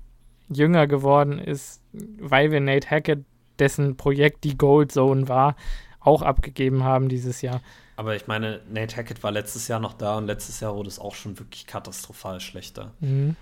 [0.48, 3.24] jünger geworden ist, weil wir Nate Hackett,
[3.58, 5.56] dessen Projekt die Gold Zone war,
[6.00, 7.60] auch abgegeben haben dieses Jahr.
[7.96, 10.98] Aber ich meine, Nate Hackett war letztes Jahr noch da und letztes Jahr wurde es
[10.98, 12.92] auch schon wirklich katastrophal schlechter.
[13.00, 13.34] Mhm.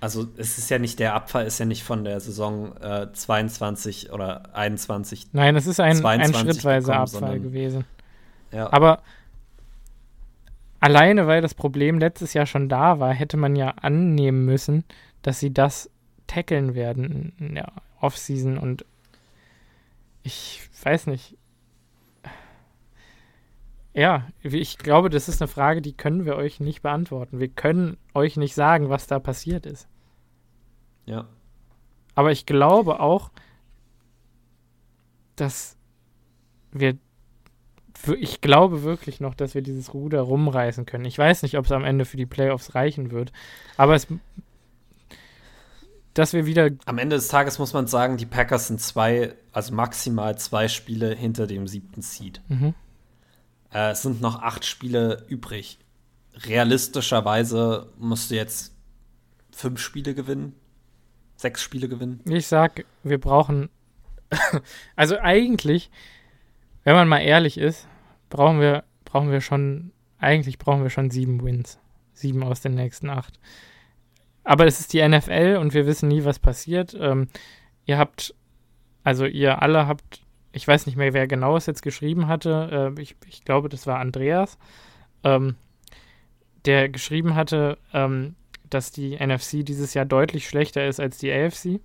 [0.00, 4.12] Also es ist ja nicht der Abfall, ist ja nicht von der Saison äh, 22
[4.12, 5.28] oder 21.
[5.32, 7.84] Nein, es ist ein, ein schrittweiser Abfall gewesen.
[8.50, 8.72] Ja.
[8.72, 9.00] Aber
[10.80, 14.84] alleine, weil das Problem letztes Jahr schon da war, hätte man ja annehmen müssen,
[15.22, 15.90] dass sie das
[16.26, 18.84] tackeln werden in der Offseason und
[20.22, 21.36] ich weiß nicht,
[23.94, 27.38] ja, ich glaube, das ist eine Frage, die können wir euch nicht beantworten.
[27.38, 29.86] Wir können euch nicht sagen, was da passiert ist.
[31.06, 31.28] Ja.
[32.16, 33.30] Aber ich glaube auch,
[35.36, 35.76] dass
[36.72, 36.98] wir.
[38.18, 41.04] Ich glaube wirklich noch, dass wir dieses Ruder rumreißen können.
[41.04, 43.32] Ich weiß nicht, ob es am Ende für die Playoffs reichen wird.
[43.76, 44.08] Aber es.
[46.14, 46.70] Dass wir wieder.
[46.86, 51.14] Am Ende des Tages muss man sagen, die Packers sind zwei, also maximal zwei Spiele
[51.14, 52.40] hinter dem siebten Seed.
[52.48, 52.74] Mhm.
[53.72, 55.78] Äh, es sind noch acht Spiele übrig.
[56.34, 58.74] Realistischerweise musst du jetzt
[59.50, 60.54] fünf Spiele gewinnen,
[61.36, 62.20] sechs Spiele gewinnen.
[62.26, 63.68] Ich sag, wir brauchen.
[64.96, 65.90] also eigentlich,
[66.84, 67.86] wenn man mal ehrlich ist,
[68.30, 71.78] brauchen wir, brauchen wir schon, eigentlich brauchen wir schon sieben Wins.
[72.12, 73.38] Sieben aus den nächsten acht.
[74.44, 76.96] Aber es ist die NFL und wir wissen nie, was passiert.
[76.98, 77.28] Ähm,
[77.86, 78.34] ihr habt,
[79.02, 82.94] also ihr alle habt ich weiß nicht mehr, wer genau es jetzt geschrieben hatte.
[82.96, 84.56] Äh, ich, ich, glaube, das war Andreas,
[85.24, 85.56] ähm,
[86.64, 88.36] der geschrieben hatte, ähm,
[88.70, 91.80] dass die NFC dieses Jahr deutlich schlechter ist als die AFC.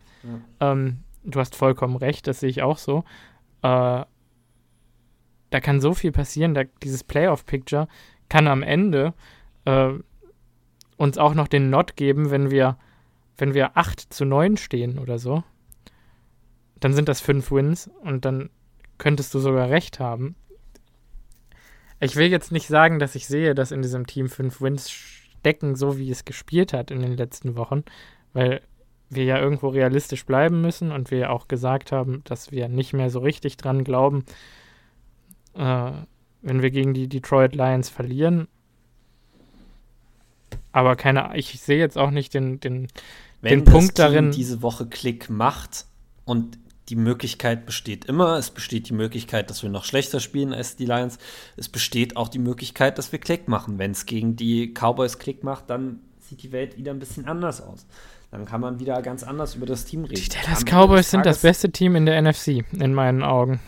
[0.59, 0.71] Ja.
[0.71, 2.99] Ähm, du hast vollkommen recht, das sehe ich auch so.
[3.63, 4.05] Äh,
[5.51, 7.87] da kann so viel passieren, da, dieses Playoff-Picture
[8.29, 9.15] kann am Ende
[9.65, 9.93] äh,
[10.99, 12.77] uns auch noch den Not geben, wenn wir,
[13.37, 15.43] wenn wir 8 zu 9 stehen oder so.
[16.81, 18.49] Dann sind das fünf Wins und dann
[18.97, 20.35] könntest du sogar recht haben.
[22.01, 25.75] Ich will jetzt nicht sagen, dass ich sehe, dass in diesem Team fünf Wins stecken,
[25.75, 27.83] so wie es gespielt hat in den letzten Wochen,
[28.33, 28.61] weil
[29.09, 33.09] wir ja irgendwo realistisch bleiben müssen und wir auch gesagt haben, dass wir nicht mehr
[33.09, 34.25] so richtig dran glauben,
[35.53, 35.91] äh,
[36.41, 38.49] wenn wir gegen die Detroit Lions verlieren.
[40.71, 42.87] Aber keine, ich sehe jetzt auch nicht den, den,
[43.41, 44.31] wenn den Punkt Team darin.
[44.31, 45.85] diese Woche Klick macht
[46.25, 46.57] und
[46.89, 48.37] die Möglichkeit besteht immer.
[48.37, 51.19] Es besteht die Möglichkeit, dass wir noch schlechter spielen als die Lions.
[51.55, 53.77] Es besteht auch die Möglichkeit, dass wir Klick machen.
[53.77, 57.61] Wenn es gegen die Cowboys Klick macht, dann sieht die Welt wieder ein bisschen anders
[57.61, 57.85] aus.
[58.31, 60.21] Dann kann man wieder ganz anders über das Team reden.
[60.21, 63.59] Die Dallas Cowboys sind das beste Team in der NFC, in meinen Augen.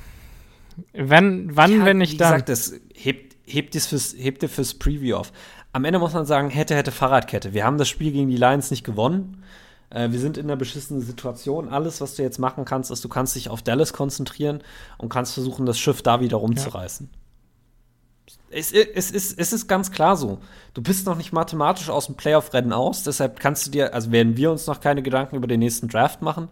[0.93, 2.29] Wenn, wann, ja, wenn ich dann.
[2.29, 5.31] Wie gesagt, das hebt, hebt, es fürs, hebt ihr fürs Preview auf.
[5.73, 7.53] Am Ende muss man sagen, hätte, hätte Fahrradkette.
[7.53, 9.43] Wir haben das Spiel gegen die Lions nicht gewonnen.
[9.89, 11.69] Äh, wir sind in einer beschissenen Situation.
[11.69, 14.63] Alles, was du jetzt machen kannst, ist, du kannst dich auf Dallas konzentrieren
[14.97, 17.09] und kannst versuchen, das Schiff da wieder rumzureißen.
[17.11, 17.17] Ja.
[18.53, 20.39] Es, es, es, es ist ganz klar so.
[20.73, 24.35] Du bist noch nicht mathematisch aus dem Playoff-Rennen aus, deshalb kannst du dir, also werden
[24.35, 26.49] wir uns noch keine Gedanken über den nächsten Draft machen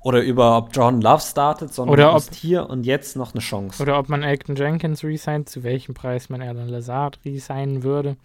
[0.00, 3.40] oder über ob John Love startet, sondern oder du hast hier und jetzt noch eine
[3.40, 3.82] Chance.
[3.82, 8.16] Oder ob man Elton Jenkins resignt, zu welchem Preis man Alan Lazard resignen würde.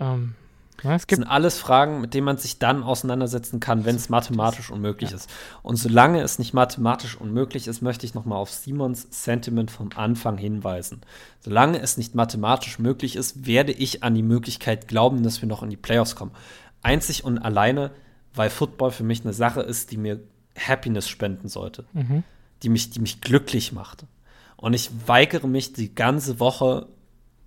[0.00, 0.34] Ähm,
[0.82, 4.70] Ja, das sind alles Fragen, mit denen man sich dann auseinandersetzen kann, wenn es mathematisch
[4.70, 5.16] unmöglich ja.
[5.16, 5.30] ist.
[5.62, 10.38] Und solange es nicht mathematisch unmöglich ist, möchte ich nochmal auf Simons Sentiment vom Anfang
[10.38, 11.02] hinweisen.
[11.40, 15.62] Solange es nicht mathematisch möglich ist, werde ich an die Möglichkeit glauben, dass wir noch
[15.62, 16.32] in die Playoffs kommen.
[16.82, 17.90] Einzig und alleine,
[18.34, 20.20] weil Football für mich eine Sache ist, die mir
[20.56, 22.22] Happiness spenden sollte, mhm.
[22.62, 24.06] die, mich, die mich glücklich macht.
[24.56, 26.86] Und ich weigere mich die ganze Woche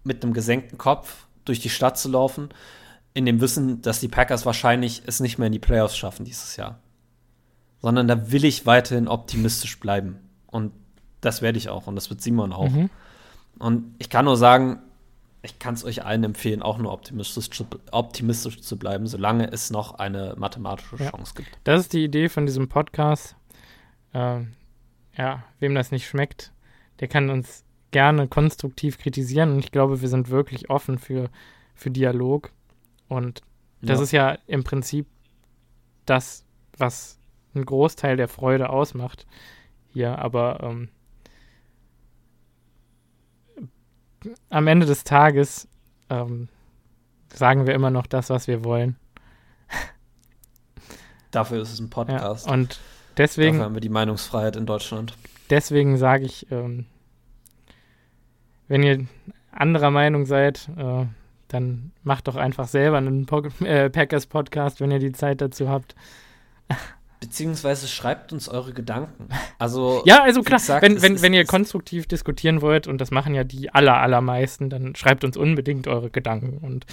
[0.04, 2.50] mit einem gesenkten Kopf durch die Stadt zu laufen,
[3.14, 6.56] in dem Wissen, dass die Packers wahrscheinlich es nicht mehr in die Playoffs schaffen dieses
[6.56, 6.80] Jahr.
[7.82, 10.20] Sondern da will ich weiterhin optimistisch bleiben.
[10.48, 10.72] Und
[11.22, 11.88] das werde ich auch.
[11.88, 12.70] Und das wird Simon auch.
[12.70, 12.90] Mhm.
[13.60, 14.80] Und ich kann nur sagen,
[15.44, 19.70] ich kann es euch allen empfehlen, auch nur optimistisch zu, optimistisch zu bleiben, solange es
[19.70, 21.12] noch eine mathematische ja.
[21.12, 21.50] Chance gibt.
[21.66, 23.36] Das ist die Idee von diesem Podcast.
[24.14, 24.54] Ähm,
[25.18, 26.52] ja, wem das nicht schmeckt,
[27.00, 27.63] der kann uns
[27.94, 29.54] gerne konstruktiv kritisieren.
[29.54, 31.30] Und ich glaube, wir sind wirklich offen für,
[31.74, 32.52] für Dialog.
[33.08, 33.42] Und
[33.82, 34.04] das ja.
[34.04, 35.08] ist ja im Prinzip
[36.06, 36.44] das,
[36.78, 37.18] was
[37.56, 39.26] einen Großteil der Freude ausmacht
[39.94, 40.20] hier.
[40.20, 40.90] Aber ähm,
[44.50, 45.70] am Ende des Tages
[46.10, 46.50] ähm,
[47.34, 48.98] sagen wir immer noch das, was wir wollen.
[51.32, 52.48] Dafür ist es ein Podcast.
[52.48, 52.80] Ja, und
[53.18, 55.16] deswegen Dafür haben wir die Meinungsfreiheit in Deutschland.
[55.50, 56.86] Deswegen sage ich, ähm,
[58.74, 59.06] wenn ihr
[59.52, 61.06] anderer Meinung seid, äh,
[61.48, 65.70] dann macht doch einfach selber einen po äh, Packers Podcast, wenn ihr die Zeit dazu
[65.70, 65.94] habt.
[67.20, 69.30] Beziehungsweise schreibt uns eure Gedanken.
[69.60, 73.34] Also ja, also klar, gesagt, wenn, wenn, wenn ihr konstruktiv diskutieren wollt und das machen
[73.34, 76.86] ja die aller allermeisten, dann schreibt uns unbedingt eure Gedanken und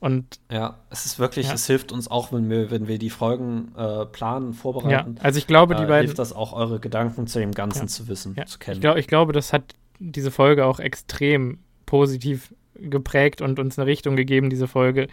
[0.00, 1.54] und ja, es ist wirklich, ja.
[1.54, 5.16] es hilft uns auch, wenn wir, wenn wir die Folgen äh, planen, vorbereiten.
[5.16, 7.82] Ja, also ich glaube, die äh, beiden hilft das auch, eure Gedanken zu dem Ganzen
[7.82, 7.86] ja.
[7.86, 8.76] zu wissen, zu kennen.
[8.76, 13.86] Ich, glaub, ich glaube, das hat diese Folge auch extrem positiv geprägt und uns eine
[13.86, 15.06] Richtung gegeben, diese Folge,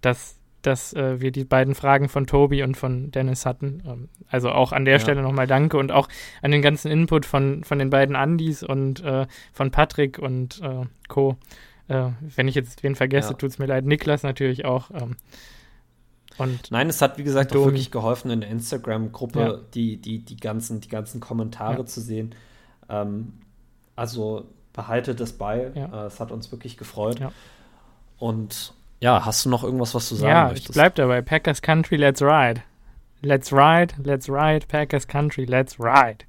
[0.00, 3.82] dass, dass äh, wir die beiden Fragen von Tobi und von Dennis hatten.
[3.86, 5.00] Ähm, also auch an der ja.
[5.00, 6.08] Stelle nochmal danke und auch
[6.42, 10.84] an den ganzen Input von, von den beiden Andis und äh, von Patrick und äh,
[11.08, 11.36] Co.
[11.88, 13.36] Äh, wenn ich jetzt wen vergesse, ja.
[13.36, 13.84] tut es mir leid.
[13.84, 14.90] Niklas natürlich auch.
[14.90, 15.16] Ähm,
[16.36, 19.60] und Nein, es hat, wie gesagt, auch wirklich geholfen, in der Instagram-Gruppe ja.
[19.72, 22.34] die, die, die, ganzen, die ganzen Kommentare zu sehen.
[22.88, 23.34] Ähm,
[23.96, 25.70] also behaltet es bei.
[25.74, 26.04] Ja.
[26.04, 27.20] Äh, es hat uns wirklich gefreut.
[27.20, 27.32] Ja.
[28.18, 30.68] Und ja, hast du noch irgendwas, was du sagen ja, möchtest?
[30.68, 31.22] Ja, ich bleib dabei.
[31.22, 32.62] Packers Country, let's ride.
[33.20, 36.24] Let's ride, let's ride, Packers Country, let's ride.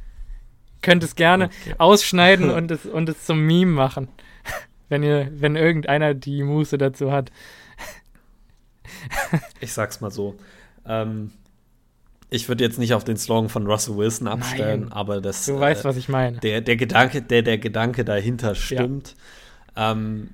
[0.82, 1.74] Könnt es gerne okay.
[1.78, 4.08] ausschneiden und es, und es zum Meme machen.
[4.88, 7.30] wenn ihr, wenn irgendeiner die Muße dazu hat.
[9.60, 10.36] ich sag's mal so.
[10.86, 11.32] Ähm,
[12.30, 15.44] ich würde jetzt nicht auf den Slogan von Russell Wilson abstellen, Nein, aber das.
[15.46, 16.38] Du weißt, äh, was ich meine.
[16.38, 19.16] Der, der, Gedanke, der, der Gedanke dahinter stimmt.
[19.76, 19.92] Ja.
[19.92, 20.30] Ähm,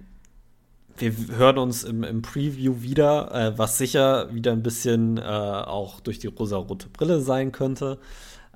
[0.99, 6.01] wir hören uns im, im Preview wieder, äh, was sicher wieder ein bisschen äh, auch
[6.01, 7.99] durch die rosa-rote Brille sein könnte.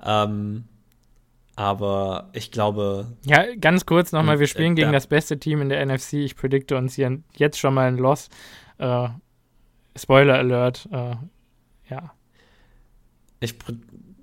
[0.03, 0.65] Ähm,
[1.55, 3.07] aber ich glaube.
[3.25, 6.13] Ja, ganz kurz nochmal: Wir spielen äh, gegen das beste Team in der NFC.
[6.13, 8.29] Ich predikte uns hier jetzt schon mal ein Loss.
[8.77, 9.09] Äh,
[9.95, 10.87] Spoiler Alert.
[10.91, 11.15] Äh,
[11.89, 12.13] ja.
[13.41, 13.55] Ich,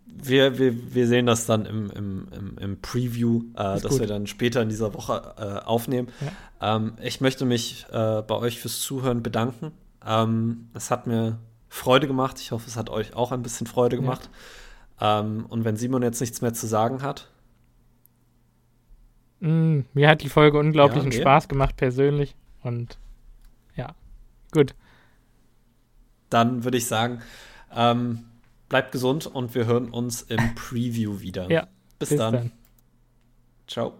[0.06, 4.26] wir, wir, wir sehen das dann im, im, im, im Preview, äh, das wir dann
[4.26, 6.08] später in dieser Woche äh, aufnehmen.
[6.60, 6.76] Ja.
[6.76, 9.72] Ähm, ich möchte mich äh, bei euch fürs Zuhören bedanken.
[10.06, 11.38] Ähm, es hat mir
[11.68, 12.40] Freude gemacht.
[12.40, 14.30] Ich hoffe, es hat euch auch ein bisschen Freude gemacht.
[15.00, 15.20] Ja.
[15.20, 17.28] Ähm, und wenn Simon jetzt nichts mehr zu sagen hat.
[19.40, 22.34] Mm, mir hat die Folge unglaublichen ja, Spaß gemacht, persönlich.
[22.62, 22.98] Und
[23.76, 23.94] ja,
[24.52, 24.74] gut.
[26.30, 27.20] Dann würde ich sagen,
[27.74, 28.27] ähm,
[28.68, 31.50] bleibt gesund und wir hören uns im Preview wieder.
[31.50, 31.68] Ja.
[31.98, 32.32] Bis, bis dann.
[32.32, 32.52] dann.
[33.66, 33.94] Ciao.